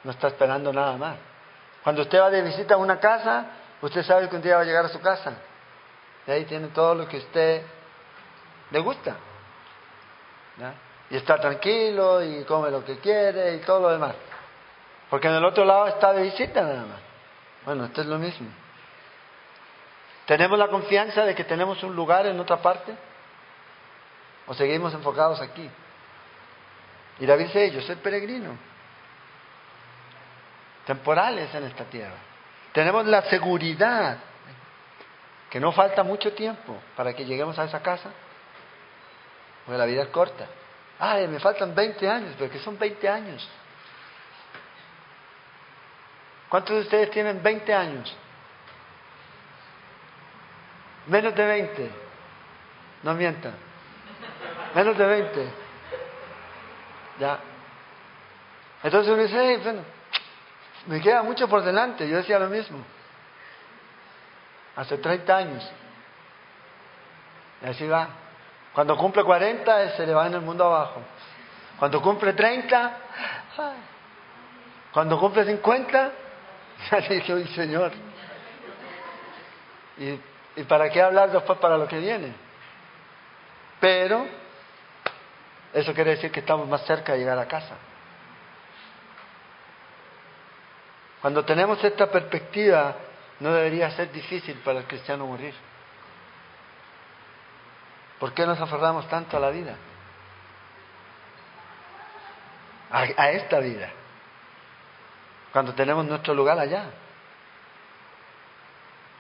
no 0.04 0.12
está 0.12 0.28
esperando 0.28 0.74
nada 0.74 0.98
más. 0.98 1.18
Cuando 1.88 2.02
usted 2.02 2.20
va 2.20 2.30
de 2.30 2.42
visita 2.42 2.74
a 2.74 2.78
una 2.78 3.00
casa, 3.00 3.46
usted 3.82 4.04
sabe 4.04 4.28
que 4.28 4.36
un 4.36 4.42
día 4.42 4.58
va 4.58 4.64
a 4.64 4.66
llegar 4.66 4.84
a 4.84 4.90
su 4.90 5.00
casa. 5.00 5.38
Y 6.28 6.32
ahí 6.32 6.44
tiene 6.44 6.68
todo 6.68 6.94
lo 6.94 7.08
que 7.08 7.16
usted 7.16 7.62
le 8.72 8.80
gusta. 8.82 9.16
Y 11.10 11.16
está 11.16 11.40
tranquilo 11.40 12.22
y 12.22 12.44
come 12.44 12.72
lo 12.72 12.84
que 12.84 12.98
quiere 13.00 13.56
y 13.56 13.60
todo 13.60 13.80
lo 13.80 13.90
demás. 13.90 14.16
Porque 15.10 15.30
en 15.30 15.36
el 15.36 15.46
otro 15.46 15.64
lado 15.64 15.88
está 15.88 16.12
de 16.12 16.24
visita 16.24 16.62
nada 16.62 16.82
más. 16.82 17.00
Bueno, 17.64 17.86
esto 17.86 18.02
es 18.02 18.08
lo 18.08 18.20
mismo. 18.20 18.50
¿Tenemos 20.26 20.60
la 20.60 20.68
confianza 20.68 21.24
de 21.24 21.36
que 21.36 21.46
tenemos 21.46 21.82
un 21.84 21.96
lugar 21.96 22.26
en 22.26 22.38
otra 22.38 22.58
parte? 22.58 22.94
¿O 24.46 24.54
seguimos 24.54 24.94
enfocados 24.94 25.40
aquí? 25.40 25.70
Y 27.20 27.26
David 27.26 27.46
dice, 27.46 27.72
yo 27.72 27.80
soy 27.80 27.96
peregrino. 27.96 28.77
Temporales 30.88 31.54
en 31.54 31.66
esta 31.66 31.84
tierra. 31.84 32.16
Tenemos 32.72 33.06
la 33.06 33.22
seguridad 33.24 34.20
que 35.50 35.60
no 35.60 35.74
falta 35.74 36.02
mucho 36.02 36.32
tiempo 36.34 36.78
para 36.96 37.14
que 37.14 37.26
lleguemos 37.26 37.60
a 37.60 37.66
esa 37.66 37.82
casa. 37.82 38.10
Porque 39.66 39.78
la 39.78 39.86
vida 39.86 40.04
es 40.04 40.08
corta. 40.08 40.48
Ay, 40.98 41.28
me 41.28 41.40
faltan 41.40 41.76
20 41.76 42.10
años, 42.10 42.36
pero 42.38 42.50
que 42.50 42.60
son 42.60 42.80
20 42.80 43.10
años. 43.10 43.50
¿Cuántos 46.48 46.78
de 46.78 46.82
ustedes 46.84 47.12
tienen 47.12 47.44
20 47.44 47.74
años? 47.74 48.16
Menos 51.08 51.36
de 51.36 51.46
20. 51.46 51.92
No 53.04 53.14
mientan. 53.14 53.56
Menos 54.74 54.98
de 54.98 55.06
20. 55.06 55.48
Ya. 57.20 57.40
Entonces 58.84 59.12
uno 59.12 59.24
dice, 59.24 59.58
bueno, 59.64 59.97
me 60.88 61.02
queda 61.02 61.24
mucho 61.24 61.48
por 61.48 61.64
delante. 61.64 62.08
Yo 62.08 62.18
decía 62.18 62.40
lo 62.40 62.48
mismo. 62.48 62.80
Hace 64.76 64.98
30 64.98 65.38
años. 65.38 65.72
Y 67.64 67.68
así 67.68 67.88
va. 67.88 68.10
Cuando 68.74 68.96
cumple 68.98 69.24
40, 69.24 69.98
se 69.98 70.06
le 70.06 70.14
va 70.14 70.28
en 70.28 70.36
el 70.36 70.42
mundo 70.42 70.66
abajo. 70.66 71.02
Cuando 71.80 72.02
cumple 72.02 72.34
30, 72.34 72.98
cuando 74.92 75.20
cumple 75.20 75.46
50, 75.46 76.12
ya 76.92 77.00
le 77.00 77.16
dije, 77.16 77.48
Señor. 77.48 77.92
Y 79.98 80.20
¿Y 80.58 80.64
para 80.64 80.90
qué 80.90 81.00
hablar 81.00 81.32
después 81.32 81.60
para 81.60 81.78
lo 81.78 81.88
que 81.88 82.00
viene? 82.00 82.34
Pero 83.80 84.26
eso 85.72 85.94
quiere 85.94 86.12
decir 86.12 86.32
que 86.32 86.40
estamos 86.40 86.68
más 86.68 86.82
cerca 86.82 87.14
de 87.14 87.20
llegar 87.20 87.38
a 87.38 87.48
casa. 87.48 87.76
Cuando 91.22 91.44
tenemos 91.44 91.84
esta 91.84 92.08
perspectiva, 92.08 92.96
no 93.40 93.54
debería 93.54 93.92
ser 93.92 94.12
difícil 94.12 94.56
para 94.64 94.80
el 94.80 94.86
cristiano 94.86 95.26
morir. 95.26 95.54
¿Por 98.20 98.34
qué 98.34 98.46
nos 98.46 98.60
aferramos 98.60 99.08
tanto 99.10 99.38
a 99.38 99.40
la 99.40 99.50
vida? 99.50 99.76
A, 102.90 103.32
esta 103.32 103.60
vida. 103.60 103.90
Cuando 105.52 105.74
tenemos 105.74 106.06
nuestro 106.06 106.34
lugar 106.34 106.58
allá. 106.58 106.86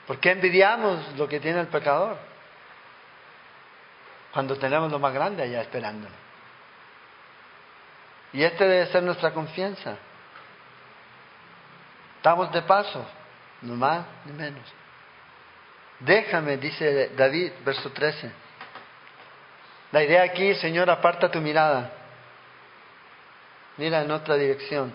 ¿Por 0.07 0.19
qué 0.19 0.31
envidiamos 0.31 1.15
lo 1.17 1.27
que 1.27 1.39
tiene 1.39 1.59
el 1.59 1.67
pecador? 1.67 2.17
Cuando 4.31 4.55
tenemos 4.57 4.91
lo 4.91 4.99
más 4.99 5.13
grande 5.13 5.43
allá 5.43 5.61
esperándolo. 5.61 6.15
Y 8.33 8.43
este 8.43 8.65
debe 8.65 8.87
ser 8.87 9.03
nuestra 9.03 9.33
confianza. 9.33 9.97
Estamos 12.27 12.51
de 12.51 12.61
paso, 12.63 13.05
no 13.61 13.75
más 13.75 14.05
ni 14.25 14.33
menos. 14.33 14.65
Déjame, 16.01 16.57
dice 16.57 17.11
David, 17.15 17.53
verso 17.63 17.89
13. 17.89 18.29
La 19.93 20.03
idea 20.03 20.23
aquí, 20.23 20.53
Señor, 20.55 20.89
aparta 20.89 21.31
tu 21.31 21.39
mirada. 21.39 21.89
Mira 23.77 24.01
en 24.01 24.11
otra 24.11 24.35
dirección. 24.35 24.93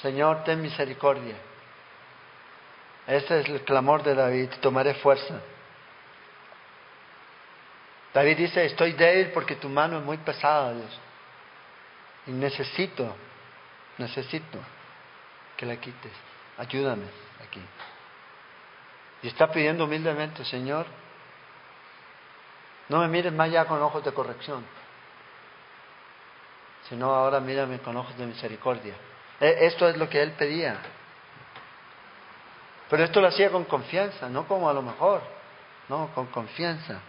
Señor, 0.00 0.42
ten 0.42 0.62
misericordia. 0.62 1.36
Ese 3.06 3.40
es 3.40 3.48
el 3.50 3.60
clamor 3.60 4.02
de 4.02 4.14
David, 4.14 4.48
tomaré 4.62 4.94
fuerza. 4.94 5.38
David 8.14 8.38
dice, 8.38 8.64
estoy 8.64 8.92
débil 8.92 9.32
porque 9.32 9.56
tu 9.56 9.68
mano 9.68 9.98
es 9.98 10.02
muy 10.06 10.16
pesada, 10.16 10.72
Dios. 10.72 10.98
Y 12.26 12.30
necesito, 12.30 13.14
necesito 13.98 14.75
que 15.56 15.66
la 15.66 15.76
quites. 15.76 16.12
Ayúdame 16.58 17.06
aquí. 17.46 17.60
Y 19.22 19.28
está 19.28 19.50
pidiendo 19.50 19.84
humildemente, 19.84 20.44
Señor, 20.44 20.86
no 22.88 23.00
me 23.00 23.08
mires 23.08 23.32
más 23.32 23.50
ya 23.50 23.64
con 23.64 23.82
ojos 23.82 24.04
de 24.04 24.12
corrección, 24.12 24.64
sino 26.88 27.12
ahora 27.12 27.40
mírame 27.40 27.80
con 27.80 27.96
ojos 27.96 28.16
de 28.16 28.26
misericordia. 28.26 28.94
E, 29.40 29.66
esto 29.66 29.88
es 29.88 29.96
lo 29.96 30.08
que 30.08 30.22
él 30.22 30.32
pedía. 30.32 30.78
Pero 32.88 33.02
esto 33.02 33.20
lo 33.20 33.28
hacía 33.28 33.50
con 33.50 33.64
confianza, 33.64 34.28
no 34.28 34.46
como 34.46 34.68
a 34.68 34.72
lo 34.72 34.82
mejor, 34.82 35.20
no, 35.88 36.10
con 36.14 36.26
confianza. 36.26 37.00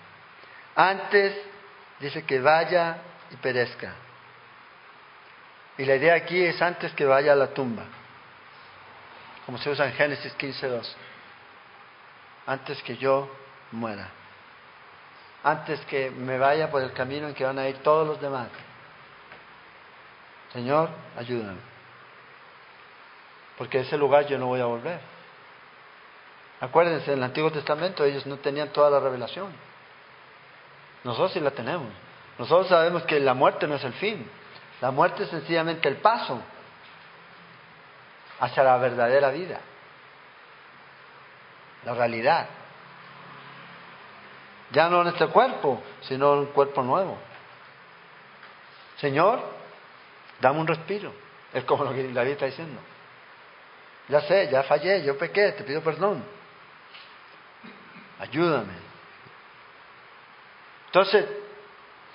Antes 0.76 1.36
dice 2.00 2.24
que 2.24 2.40
vaya 2.40 2.98
y 3.32 3.36
perezca. 3.36 3.94
Y 5.78 5.86
la 5.86 5.96
idea 5.96 6.16
aquí 6.16 6.44
es 6.44 6.60
antes 6.62 6.92
que 6.94 7.06
vaya 7.06 7.34
a 7.34 7.36
la 7.36 7.54
tumba, 7.54 7.84
como 9.48 9.58
se 9.60 9.70
usa 9.70 9.86
en 9.86 9.94
Génesis 9.94 10.38
15.2. 10.38 10.86
Antes 12.48 12.84
que 12.84 12.98
yo 12.98 13.30
muera. 13.72 14.10
Antes 15.42 15.80
que 15.86 16.12
me 16.12 16.38
vaya 16.38 16.70
por 16.70 16.82
el 16.82 16.92
camino 16.92 17.30
en 17.30 17.34
que 17.34 17.46
van 17.46 17.58
a 17.58 17.70
ir 17.70 17.78
todos 17.78 18.06
los 18.06 18.20
demás. 18.20 18.50
Señor, 20.52 20.90
ayúdame. 21.18 21.60
Porque 23.58 23.78
a 23.78 23.82
ese 23.84 23.98
lugar 23.98 24.28
yo 24.28 24.38
no 24.38 24.48
voy 24.48 24.60
a 24.60 24.66
volver. 24.66 25.00
Acuérdense, 26.60 27.14
en 27.14 27.20
el 27.20 27.24
Antiguo 27.24 27.50
Testamento 27.50 28.04
ellos 28.04 28.26
no 28.26 28.36
tenían 28.40 28.68
toda 28.74 28.90
la 28.90 29.00
revelación. 29.00 29.54
Nosotros 31.06 31.32
sí 31.32 31.40
la 31.40 31.52
tenemos. 31.52 31.88
Nosotros 32.38 32.68
sabemos 32.68 33.04
que 33.04 33.18
la 33.22 33.34
muerte 33.34 33.66
no 33.66 33.76
es 33.76 33.84
el 33.86 33.94
fin. 33.94 34.30
La 34.82 34.92
muerte 34.92 35.24
es 35.24 35.30
sencillamente 35.30 35.88
el 35.88 35.96
paso 35.98 36.42
hacia 38.40 38.64
la 38.64 38.78
verdadera 38.78 39.30
vida. 39.30 39.60
La 41.86 41.94
realidad. 41.94 42.48
Ya 44.72 44.90
no 44.90 45.02
en 45.02 45.08
este 45.08 45.28
cuerpo, 45.28 45.82
sino 46.02 46.34
en 46.34 46.40
un 46.40 46.46
cuerpo 46.48 46.82
nuevo. 46.82 47.18
Señor, 48.98 49.42
dame 50.42 50.60
un 50.60 50.68
respiro. 50.68 51.14
Es 51.54 51.64
como 51.64 51.86
lo 51.86 51.94
que 51.94 52.12
David 52.12 52.32
está 52.32 52.46
diciendo. 52.48 52.80
Ya 54.10 54.22
sé, 54.22 54.50
ya 54.50 54.64
fallé, 54.64 55.04
yo 55.04 55.18
pequé, 55.18 55.54
te 55.54 55.64
pido 55.64 55.82
perdón 55.82 56.24
ayúdame. 58.20 58.74
Entonces, 60.88 61.26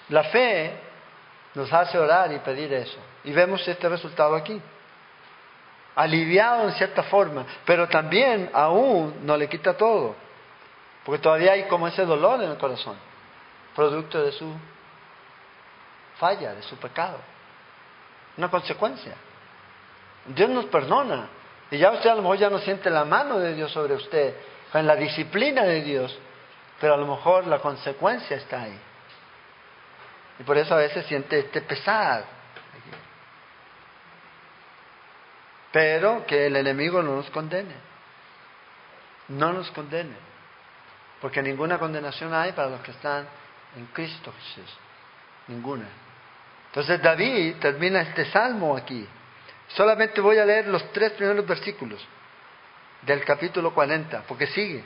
la 0.09 0.25
fe 0.25 0.73
nos 1.55 1.73
hace 1.73 1.99
orar 1.99 2.33
y 2.33 2.39
pedir 2.39 2.73
eso. 2.73 2.99
Y 3.25 3.33
vemos 3.33 3.67
este 3.67 3.89
resultado 3.89 4.35
aquí. 4.35 4.61
Aliviado 5.95 6.69
en 6.69 6.75
cierta 6.75 7.03
forma, 7.05 7.45
pero 7.67 7.89
también 7.89 8.51
aún 8.53 9.27
no 9.27 9.37
le 9.37 9.49
quita 9.49 9.77
todo. 9.77 10.15
Porque 11.05 11.21
todavía 11.21 11.53
hay 11.53 11.65
como 11.65 11.89
ese 11.89 12.05
dolor 12.05 12.43
en 12.43 12.51
el 12.51 12.57
corazón, 12.57 12.97
producto 13.75 14.23
de 14.23 14.33
su 14.33 14.51
falla, 16.19 16.55
de 16.55 16.63
su 16.63 16.77
pecado. 16.77 17.19
Una 18.37 18.49
consecuencia. 18.49 19.15
Dios 20.27 20.49
nos 20.49 20.67
perdona. 20.67 21.29
Y 21.71 21.79
ya 21.79 21.91
usted 21.91 22.11
a 22.11 22.15
lo 22.15 22.23
mejor 22.23 22.39
ya 22.39 22.51
no 22.51 22.59
siente 22.59 22.91
la 22.91 23.05
mano 23.05 23.39
de 23.39 23.55
Dios 23.55 23.73
sobre 23.73 23.95
usted, 23.95 24.35
en 24.75 24.87
la 24.87 24.97
disciplina 24.97 25.65
de 25.65 25.83
Dios, 25.83 26.17
pero 26.81 26.95
a 26.95 26.97
lo 26.97 27.07
mejor 27.07 27.47
la 27.47 27.59
consecuencia 27.59 28.37
está 28.37 28.63
ahí. 28.63 28.79
Y 30.39 30.43
por 30.45 30.57
eso 30.57 30.75
a 30.75 30.79
veces 30.79 31.07
siente 31.07 31.39
este 31.39 31.61
pesar. 31.63 32.25
Pero 35.73 36.27
que 36.27 36.47
el 36.47 36.57
enemigo 36.57 37.03
no 37.03 37.17
nos 37.17 37.31
condene. 37.31 37.75
No 39.29 39.53
nos 39.53 39.71
condene. 39.71 40.15
Porque 41.21 41.43
ninguna 41.43 41.79
condenación 41.79 42.35
hay 42.35 42.53
para 42.53 42.69
los 42.69 42.81
que 42.83 42.91
están 42.91 43.27
en 43.77 43.87
Cristo 43.87 44.33
Jesús. 44.39 44.77
Ninguna. 45.49 45.87
Entonces 46.67 47.01
David 47.03 47.57
termina 47.61 48.03
este 48.03 48.27
salmo 48.27 48.77
aquí. 48.77 49.07
Solamente 49.69 50.21
voy 50.21 50.39
a 50.39 50.45
leer 50.45 50.67
los 50.69 50.93
tres 50.93 51.13
primeros 51.13 51.47
versículos 51.47 52.05
del 53.03 53.25
capítulo 53.25 53.73
40, 53.73 54.23
porque 54.29 54.47
sigue. 54.49 54.85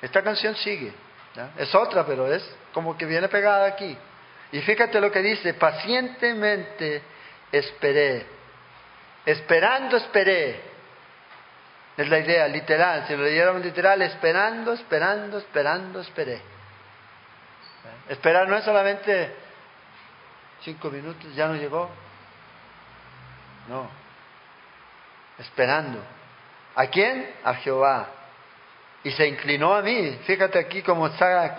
Esta 0.00 0.22
canción 0.22 0.54
sigue. 0.56 0.92
Es 1.56 1.74
otra, 1.74 2.06
pero 2.06 2.32
es 2.32 2.48
como 2.72 2.96
que 2.96 3.06
viene 3.06 3.28
pegada 3.28 3.66
aquí. 3.66 3.96
Y 4.52 4.60
fíjate 4.60 5.00
lo 5.00 5.10
que 5.10 5.20
dice, 5.20 5.54
pacientemente 5.54 7.02
esperé. 7.50 8.26
Esperando 9.26 9.96
esperé. 9.96 10.60
Es 11.96 12.08
la 12.08 12.18
idea, 12.18 12.48
literal. 12.48 13.06
Si 13.06 13.16
lo 13.16 13.22
leyéramos 13.22 13.62
literal, 13.62 14.02
esperando, 14.02 14.72
esperando, 14.72 15.38
esperando, 15.38 16.00
esperé. 16.00 16.40
Esperar 18.08 18.48
no 18.48 18.56
es 18.56 18.64
solamente 18.64 19.34
cinco 20.62 20.90
minutos, 20.90 21.34
ya 21.34 21.46
no 21.46 21.54
llegó. 21.54 21.88
No. 23.68 23.88
Esperando. 25.38 26.02
¿A 26.74 26.86
quién? 26.86 27.34
A 27.44 27.54
Jehová. 27.54 28.08
Y 29.04 29.10
se 29.12 29.26
inclinó 29.26 29.74
a 29.74 29.82
mí. 29.82 30.18
Fíjate 30.26 30.58
aquí 30.58 30.82
como 30.82 31.06
está 31.06 31.56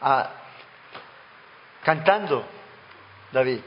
ah, 0.00 0.30
cantando 1.82 2.44
David. 3.32 3.60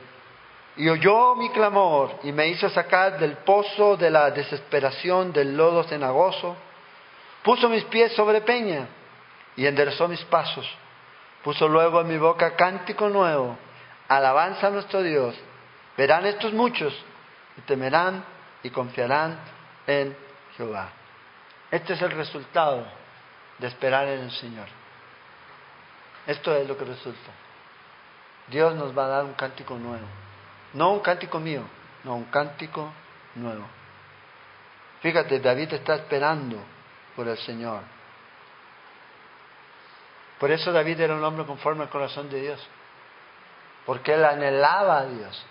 Y 0.76 0.90
oyó 0.90 1.36
mi 1.36 1.50
clamor 1.52 2.20
y 2.24 2.32
me 2.32 2.48
hizo 2.48 2.70
sacar 2.70 3.20
del 3.20 3.38
pozo 3.38 3.96
de 3.96 4.10
la 4.10 4.32
desesperación 4.32 5.32
del 5.32 5.56
lodo 5.56 5.84
cenagoso. 5.84 6.56
Puso 7.44 7.70
mis 7.70 7.84
pies 7.86 8.14
sobre 8.14 8.42
peña 8.42 8.88
y 9.56 9.68
enderezó 9.68 10.08
mis 10.08 10.24
pasos. 10.26 10.68
Puso 11.44 11.68
luego 11.68 12.02
en 12.02 12.08
mi 12.08 12.18
boca 12.18 12.56
cántico 12.56 13.10
nuevo, 13.10 13.58
alabanza 14.08 14.68
a 14.68 14.72
nuestro 14.72 15.04
Dios. 15.04 15.36
Verán 15.98 16.26
estos 16.26 16.54
muchos 16.54 16.94
y 17.58 17.62
temerán 17.62 18.24
y 18.64 18.70
confiarán 18.70 19.38
en 19.86 20.16
Jehová. 20.58 20.90
Este 21.70 21.94
es 21.94 22.02
el 22.02 22.12
resultado 22.12 22.86
de 23.60 23.68
esperar 23.68 24.08
en 24.08 24.22
el 24.22 24.32
Señor. 24.32 24.68
Esto 26.26 26.56
es 26.56 26.68
lo 26.68 26.78
que 26.78 26.86
resulta. 26.86 27.32
Dios 28.48 28.76
nos 28.76 28.98
va 28.98 29.06
a 29.06 29.10
dar 29.10 29.26
un 29.26 29.34
cántico 29.34 29.76
nuevo. 29.76 30.23
No 30.74 30.92
un 30.92 31.00
cántico 31.02 31.40
mío, 31.40 31.64
no, 32.04 32.16
un 32.16 32.26
cántico 32.26 32.92
nuevo. 33.36 33.66
Fíjate, 35.02 35.40
David 35.40 35.74
está 35.74 35.96
esperando 35.96 36.58
por 37.16 37.28
el 37.28 37.38
Señor. 37.38 37.82
Por 40.40 40.52
eso 40.52 40.72
David 40.72 41.00
era 41.00 41.16
un 41.16 41.24
hombre 41.24 41.46
conforme 41.46 41.84
al 41.84 41.90
corazón 41.90 42.30
de 42.30 42.42
Dios. 42.42 42.68
Porque 43.86 44.14
él 44.14 44.24
anhelaba 44.26 45.00
a 45.00 45.06
Dios. 45.06 45.46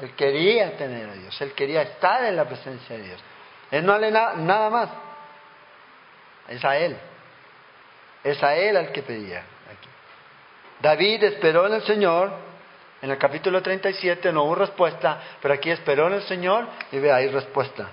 Él 0.00 0.14
quería 0.14 0.76
tener 0.76 1.08
a 1.08 1.14
Dios. 1.14 1.40
Él 1.40 1.52
quería 1.52 1.82
estar 1.82 2.24
en 2.24 2.36
la 2.36 2.44
presencia 2.44 2.96
de 2.96 3.02
Dios. 3.02 3.20
Él 3.70 3.84
no 3.84 3.94
anhelaba 3.94 4.34
nada 4.34 4.70
más. 4.70 4.90
Es 6.48 6.64
a 6.64 6.76
Él. 6.76 6.96
Es 8.24 8.42
a 8.42 8.54
Él 8.56 8.76
al 8.76 8.92
que 8.92 9.02
pedía. 9.02 9.42
David 10.80 11.24
esperó 11.24 11.66
en 11.66 11.74
el 11.74 11.82
Señor, 11.82 12.32
en 13.00 13.10
el 13.10 13.18
capítulo 13.18 13.62
37 13.62 14.32
no 14.32 14.44
hubo 14.44 14.56
respuesta, 14.56 15.20
pero 15.40 15.54
aquí 15.54 15.70
esperó 15.70 16.08
en 16.08 16.14
el 16.14 16.22
Señor 16.22 16.66
y 16.90 16.98
ve, 16.98 17.12
ahí 17.12 17.28
respuesta. 17.28 17.88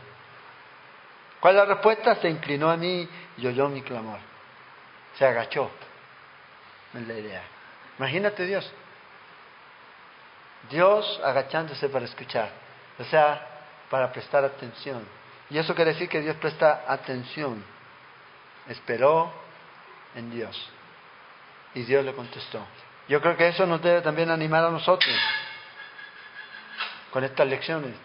¿Cuál 1.39 1.55
es 1.55 1.61
la 1.61 1.73
respuesta? 1.75 2.15
Se 2.15 2.27
inclinó 2.27 2.71
a 2.71 2.77
mí 2.77 3.07
y 3.37 3.47
oyó 3.47 3.69
mi 3.69 3.83
clamor. 3.83 4.17
Se 5.17 5.25
agachó. 5.25 5.69
Es 6.93 7.07
la 7.07 7.13
idea. 7.13 7.43
Imagínate 7.99 8.45
Dios. 8.45 8.71
Dios 10.69 11.21
agachándose 11.23 11.87
para 11.89 12.05
escuchar. 12.05 12.49
O 12.97 13.03
sea, 13.03 13.47
para 13.89 14.11
prestar 14.11 14.43
atención. 14.43 15.07
Y 15.49 15.59
eso 15.59 15.75
quiere 15.75 15.93
decir 15.93 16.09
que 16.09 16.21
Dios 16.21 16.35
presta 16.37 16.85
atención. 16.87 17.63
Esperó 18.67 19.31
en 20.15 20.31
Dios 20.31 20.69
y 21.75 21.83
Dios 21.83 22.03
le 22.03 22.13
contestó. 22.13 22.65
Yo 23.07 23.21
creo 23.21 23.37
que 23.37 23.47
eso 23.47 23.65
nos 23.65 23.81
debe 23.81 24.01
también 24.01 24.31
animar 24.31 24.63
a 24.63 24.71
nosotros 24.71 25.15
con 27.11 27.23
estas 27.23 27.47
lecciones, 27.47 27.95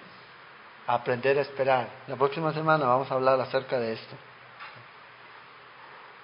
a 0.87 0.95
aprender 0.95 1.39
a 1.39 1.41
esperar. 1.41 1.89
La 2.07 2.17
próxima 2.17 2.53
semana 2.53 2.87
vamos 2.87 3.11
a 3.11 3.15
hablar 3.15 3.41
acerca 3.41 3.79
de 3.79 3.95
esto. 3.95 4.15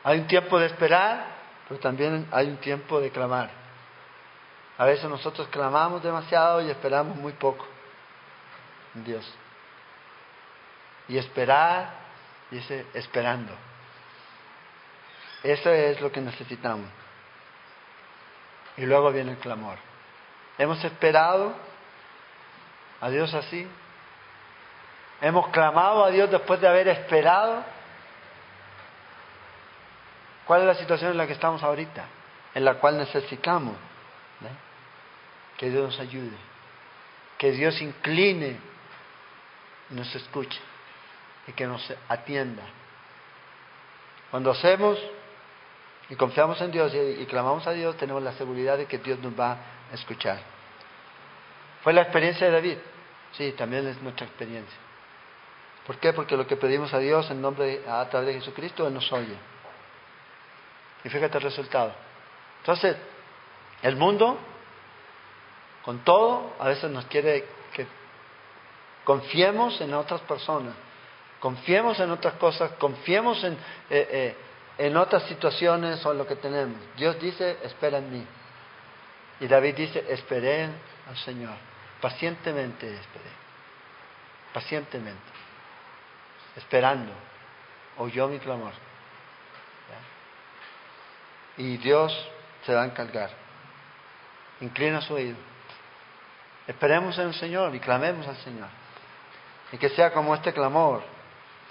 Hay 0.05 0.21
un 0.21 0.27
tiempo 0.27 0.59
de 0.59 0.67
esperar, 0.67 1.25
pero 1.69 1.81
también 1.81 2.29
hay 2.31 2.47
un 2.47 2.59
tiempo 2.59 3.01
de 3.01 3.11
clamar. 3.11 3.51
A 4.79 4.85
veces 4.85 5.09
nosotros 5.09 5.49
clamamos 5.49 6.03
demasiado 6.03 6.61
y 6.61 6.71
esperamos 6.71 7.17
muy 7.17 7.33
poco 7.33 7.67
en 8.95 9.05
Dios. 9.05 9.35
Y 11.09 11.17
esperar, 11.17 11.91
dice, 12.51 12.87
esperando. 12.93 13.53
Eso 15.43 15.71
es 15.71 16.01
lo 16.01 16.13
que 16.13 16.21
necesitamos. 16.21 16.89
Y 18.77 18.87
luego 18.87 19.11
viene 19.13 19.33
el 19.33 19.39
clamor. 19.39 19.79
Hemos 20.59 20.83
esperado 20.85 21.55
a 23.01 23.11
Dios 23.11 23.33
así. 23.35 23.67
Hemos 25.21 25.49
clamado 25.49 26.05
a 26.05 26.11
Dios 26.11 26.31
después 26.31 26.61
de 26.61 26.69
haber 26.69 26.89
esperado. 26.89 27.65
¿Cuál 30.47 30.63
es 30.63 30.67
la 30.67 30.75
situación 30.75 31.13
en 31.13 31.17
la 31.17 31.27
que 31.27 31.33
estamos 31.33 31.63
ahorita? 31.63 32.05
En 32.55 32.65
la 32.65 32.75
cual 32.75 32.99
necesitamos 32.99 33.77
que 35.57 35.71
Dios 35.71 35.85
nos 35.85 36.01
ayude, 36.01 36.37
que 37.39 37.51
Dios 37.53 37.81
incline 37.81 38.59
nos 39.91 40.15
escuche 40.15 40.61
y 41.47 41.53
que 41.53 41.67
nos 41.67 41.83
atienda. 42.09 42.63
Cuando 44.31 44.51
hacemos 44.51 44.99
y 46.09 46.15
confiamos 46.15 46.61
en 46.61 46.71
Dios 46.71 46.93
y, 46.95 47.25
clamamos 47.27 47.67
a 47.67 47.73
Dios, 47.73 47.97
tenemos 47.97 48.23
la 48.23 48.33
seguridad 48.33 48.79
de 48.79 48.87
que 48.87 48.99
Dios 48.99 49.19
nos 49.19 49.39
va 49.39 49.59
a 49.91 49.95
escuchar. 49.95 50.39
¿Fue 51.83 51.93
la 51.93 52.03
experiencia 52.03 52.47
de 52.47 52.53
David? 52.53 52.79
Sí, 53.33 53.53
también 53.53 53.87
es 53.87 54.01
nuestra 54.03 54.27
experiencia. 54.27 54.79
¿Por 55.87 55.99
qué? 55.99 56.13
Porque 56.13 56.37
lo 56.37 56.47
que 56.47 56.57
pedimos 56.57 56.93
a 56.95 56.99
Dios 56.99 57.31
en 57.31 57.41
nombre 57.41 57.83
a 57.89 58.09
través 58.09 58.29
de 58.29 58.35
Jesucristo, 58.35 58.87
Él 58.87 58.95
nos 58.95 59.11
oye. 59.13 59.37
Y 61.05 61.09
fíjate 61.09 61.39
el 61.39 61.45
resultado. 61.45 61.93
Entonces, 62.61 62.97
el 63.83 63.97
mundo, 63.97 64.39
con 65.85 66.01
todo, 66.01 66.55
a 66.59 66.69
veces 66.69 66.91
nos 66.91 67.05
quiere 67.07 67.45
que 67.73 67.87
confiemos 69.05 69.81
en 69.81 69.95
otras 69.95 70.21
personas, 70.23 70.75
confiemos 71.41 71.99
en 72.01 72.11
otras 72.11 72.35
cosas, 72.35 72.73
confiemos 72.73 73.43
en, 73.45 73.53
eh, 73.53 73.59
eh, 74.11 74.37
en 74.79 74.97
otras 74.97 75.25
situaciones 75.25 76.05
o 76.05 76.13
lo 76.13 76.27
que 76.27 76.37
tenemos. 76.37 76.79
Dios 76.97 77.19
dice, 77.21 77.59
espera 77.63 77.99
en 77.99 78.13
mí. 78.13 78.27
Y 79.41 79.47
David 79.47 79.75
dice, 79.75 80.05
esperé 80.09 80.69
al 81.09 81.17
Señor. 81.17 81.55
Pacientemente 82.01 82.93
esperé. 82.93 83.31
Pacientemente. 84.53 85.31
Esperando. 86.57 87.13
Oyó 87.99 88.29
mi 88.29 88.39
clamor. 88.39 88.73
Y 91.57 91.79
Dios 91.79 92.13
se 92.65 92.75
va 92.75 92.83
a 92.83 92.87
encargar. 92.87 93.31
Inclina 94.61 95.01
su 95.01 95.15
oído. 95.15 95.37
Esperemos 96.67 97.17
en 97.19 97.29
el 97.29 97.35
Señor 97.35 97.75
y 97.75 97.81
clamemos 97.81 98.27
al 98.27 98.37
Señor. 98.39 98.69
Y 99.73 99.79
que 99.79 99.89
sea 99.91 100.13
como 100.13 100.35
este 100.35 100.53
clamor 100.53 101.03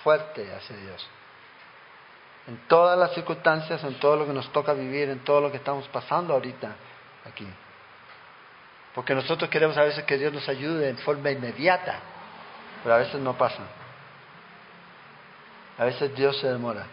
fuerte 0.03 0.53
hacia 0.53 0.75
Dios 0.77 1.07
en 2.47 2.67
todas 2.67 2.97
las 2.97 3.13
circunstancias, 3.13 3.83
en 3.83 3.99
todo 3.99 4.17
lo 4.17 4.27
que 4.27 4.33
nos 4.33 4.51
toca 4.51 4.73
vivir, 4.73 5.09
en 5.09 5.19
todo 5.19 5.41
lo 5.41 5.51
que 5.51 5.57
estamos 5.57 5.87
pasando 5.87 6.33
ahorita 6.33 6.75
aquí. 7.25 7.47
Porque 8.93 9.15
nosotros 9.15 9.49
queremos 9.49 9.77
a 9.77 9.83
veces 9.83 10.03
que 10.05 10.17
Dios 10.17 10.31
nos 10.31 10.47
ayude 10.47 10.89
en 10.89 10.97
forma 10.99 11.31
inmediata, 11.31 11.99
pero 12.83 12.95
a 12.95 12.99
veces 12.99 13.19
no 13.19 13.37
pasa. 13.37 13.63
A 15.77 15.85
veces 15.85 16.15
Dios 16.15 16.39
se 16.39 16.47
demora. 16.47 16.85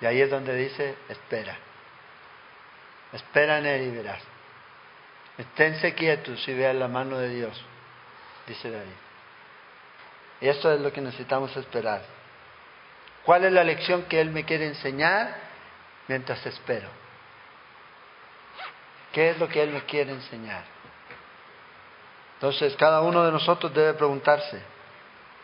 Y 0.00 0.06
ahí 0.06 0.20
es 0.20 0.30
donde 0.30 0.54
dice, 0.54 0.96
espera. 1.08 1.56
Espera 3.12 3.58
en 3.58 3.66
Él 3.66 3.82
y 3.82 3.90
verás. 3.96 4.22
Esténse 5.38 5.94
quietos 5.94 6.46
y 6.48 6.54
vean 6.54 6.78
la 6.78 6.88
mano 6.88 7.16
de 7.16 7.28
Dios, 7.28 7.64
dice 8.46 8.70
David. 8.70 8.90
Y 10.40 10.48
eso 10.48 10.72
es 10.72 10.80
lo 10.80 10.92
que 10.92 11.00
necesitamos 11.00 11.56
esperar. 11.56 12.02
¿Cuál 13.30 13.44
es 13.44 13.52
la 13.52 13.62
lección 13.62 14.06
que 14.06 14.20
Él 14.20 14.30
me 14.32 14.44
quiere 14.44 14.66
enseñar 14.66 15.32
mientras 16.08 16.44
espero? 16.44 16.88
¿Qué 19.12 19.30
es 19.30 19.38
lo 19.38 19.48
que 19.48 19.62
Él 19.62 19.70
me 19.70 19.84
quiere 19.84 20.10
enseñar? 20.10 20.64
Entonces, 22.34 22.74
cada 22.74 23.00
uno 23.02 23.22
de 23.24 23.30
nosotros 23.30 23.72
debe 23.72 23.94
preguntarse 23.94 24.60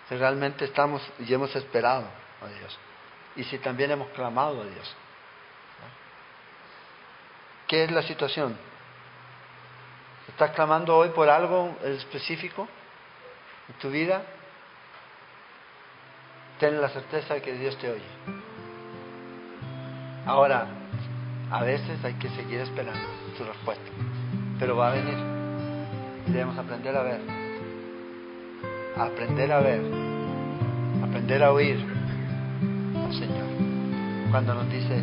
si 0.09 0.17
realmente 0.17 0.65
estamos 0.65 1.01
y 1.21 1.33
hemos 1.33 1.55
esperado 1.55 2.09
a 2.43 2.49
Dios 2.49 2.77
y 3.37 3.45
si 3.45 3.59
también 3.59 3.93
hemos 3.93 4.09
clamado 4.09 4.63
a 4.63 4.65
Dios. 4.65 4.97
¿Qué 7.69 7.85
es 7.85 7.93
la 7.93 8.03
situación? 8.03 8.59
¿Estás 10.27 10.51
clamando 10.57 10.97
hoy 10.97 11.11
por 11.11 11.31
algo 11.31 11.77
específico 11.85 12.67
en 13.69 13.75
tu 13.77 13.91
vida? 13.91 14.25
Ten 16.59 16.81
la 16.81 16.89
certeza 16.89 17.35
de 17.35 17.43
que 17.43 17.53
Dios 17.53 17.77
te 17.79 17.91
oye. 17.91 18.03
Ahora, 20.25 20.67
a 21.51 21.63
veces 21.63 22.03
hay 22.05 22.15
que 22.15 22.29
seguir 22.31 22.61
esperando 22.61 23.07
su 23.37 23.45
respuesta, 23.45 23.91
pero 24.59 24.77
va 24.77 24.89
a 24.89 24.95
venir. 24.95 25.19
Debemos 26.27 26.59
aprender 26.59 26.97
a 26.97 27.03
ver, 27.03 27.21
aprender 28.97 29.53
a 29.53 29.61
ver, 29.61 29.81
aprender 31.05 31.45
a 31.45 31.53
oír 31.53 31.77
al 33.05 33.13
Señor 33.13 33.47
cuando 34.31 34.55
nos 34.55 34.69
dice, 34.71 35.03